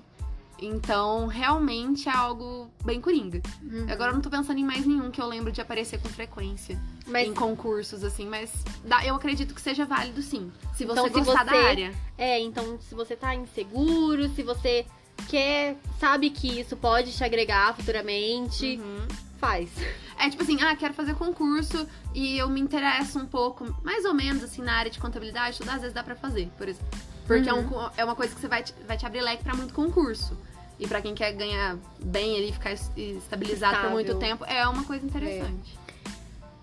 Então, 0.65 1.27
realmente 1.27 2.09
é 2.09 2.13
algo 2.13 2.71
bem 2.85 3.01
coringa. 3.01 3.41
Uhum. 3.63 3.87
Agora 3.89 4.11
eu 4.11 4.15
não 4.15 4.21
tô 4.21 4.31
pensando 4.31 4.59
em 4.59 4.65
mais 4.65 4.85
nenhum 4.87 5.11
que 5.11 5.21
eu 5.21 5.27
lembro 5.27 5.53
de 5.53 5.61
aparecer 5.61 6.01
com 6.01 6.09
frequência 6.09 6.81
Mas 7.07 7.29
em 7.29 7.35
concursos, 7.35 8.03
assim, 8.05 8.27
mas 8.27 8.51
dá- 8.85 9.05
eu 9.05 9.15
acredito 9.15 9.55
que 9.55 9.61
seja 9.61 9.85
válido 9.85 10.23
sim. 10.23 10.51
Se 10.75 10.85
você 10.85 11.01
Então, 11.01 11.05
se 11.07 11.11
gostar 11.13 11.45
você- 11.45 11.51
da 11.51 11.69
área. 11.69 11.95
É, 12.17 12.41
então 12.41 12.79
se 12.81 12.95
você 12.95 13.15
tá 13.17 13.35
inseguro, 13.35 14.29
se 14.35 14.43
você 14.43 14.87
quer, 15.29 15.77
sabe 16.01 16.31
que 16.31 16.61
isso 16.61 16.77
pode 16.77 17.13
te 17.13 17.23
agregar 17.23 17.75
futuramente, 17.77 18.79
Uhum. 18.83 19.07
faz. 19.39 19.71
É 20.19 20.31
tipo 20.31 20.43
assim, 20.43 20.61
ah, 20.63 20.75
quero 20.77 20.95
fazer 20.95 21.15
concurso 21.15 21.87
e 22.15 22.39
eu 22.39 22.49
me 22.49 22.61
interesso 22.61 23.19
um 23.19 23.27
pouco, 23.27 23.75
mais 23.83 24.05
ou 24.05 24.15
menos 24.15 24.43
assim, 24.43 24.63
na 24.63 24.75
área 24.75 24.91
de 24.91 24.99
contabilidade, 24.99 25.59
tudo 25.59 25.69
às 25.71 25.81
vezes 25.81 25.93
dá 25.93 26.03
pra 26.03 26.15
fazer, 26.15 26.49
por 26.57 26.69
exemplo. 26.69 26.89
Porque 27.27 27.49
é, 27.49 27.55
um 27.55 27.67
co- 27.67 27.91
é 27.97 28.05
uma 28.05 28.15
coisa 28.15 28.35
que 28.35 28.41
você 28.41 28.47
vai 28.49 28.63
te, 28.63 28.75
vai 28.87 28.97
te 28.99 29.07
abrir 29.07 29.23
leque 29.23 29.43
pra 29.43 29.55
muito 29.55 29.73
concurso. 29.73 30.37
E 30.79 30.87
pra 30.89 31.01
quem 31.01 31.15
quer 31.15 31.33
ganhar 31.33 31.79
bem 32.05 32.37
ali, 32.37 32.53
ficar 32.53 32.73
es- 32.73 32.91
estabilizado 32.97 33.73
por 33.75 33.79
Estável. 33.79 33.91
muito 33.91 34.15
tempo, 34.17 34.45
é 34.45 34.67
uma 34.67 34.85
coisa 34.85 35.05
interessante. 35.07 35.79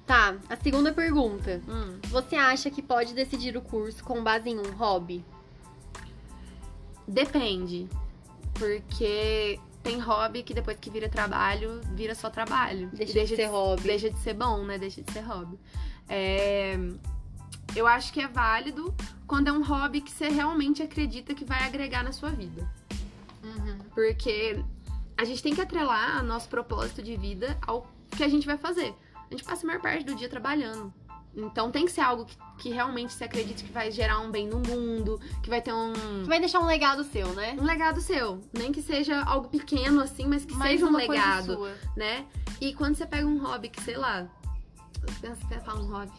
Tá, 0.06 0.36
a 0.50 0.56
segunda 0.58 0.92
pergunta. 0.92 1.62
Hum. 1.68 1.98
Você 2.10 2.36
acha 2.36 2.70
que 2.70 2.82
pode 2.82 3.14
decidir 3.14 3.56
o 3.56 3.62
curso 3.62 4.04
com 4.04 4.22
base 4.22 4.50
em 4.50 4.60
um 4.60 4.72
hobby? 4.74 5.24
Depende. 7.08 7.88
Porque 8.54 9.60
tem 9.82 10.00
hobby 10.00 10.44
que 10.44 10.54
depois 10.54 10.78
que 10.80 10.90
vira 10.90 11.10
trabalho, 11.10 11.82
vira 11.94 12.14
só 12.14 12.30
trabalho. 12.30 12.90
Deixa, 12.94 13.14
deixa 13.14 13.36
de 13.36 13.42
ser 13.42 13.48
hobby. 13.50 13.84
Deixa 13.84 14.10
de 14.10 14.20
ser 14.20 14.34
bom, 14.34 14.64
né? 14.66 14.78
Deixa 14.78 15.02
de 15.02 15.12
ser 15.12 15.22
hobby. 15.22 15.58
É, 16.08 16.78
Eu 17.74 17.88
acho 17.88 18.12
que 18.12 18.20
é 18.20 18.28
válido 18.28 18.94
quando 19.26 19.48
é 19.48 19.52
um 19.52 19.64
hobby 19.64 20.02
que 20.02 20.12
você 20.12 20.28
realmente 20.28 20.84
acredita 20.84 21.34
que 21.34 21.46
vai 21.46 21.64
agregar 21.64 22.04
na 22.04 22.12
sua 22.12 22.30
vida. 22.30 22.70
Uhum. 23.42 23.78
Porque 23.94 24.64
a 25.18 25.26
gente 25.26 25.44
tem 25.44 25.54
que 25.54 25.62
atrelar 25.62 26.24
nosso 26.24 26.48
propósito 26.50 27.02
de 27.02 27.16
vida 27.16 27.58
ao 27.66 27.88
que 28.16 28.24
a 28.24 28.28
gente 28.28 28.46
vai 28.46 28.58
fazer. 28.58 28.94
A 29.16 29.34
gente 29.34 29.44
passa 29.44 29.66
a 29.66 29.68
maior 29.68 29.82
parte 29.82 30.06
do 30.06 30.16
dia 30.16 30.28
trabalhando. 30.28 30.94
Então 31.36 31.72
tem 31.72 31.86
que 31.86 31.92
ser 31.92 32.02
algo 32.02 32.26
que, 32.26 32.38
que 32.58 32.70
realmente 32.70 33.14
você 33.14 33.24
acredite 33.24 33.64
que 33.64 33.72
vai 33.72 33.90
gerar 33.90 34.20
um 34.20 34.30
bem 34.30 34.48
no 34.48 34.60
mundo, 34.60 35.20
que 35.42 35.50
vai 35.50 35.62
ter 35.62 35.74
um, 35.74 35.94
Que 36.24 36.28
vai 36.28 36.40
deixar 36.40 36.60
um 36.60 36.66
legado 36.66 37.04
seu, 37.06 37.28
né? 37.30 37.56
um 37.58 37.64
legado 37.64 38.02
seu. 38.02 38.42
Nem 38.52 38.72
que 38.72 38.82
seja 38.82 39.24
algo 39.24 39.48
pequeno 39.48 40.02
assim, 40.02 40.28
mas 40.28 40.44
que 40.44 40.54
Mais 40.54 40.72
seja 40.72 40.86
um 40.86 40.96
legado, 40.96 41.70
né? 41.96 42.26
E 42.60 42.74
quando 42.74 42.96
você 42.96 43.06
pega 43.06 43.26
um 43.26 43.38
hobby 43.42 43.70
que, 43.70 43.82
sei 43.82 43.96
lá. 43.96 44.28
Pensa 45.22 45.48
que 45.48 45.60
fala 45.62 45.82
um 45.82 45.88
hobby. 45.88 46.12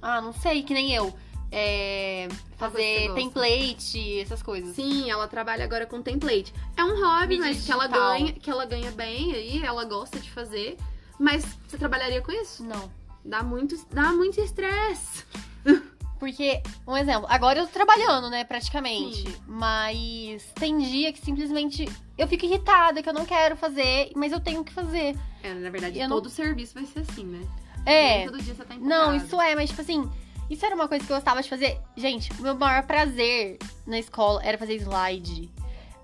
Ah, 0.00 0.20
não 0.20 0.32
sei, 0.32 0.62
que 0.62 0.72
nem 0.72 0.94
eu. 0.94 1.12
É, 1.54 2.28
fazer 2.56 3.12
template, 3.14 4.20
essas 4.20 4.42
coisas. 4.42 4.74
Sim, 4.74 5.10
ela 5.10 5.28
trabalha 5.28 5.62
agora 5.64 5.84
com 5.84 6.00
template. 6.00 6.52
É 6.76 6.82
um 6.82 6.98
hobby, 6.98 7.36
Mídia 7.38 7.46
mas 7.52 7.64
que 7.66 7.70
ela 7.72 7.86
ganha, 7.86 8.32
que 8.32 8.50
ela 8.50 8.64
ganha 8.64 8.90
bem 8.92 9.34
aí, 9.34 9.62
ela 9.62 9.84
gosta 9.84 10.18
de 10.18 10.30
fazer. 10.30 10.78
Mas 11.18 11.44
você 11.68 11.76
trabalharia 11.76 12.22
com 12.22 12.32
isso? 12.32 12.64
Não. 12.64 12.90
Dá 13.24 13.42
muito, 13.42 13.78
dá 13.92 14.12
muito 14.12 14.40
estresse. 14.40 15.24
Porque, 16.18 16.62
um 16.86 16.96
exemplo, 16.96 17.26
agora 17.28 17.58
eu 17.58 17.66
tô 17.66 17.72
trabalhando, 17.72 18.30
né, 18.30 18.44
praticamente. 18.44 19.28
Sim. 19.28 19.36
Mas 19.46 20.44
tem 20.54 20.78
dia 20.78 21.12
que 21.12 21.20
simplesmente 21.20 21.84
eu 22.16 22.28
fico 22.28 22.46
irritada, 22.46 23.02
que 23.02 23.08
eu 23.08 23.12
não 23.12 23.26
quero 23.26 23.56
fazer, 23.56 24.10
mas 24.14 24.30
eu 24.32 24.38
tenho 24.40 24.62
que 24.64 24.72
fazer. 24.72 25.16
É, 25.42 25.52
na 25.52 25.68
verdade, 25.68 25.98
Eu 25.98 26.08
não- 26.08 26.16
todo 26.16 26.30
serviço 26.30 26.74
vai 26.74 26.86
ser 26.86 27.00
assim, 27.00 27.24
né? 27.24 27.40
É. 27.84 28.24
Todo 28.26 28.40
dia 28.40 28.54
você 28.54 28.64
tá 28.64 28.74
Não, 28.76 29.06
empolgado. 29.06 29.16
isso 29.16 29.40
é, 29.40 29.54
mas 29.56 29.70
tipo 29.70 29.82
assim, 29.82 30.08
isso 30.52 30.64
era 30.66 30.74
uma 30.74 30.86
coisa 30.88 31.04
que 31.04 31.10
eu 31.12 31.16
gostava 31.16 31.42
de 31.42 31.48
fazer. 31.48 31.80
Gente, 31.96 32.30
o 32.38 32.42
meu 32.42 32.54
maior 32.54 32.82
prazer 32.84 33.58
na 33.86 33.98
escola 33.98 34.40
era 34.44 34.56
fazer 34.58 34.74
slide. 34.76 35.50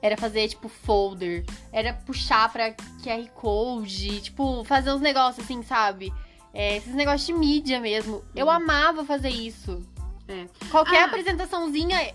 Era 0.01 0.17
fazer, 0.17 0.49
tipo, 0.49 0.69
folder. 0.69 1.45
Era 1.73 1.93
puxar 1.95 2.51
pra 2.53 2.73
QR 3.03 3.29
Code. 3.35 4.21
Tipo, 4.21 4.63
fazer 4.65 4.93
uns 4.93 5.01
negócios 5.01 5.45
assim, 5.45 5.63
sabe? 5.63 6.13
É, 6.55 6.77
esses 6.77 6.95
negócios 6.95 7.27
de 7.27 7.33
mídia 7.33 7.81
mesmo. 7.81 8.23
Eu 8.35 8.47
Hum. 8.47 8.51
amava 8.51 9.05
fazer 9.05 9.29
isso. 9.31 9.85
É. 10.29 10.47
Qualquer 10.71 11.03
Ah. 11.03 11.07
apresentaçãozinha, 11.07 12.15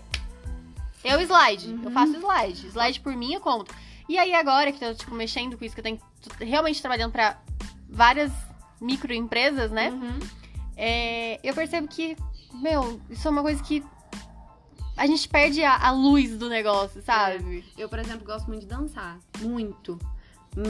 eu 1.04 1.20
slide. 1.20 1.70
Eu 1.70 1.76
Uhum. 1.88 1.90
faço 1.90 2.14
slide. 2.16 2.66
Slide 2.68 3.00
por 3.00 3.14
minha 3.14 3.38
conta. 3.40 3.74
E 4.08 4.18
aí 4.18 4.34
agora 4.34 4.72
que 4.72 4.82
eu 4.84 4.90
tô, 4.92 5.00
tipo, 5.00 5.14
mexendo 5.14 5.56
com 5.58 5.64
isso, 5.64 5.74
que 5.74 5.80
eu 5.80 5.84
tenho 5.84 6.00
realmente 6.40 6.80
trabalhando 6.80 7.12
pra 7.12 7.38
várias 7.88 8.32
microempresas, 8.80 9.70
né? 9.70 9.90
Uhum. 9.90 10.18
É, 10.76 11.38
eu 11.42 11.54
percebo 11.54 11.86
que, 11.88 12.16
meu, 12.54 13.00
isso 13.10 13.26
é 13.26 13.30
uma 13.30 13.42
coisa 13.42 13.62
que 13.62 13.84
a 14.96 15.06
gente 15.06 15.28
perde 15.28 15.62
a, 15.62 15.76
a 15.76 15.90
luz 15.90 16.36
do 16.38 16.48
negócio, 16.48 17.02
sabe? 17.02 17.64
Eu, 17.76 17.88
por 17.88 17.98
exemplo, 17.98 18.24
gosto 18.24 18.46
muito 18.46 18.60
de 18.60 18.66
dançar. 18.66 19.18
Muito. 19.40 19.98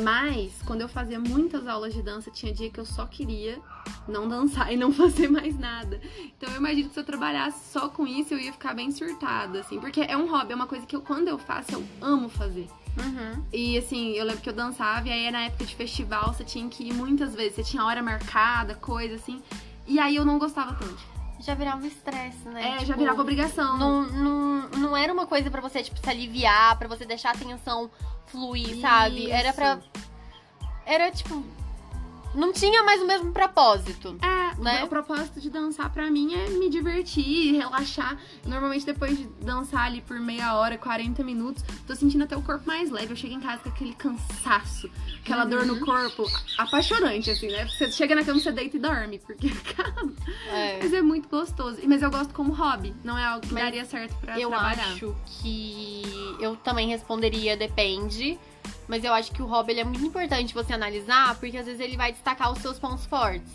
Mas, 0.03 0.51
quando 0.65 0.81
eu 0.81 0.89
fazia 0.89 1.21
muitas 1.21 1.67
aulas 1.67 1.93
de 1.93 2.03
dança, 2.03 2.31
tinha 2.31 2.53
dia 2.53 2.71
que 2.71 2.81
eu 2.81 2.87
só 2.87 3.07
queria 3.07 3.61
não 4.09 4.27
dançar 4.27 4.73
e 4.73 4.77
não 4.79 4.91
fazer 4.91 5.29
mais 5.29 5.59
nada. 5.59 6.01
Então, 6.37 6.51
eu 6.51 6.57
imagino 6.57 6.89
que 6.89 6.95
se 6.95 7.01
eu 7.01 7.05
trabalhasse 7.05 7.71
só 7.71 7.89
com 7.91 8.07
isso, 8.07 8.33
eu 8.33 8.39
ia 8.39 8.53
ficar 8.53 8.73
bem 8.73 8.91
surtada, 8.91 9.61
assim. 9.61 9.79
Porque 9.79 10.01
é 10.01 10.17
um 10.17 10.31
hobby, 10.31 10.53
é 10.53 10.57
uma 10.57 10.67
coisa 10.67 10.87
que 10.87 10.97
eu, 10.97 11.03
quando 11.03 11.29
eu 11.29 11.37
faço, 11.37 11.73
eu 11.73 11.85
amo 12.01 12.31
fazer. 12.31 12.67
Uhum. 12.97 13.45
E, 13.53 13.77
assim, 13.77 14.13
eu 14.13 14.25
lembro 14.25 14.41
que 14.41 14.49
eu 14.49 14.55
dançava, 14.55 15.07
e 15.07 15.13
aí 15.13 15.31
na 15.31 15.43
época 15.43 15.67
de 15.67 15.77
festival, 15.77 16.33
você 16.33 16.45
tinha 16.45 16.67
que 16.67 16.85
ir 16.85 16.95
muitas 16.95 17.35
vezes. 17.35 17.57
Você 17.57 17.65
tinha 17.65 17.85
hora 17.85 18.03
marcada, 18.03 18.75
coisa 18.75 19.17
assim. 19.17 19.43
E 19.87 19.99
aí 19.99 20.17
eu 20.17 20.25
não 20.25 20.39
gostava 20.39 20.73
tanto. 20.75 21.14
Já 21.41 21.55
virava 21.55 21.87
estresse, 21.87 22.49
né? 22.49 22.69
É, 22.69 22.73
Tipo, 22.75 22.85
já 22.87 22.97
virava 22.97 23.21
obrigação. 23.21 23.77
Não, 23.79 24.03
não, 24.03 24.69
não 24.71 24.97
era 24.97 25.13
uma 25.13 25.27
coisa 25.27 25.51
pra 25.51 25.61
você, 25.61 25.83
tipo, 25.83 25.99
se 25.99 26.09
aliviar, 26.09 26.79
pra 26.79 26.89
você 26.89 27.05
deixar 27.05 27.31
a 27.31 27.33
atenção 27.33 27.91
fluir, 28.27 28.81
sabe? 28.81 29.31
Era 29.31 29.49
Isso. 29.49 29.57
pra. 29.57 29.79
Era 30.87 31.11
tipo. 31.11 31.45
Não 32.35 32.53
tinha 32.53 32.83
mais 32.83 33.01
o 33.03 33.07
mesmo 33.07 33.33
propósito. 33.33 34.17
É, 34.23 34.61
né? 34.61 34.85
o 34.85 34.89
propósito 34.89 35.41
de 35.41 35.51
dançar 35.51 35.91
pra 35.93 36.11
mim 36.11 36.35
é 36.35 36.49
me 36.51 36.69
divertir, 36.69 37.53
relaxar. 37.57 38.19
Normalmente 38.45 38.85
depois 38.87 39.17
de 39.17 39.25
dançar 39.41 39.85
ali 39.87 40.01
por 40.01 40.19
meia 40.21 40.55
hora, 40.57 40.77
40 40.79 41.23
minutos, 41.23 41.65
tô 41.87 41.95
sentindo 41.95 42.25
até 42.25 42.37
o 42.37 42.43
corpo 42.43 42.67
mais 42.67 42.91
leve. 42.91 43.13
Eu 43.13 43.17
chego 43.17 43.35
em 43.35 43.41
casa 43.41 43.63
com 43.63 43.69
aquele 43.69 43.95
cansaço, 43.95 44.91
aquela 45.21 45.45
dor 45.45 45.65
no 45.67 45.79
corpo, 45.81 46.25
apaixonante, 46.59 47.31
assim, 47.31 47.49
né? 47.49 47.67
Você 47.67 47.91
chega 47.91 48.15
na 48.15 48.25
cama, 48.25 48.41
você 48.41 48.53
deita 48.53 48.77
e 48.77 48.81
dorme, 48.81 49.19
porque, 49.19 49.49
É. 50.53 50.79
mas 50.83 50.93
é 50.93 51.03
muito 51.03 51.29
gostoso. 51.29 51.79
Mas 51.87 52.03
eu 52.03 52.11
gosto 52.11 52.33
como 52.35 52.53
hobby, 52.53 52.95
não 53.05 53.17
é 53.19 53.25
algo 53.25 53.47
que 53.47 53.55
Mas 53.55 53.63
daria 53.65 53.85
certo 53.85 54.15
pra 54.21 54.39
Eu 54.39 54.49
trabalhar. 54.51 54.85
acho 54.93 55.15
que 55.41 56.03
eu 56.41 56.57
também 56.57 56.89
responderia 56.89 57.57
depende. 57.57 58.39
Mas 58.87 59.03
eu 59.05 59.13
acho 59.13 59.33
que 59.33 59.43
o 59.43 59.47
hobby 59.47 59.73
ele 59.73 59.81
é 59.81 59.85
muito 59.85 60.05
importante 60.05 60.53
você 60.53 60.73
analisar, 60.73 61.35
porque 61.37 61.57
às 61.57 61.67
vezes 61.67 61.81
ele 61.81 61.97
vai 61.97 62.13
destacar 62.13 62.53
os 62.53 62.59
seus 62.59 62.79
pontos 62.79 63.07
fortes. 63.07 63.51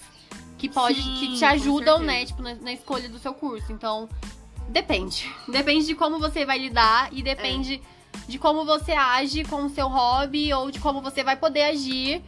Que 0.58 0.68
pode, 0.68 1.02
Sim, 1.02 1.16
que 1.20 1.38
te 1.38 1.46
ajudam, 1.46 2.00
né, 2.00 2.26
tipo, 2.26 2.42
na, 2.42 2.56
na 2.56 2.74
escolha 2.74 3.08
do 3.08 3.18
seu 3.20 3.34
curso. 3.34 3.72
Então, 3.72 4.10
depende. 4.68 5.30
Depende 5.48 5.86
de 5.86 5.96
como 5.96 6.20
você 6.20 6.46
vai 6.46 6.58
lidar 6.58 7.10
e 7.14 7.24
depende 7.24 7.82
de 8.28 8.38
como 8.38 8.66
você 8.66 8.92
age 8.92 9.44
com 9.46 9.64
o 9.66 9.70
seu 9.70 9.88
hobby 9.88 10.54
ou 10.54 10.70
de 10.70 10.80
como 10.80 11.02
você 11.02 11.24
vai 11.24 11.36
poder 11.36 11.64
agir, 11.64 12.22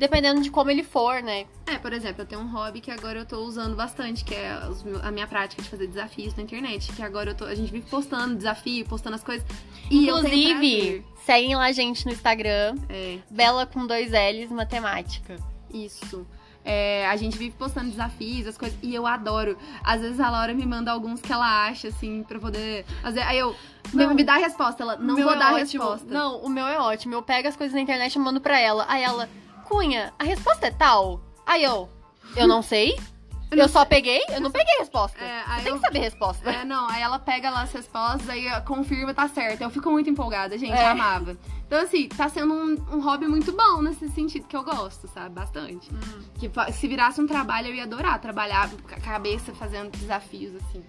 dependendo 0.00 0.40
de 0.40 0.50
como 0.50 0.70
ele 0.70 0.82
for, 0.82 1.22
né? 1.22 1.44
É, 1.66 1.76
por 1.76 1.92
exemplo, 1.92 2.22
eu 2.22 2.26
tenho 2.26 2.40
um 2.40 2.50
hobby 2.50 2.80
que 2.80 2.90
agora 2.90 3.18
eu 3.18 3.26
tô 3.26 3.40
usando 3.44 3.76
bastante, 3.76 4.24
que 4.24 4.34
é 4.34 4.58
a 5.02 5.10
minha 5.10 5.26
prática 5.26 5.62
de 5.62 5.68
fazer 5.68 5.86
desafios 5.86 6.34
na 6.34 6.42
internet. 6.42 6.90
Que 6.90 7.02
agora 7.02 7.30
eu 7.30 7.34
tô, 7.34 7.44
a 7.44 7.54
gente 7.54 7.70
vive 7.70 7.86
postando 7.88 8.34
desafio, 8.34 8.86
postando 8.86 9.16
as 9.16 9.22
coisas. 9.22 9.46
E 9.90 10.08
Inclusive, 10.08 11.04
seguem 11.26 11.54
lá 11.54 11.66
a 11.66 11.72
gente 11.72 12.06
no 12.06 12.12
Instagram. 12.12 12.76
É. 12.88 13.18
Bela 13.30 13.66
com 13.66 13.86
dois 13.86 14.10
L's, 14.10 14.50
matemática. 14.50 15.36
Isso. 15.72 16.26
É, 16.64 17.06
a 17.06 17.16
gente 17.16 17.36
vive 17.36 17.54
postando 17.56 17.90
desafios, 17.90 18.46
as 18.46 18.56
coisas, 18.56 18.78
e 18.82 18.94
eu 18.94 19.06
adoro. 19.06 19.56
Às 19.84 20.00
vezes 20.00 20.18
a 20.18 20.30
Laura 20.30 20.54
me 20.54 20.64
manda 20.64 20.90
alguns 20.90 21.20
que 21.20 21.32
ela 21.32 21.66
acha, 21.66 21.88
assim, 21.88 22.22
pra 22.22 22.38
poder. 22.38 22.86
Às 23.02 23.14
vezes, 23.14 23.28
aí 23.28 23.38
eu. 23.38 23.54
Não. 23.92 24.14
me 24.14 24.24
dá 24.24 24.34
a 24.34 24.38
resposta. 24.38 24.82
Ela, 24.82 24.96
não 24.96 25.16
vou 25.16 25.32
é 25.32 25.38
dar 25.38 25.52
a 25.52 25.56
resposta. 25.58 26.06
Não, 26.06 26.40
o 26.40 26.48
meu 26.48 26.66
é 26.66 26.78
ótimo. 26.78 27.14
Eu 27.14 27.22
pego 27.22 27.48
as 27.48 27.56
coisas 27.56 27.74
na 27.74 27.82
internet 27.82 28.14
e 28.14 28.18
mando 28.18 28.40
pra 28.40 28.58
ela. 28.58 28.86
Aí 28.88 29.02
ela, 29.02 29.28
Cunha, 29.70 30.12
a 30.18 30.24
resposta 30.24 30.66
é 30.66 30.70
tal? 30.72 31.20
Aí 31.46 31.62
eu, 31.62 31.88
eu 32.36 32.46
não 32.48 32.60
sei. 32.60 32.98
Eu 33.52 33.68
só 33.68 33.84
peguei, 33.84 34.22
eu 34.28 34.40
não 34.40 34.48
peguei 34.48 34.76
a 34.76 34.78
resposta. 34.78 35.18
É, 35.18 35.42
aí 35.44 35.64
tem 35.64 35.72
eu- 35.72 35.78
que 35.80 35.84
saber 35.84 35.98
a 35.98 36.02
resposta. 36.02 36.48
É, 36.48 36.64
não, 36.64 36.88
aí 36.88 37.02
ela 37.02 37.18
pega 37.18 37.50
lá 37.50 37.62
as 37.62 37.72
respostas, 37.72 38.28
aí 38.28 38.48
confirma, 38.64 39.12
tá 39.12 39.26
certo. 39.26 39.60
Eu 39.62 39.70
fico 39.70 39.90
muito 39.90 40.08
empolgada, 40.08 40.56
gente, 40.56 40.70
É. 40.72 40.86
amava. 40.86 41.36
Então, 41.66 41.80
assim, 41.82 42.08
tá 42.08 42.28
sendo 42.28 42.54
um, 42.54 42.74
um 42.94 43.00
hobby 43.00 43.26
muito 43.26 43.50
bom 43.50 43.82
nesse 43.82 44.08
sentido 44.10 44.46
que 44.46 44.56
eu 44.56 44.62
gosto, 44.62 45.08
sabe? 45.08 45.34
Bastante. 45.34 45.90
Hum. 45.92 46.22
Que 46.38 46.48
se 46.72 46.86
virasse 46.86 47.20
um 47.20 47.26
trabalho, 47.26 47.66
eu 47.70 47.74
ia 47.74 47.82
adorar 47.82 48.20
trabalhar 48.20 48.70
com 48.70 48.94
a 48.94 49.00
cabeça 49.00 49.52
fazendo 49.52 49.90
desafios, 49.90 50.54
assim. 50.54 50.84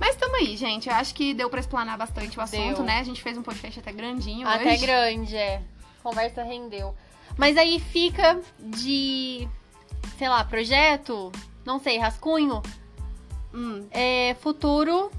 Mas 0.00 0.16
tamo 0.16 0.34
aí, 0.34 0.56
gente. 0.56 0.88
Eu 0.88 0.94
acho 0.96 1.14
que 1.14 1.32
deu 1.34 1.48
pra 1.48 1.60
explanar 1.60 1.96
bastante 1.96 2.36
o 2.36 2.42
assunto, 2.42 2.78
Deu. 2.78 2.84
né? 2.84 2.98
A 2.98 3.04
gente 3.04 3.22
fez 3.22 3.38
um 3.38 3.42
podcast 3.44 3.78
até 3.78 3.92
grandinho 3.92 4.48
Até 4.48 4.72
hoje. 4.72 4.78
grande, 4.84 5.36
é. 5.36 5.62
Conversa 6.02 6.42
rendeu. 6.42 6.96
Mas 7.36 7.56
aí 7.56 7.78
fica 7.78 8.40
de, 8.58 9.46
sei 10.18 10.28
lá, 10.28 10.44
projeto, 10.44 11.30
não 11.64 11.78
sei, 11.78 11.98
rascunho, 11.98 12.62
Hum, 13.54 13.86
é, 13.90 14.36
futuro, 14.40 15.10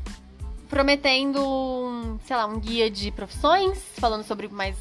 prometendo, 0.69 1.39
um, 1.43 2.19
sei 2.25 2.35
lá, 2.35 2.45
um 2.45 2.59
guia 2.59 2.89
de 2.89 3.09
profissões, 3.11 3.81
falando 3.95 4.23
sobre 4.23 4.47
mais 4.47 4.75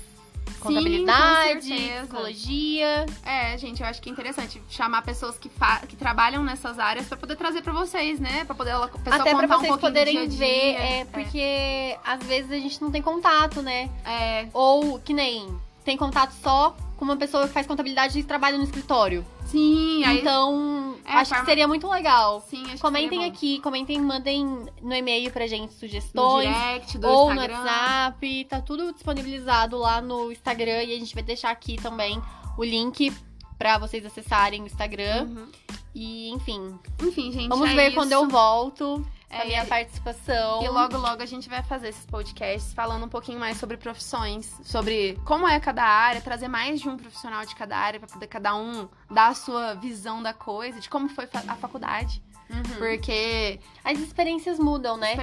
contabilidade, 0.61 1.67
certeza. 1.67 2.01
psicologia. 2.01 3.07
É, 3.25 3.57
gente, 3.57 3.81
eu 3.81 3.87
acho 3.89 4.03
que 4.03 4.11
é 4.11 4.13
interessante 4.13 4.61
chamar 4.69 5.03
pessoas 5.03 5.39
que, 5.39 5.51
que 5.89 5.97
trabalham 5.97 6.43
nessas 6.43 6.79
áreas 6.79 7.07
pra 7.07 7.17
poder 7.17 7.37
trazer 7.37 7.63
pra 7.63 7.73
vocês, 7.73 8.21
né? 8.21 8.45
Pra 8.45 8.55
poder 8.55 8.71
ela, 8.73 8.89
pessoa 8.89 9.23
Até 9.23 9.35
um 9.35 9.47
vocês 9.47 9.73
do 9.73 9.79
poderem 9.79 10.15
dia 10.15 10.23
a 10.25 10.27
ver, 10.27 10.77
dia. 10.77 10.79
é, 10.79 11.05
porque 11.07 11.99
às 12.05 12.23
vezes 12.25 12.51
a 12.51 12.59
gente 12.59 12.83
não 12.83 12.91
tem 12.91 13.01
contato, 13.01 13.63
né? 13.63 13.89
É, 14.05 14.49
Ou 14.53 14.99
que 14.99 15.15
nem 15.15 15.49
tem 15.85 15.97
contato 15.97 16.33
só 16.43 16.77
com 16.97 17.05
uma 17.05 17.17
pessoa 17.17 17.47
que 17.47 17.53
faz 17.53 17.67
contabilidade 17.67 18.19
e 18.19 18.23
trabalha 18.23 18.57
no 18.57 18.65
escritório. 18.65 19.25
sim, 19.47 20.03
aí... 20.05 20.21
então, 20.21 20.97
É, 21.05 21.13
acho 21.13 21.29
forma- 21.31 21.45
que 21.45 21.51
seria 21.51 21.69
muito 21.69 21.87
legal. 21.89 22.41
sim, 22.49 22.63
acho 22.65 22.73
que 22.77 22.81
Comentem 22.81 23.21
bom. 23.21 23.27
aqui, 23.27 23.61
comentem, 23.61 24.01
mandem 24.01 24.67
no 24.83 24.95
e-mail 24.95 25.31
pra 25.31 25.47
gente 25.47 25.71
no 25.73 25.79
sugestões. 25.79 26.49
direct 26.49 26.99
do 26.99 27.07
ou 27.09 27.27
no 27.35 27.41
Instagram. 27.41 27.59
WhatsApp, 27.61 28.45
tá 28.49 28.61
tudo 28.61 28.93
disponibilizado 28.93 29.77
lá 29.77 30.01
no 30.01 30.33
Instagram 30.33 30.83
e 30.85 30.95
a 30.95 30.99
gente 30.99 31.15
vai 31.15 31.23
deixar 31.23 31.51
aqui 31.51 31.77
também 31.77 32.21
o 32.59 32.65
link 32.65 33.13
pra 33.59 33.79
vocês 33.79 34.05
acessarem 34.05 34.63
o 34.63 34.67
Instagram. 34.67 35.25
Uhum. 35.25 35.47
E, 35.95 36.29
enfim, 36.31 36.79
Enfim, 37.03 37.33
gente, 37.33 37.49
vamos 37.49 37.71
é 37.71 37.75
ver 37.75 37.87
isso. 37.87 37.95
quando 37.95 38.13
eu 38.13 38.29
volto 38.29 39.07
É, 39.29 39.43
a 39.43 39.45
minha 39.45 39.65
e- 39.65 39.67
participação. 39.67 40.63
E 40.63 40.69
logo, 40.69 40.97
logo 40.97 41.23
a 41.23 41.27
gente 41.27 41.49
vai 41.49 41.63
fazer 41.63 41.89
esses 41.89 42.07
podcasts 42.07 42.73
falando 42.73 43.05
um 43.05 43.09
pouquinho 43.09 43.39
mais 43.41 43.57
sobre 43.59 43.77
profissões, 43.77 44.55
sobre 44.63 45.19
como 45.25 45.47
é 45.49 45.59
cada 45.59 45.83
área, 45.83 46.21
trazer 46.21 46.49
mais 46.49 46.81
de 46.81 46.89
um 46.89 46.97
profissional 46.97 47.45
de 47.45 47.55
cada 47.55 47.77
área 47.77 47.99
pra 47.99 48.09
poder 48.09 48.27
cada 48.29 48.55
um 48.55 48.89
dar 49.11 49.29
a 49.29 49.35
sua 49.35 49.75
visão 49.75 50.23
da 50.23 50.33
coisa, 50.33 50.81
de 50.81 50.89
como 50.89 51.09
foi 51.09 51.29
a 51.33 51.57
faculdade. 51.57 52.23
Uhum. 52.49 52.63
Porque 52.79 53.59
As 53.83 53.99
experiências 53.99 54.59
mudam, 54.59 54.97
né? 54.97 55.17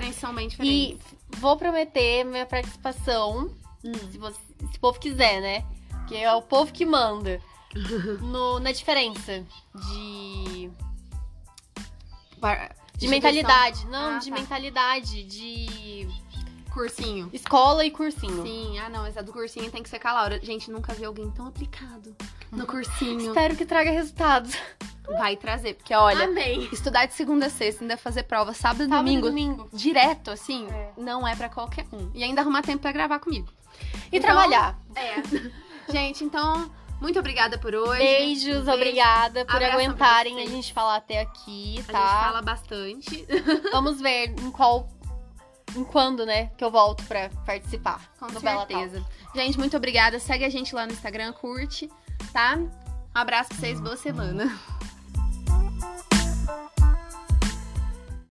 bem 0.58 0.70
E 0.70 0.99
vou 1.38 1.56
prometer 1.56 2.26
minha 2.26 2.45
participação, 2.45 3.49
Hum. 3.84 3.93
se, 4.12 4.18
você, 4.18 4.39
se 4.72 4.78
o 4.78 4.80
povo 4.80 4.99
quiser, 4.99 5.41
né? 5.41 5.66
Que 6.08 6.18
é 6.18 6.34
o 6.34 6.41
povo 6.41 6.72
que 6.72 6.86
manda. 6.86 7.39
No, 8.22 8.60
na 8.60 8.72
diferença 8.72 9.43
de, 9.74 10.70
de 13.04 13.10
mentalidade. 13.10 13.86
Não, 13.88 14.16
Ah, 14.16 14.18
de 14.20 14.30
tá. 14.30 14.36
mentalidade, 14.36 15.24
de 15.24 16.08
Cursinho. 16.72 17.30
escola 17.32 17.86
e 17.86 17.91
cursinho. 17.91 18.41
Sim, 18.43 18.80
ah 18.80 18.89
não, 18.89 19.01
mas 19.01 19.16
a 19.18 19.22
do 19.22 19.32
cursinho 19.32 19.70
tem 19.72 19.84
que 19.84 19.89
ser 19.89 19.99
com 19.99 20.08
a 20.08 20.14
Laura. 20.14 20.39
Gente, 20.43 20.72
nunca 20.72 20.93
vi 20.93 21.06
alguém 21.06 21.30
tão 21.32 21.45
aplicado 21.47 22.16
no 22.51 22.66
cursinho. 22.66 23.28
Espero 23.28 23.56
que 23.56 23.66
traga 23.66 23.91
resultados. 23.91 24.56
Vai 25.18 25.36
trazer, 25.36 25.74
porque 25.76 25.93
olha, 25.93 26.26
Amei. 26.26 26.70
estudar 26.72 27.06
de 27.06 27.14
segunda 27.14 27.47
a 27.47 27.49
sexta, 27.49 27.84
ainda 27.84 27.97
fazer 27.97 28.24
prova 28.24 28.54
sábado 28.54 28.84
e 28.86 28.88
Sábado 28.88 29.01
e 29.08 29.12
domingo, 29.18 29.28
domingo. 29.28 29.70
direto, 29.74 30.32
assim, 30.32 30.66
É. 30.72 30.91
não 30.97 31.28
é 31.28 31.36
pra 31.36 31.49
qualquer 31.49 31.86
um. 31.91 32.10
E 32.14 32.24
ainda 32.24 32.39
arrumar 32.41 32.62
tempo 32.62 32.82
pra 32.82 32.91
gravar 32.93 33.20
comigo. 33.20 33.49
E 34.12 34.18
Então, 34.18 34.22
trabalhar. 34.22 34.80
É. 34.95 35.16
Gente, 35.91 36.24
então, 36.24 36.72
muito 37.04 37.20
obrigada 37.20 37.58
por 37.58 37.76
hoje. 37.76 37.99
Beijos, 37.99 38.45
Beijo. 38.66 38.72
obrigada 38.72 39.45
por 39.45 39.56
Abração 39.58 39.80
aguentarem 39.80 40.41
a 40.41 40.45
gente 40.47 40.74
falar 40.74 40.95
até 40.95 41.20
aqui, 41.22 41.74
A 41.74 41.82
gente 41.82 41.91
tá? 41.91 42.24
fala 42.24 42.41
bastante. 42.41 43.28
Vamos 43.72 44.01
ver 44.01 44.30
em 44.30 44.49
qual. 44.49 44.88
Em 45.76 45.84
quando, 45.84 46.26
né? 46.26 46.47
Que 46.58 46.64
eu 46.64 46.72
volto 46.72 47.04
pra 47.04 47.30
participar. 47.45 47.99
Com 48.20 48.30
certeza. 48.30 49.04
Gente, 49.36 49.58
muito 49.58 49.76
obrigada. 49.76 50.20
Segue 50.20 50.45
a 50.45 50.49
gente 50.49 50.74
lá 50.74 50.86
no 50.86 50.93
Instagram, 50.93 51.34
curte, 51.34 51.89
tá? 52.32 52.56
Um 52.58 52.70
abraço 53.14 53.49
pra 53.49 53.58
vocês, 53.58 53.80
boa 53.82 53.97
semana. 53.97 54.51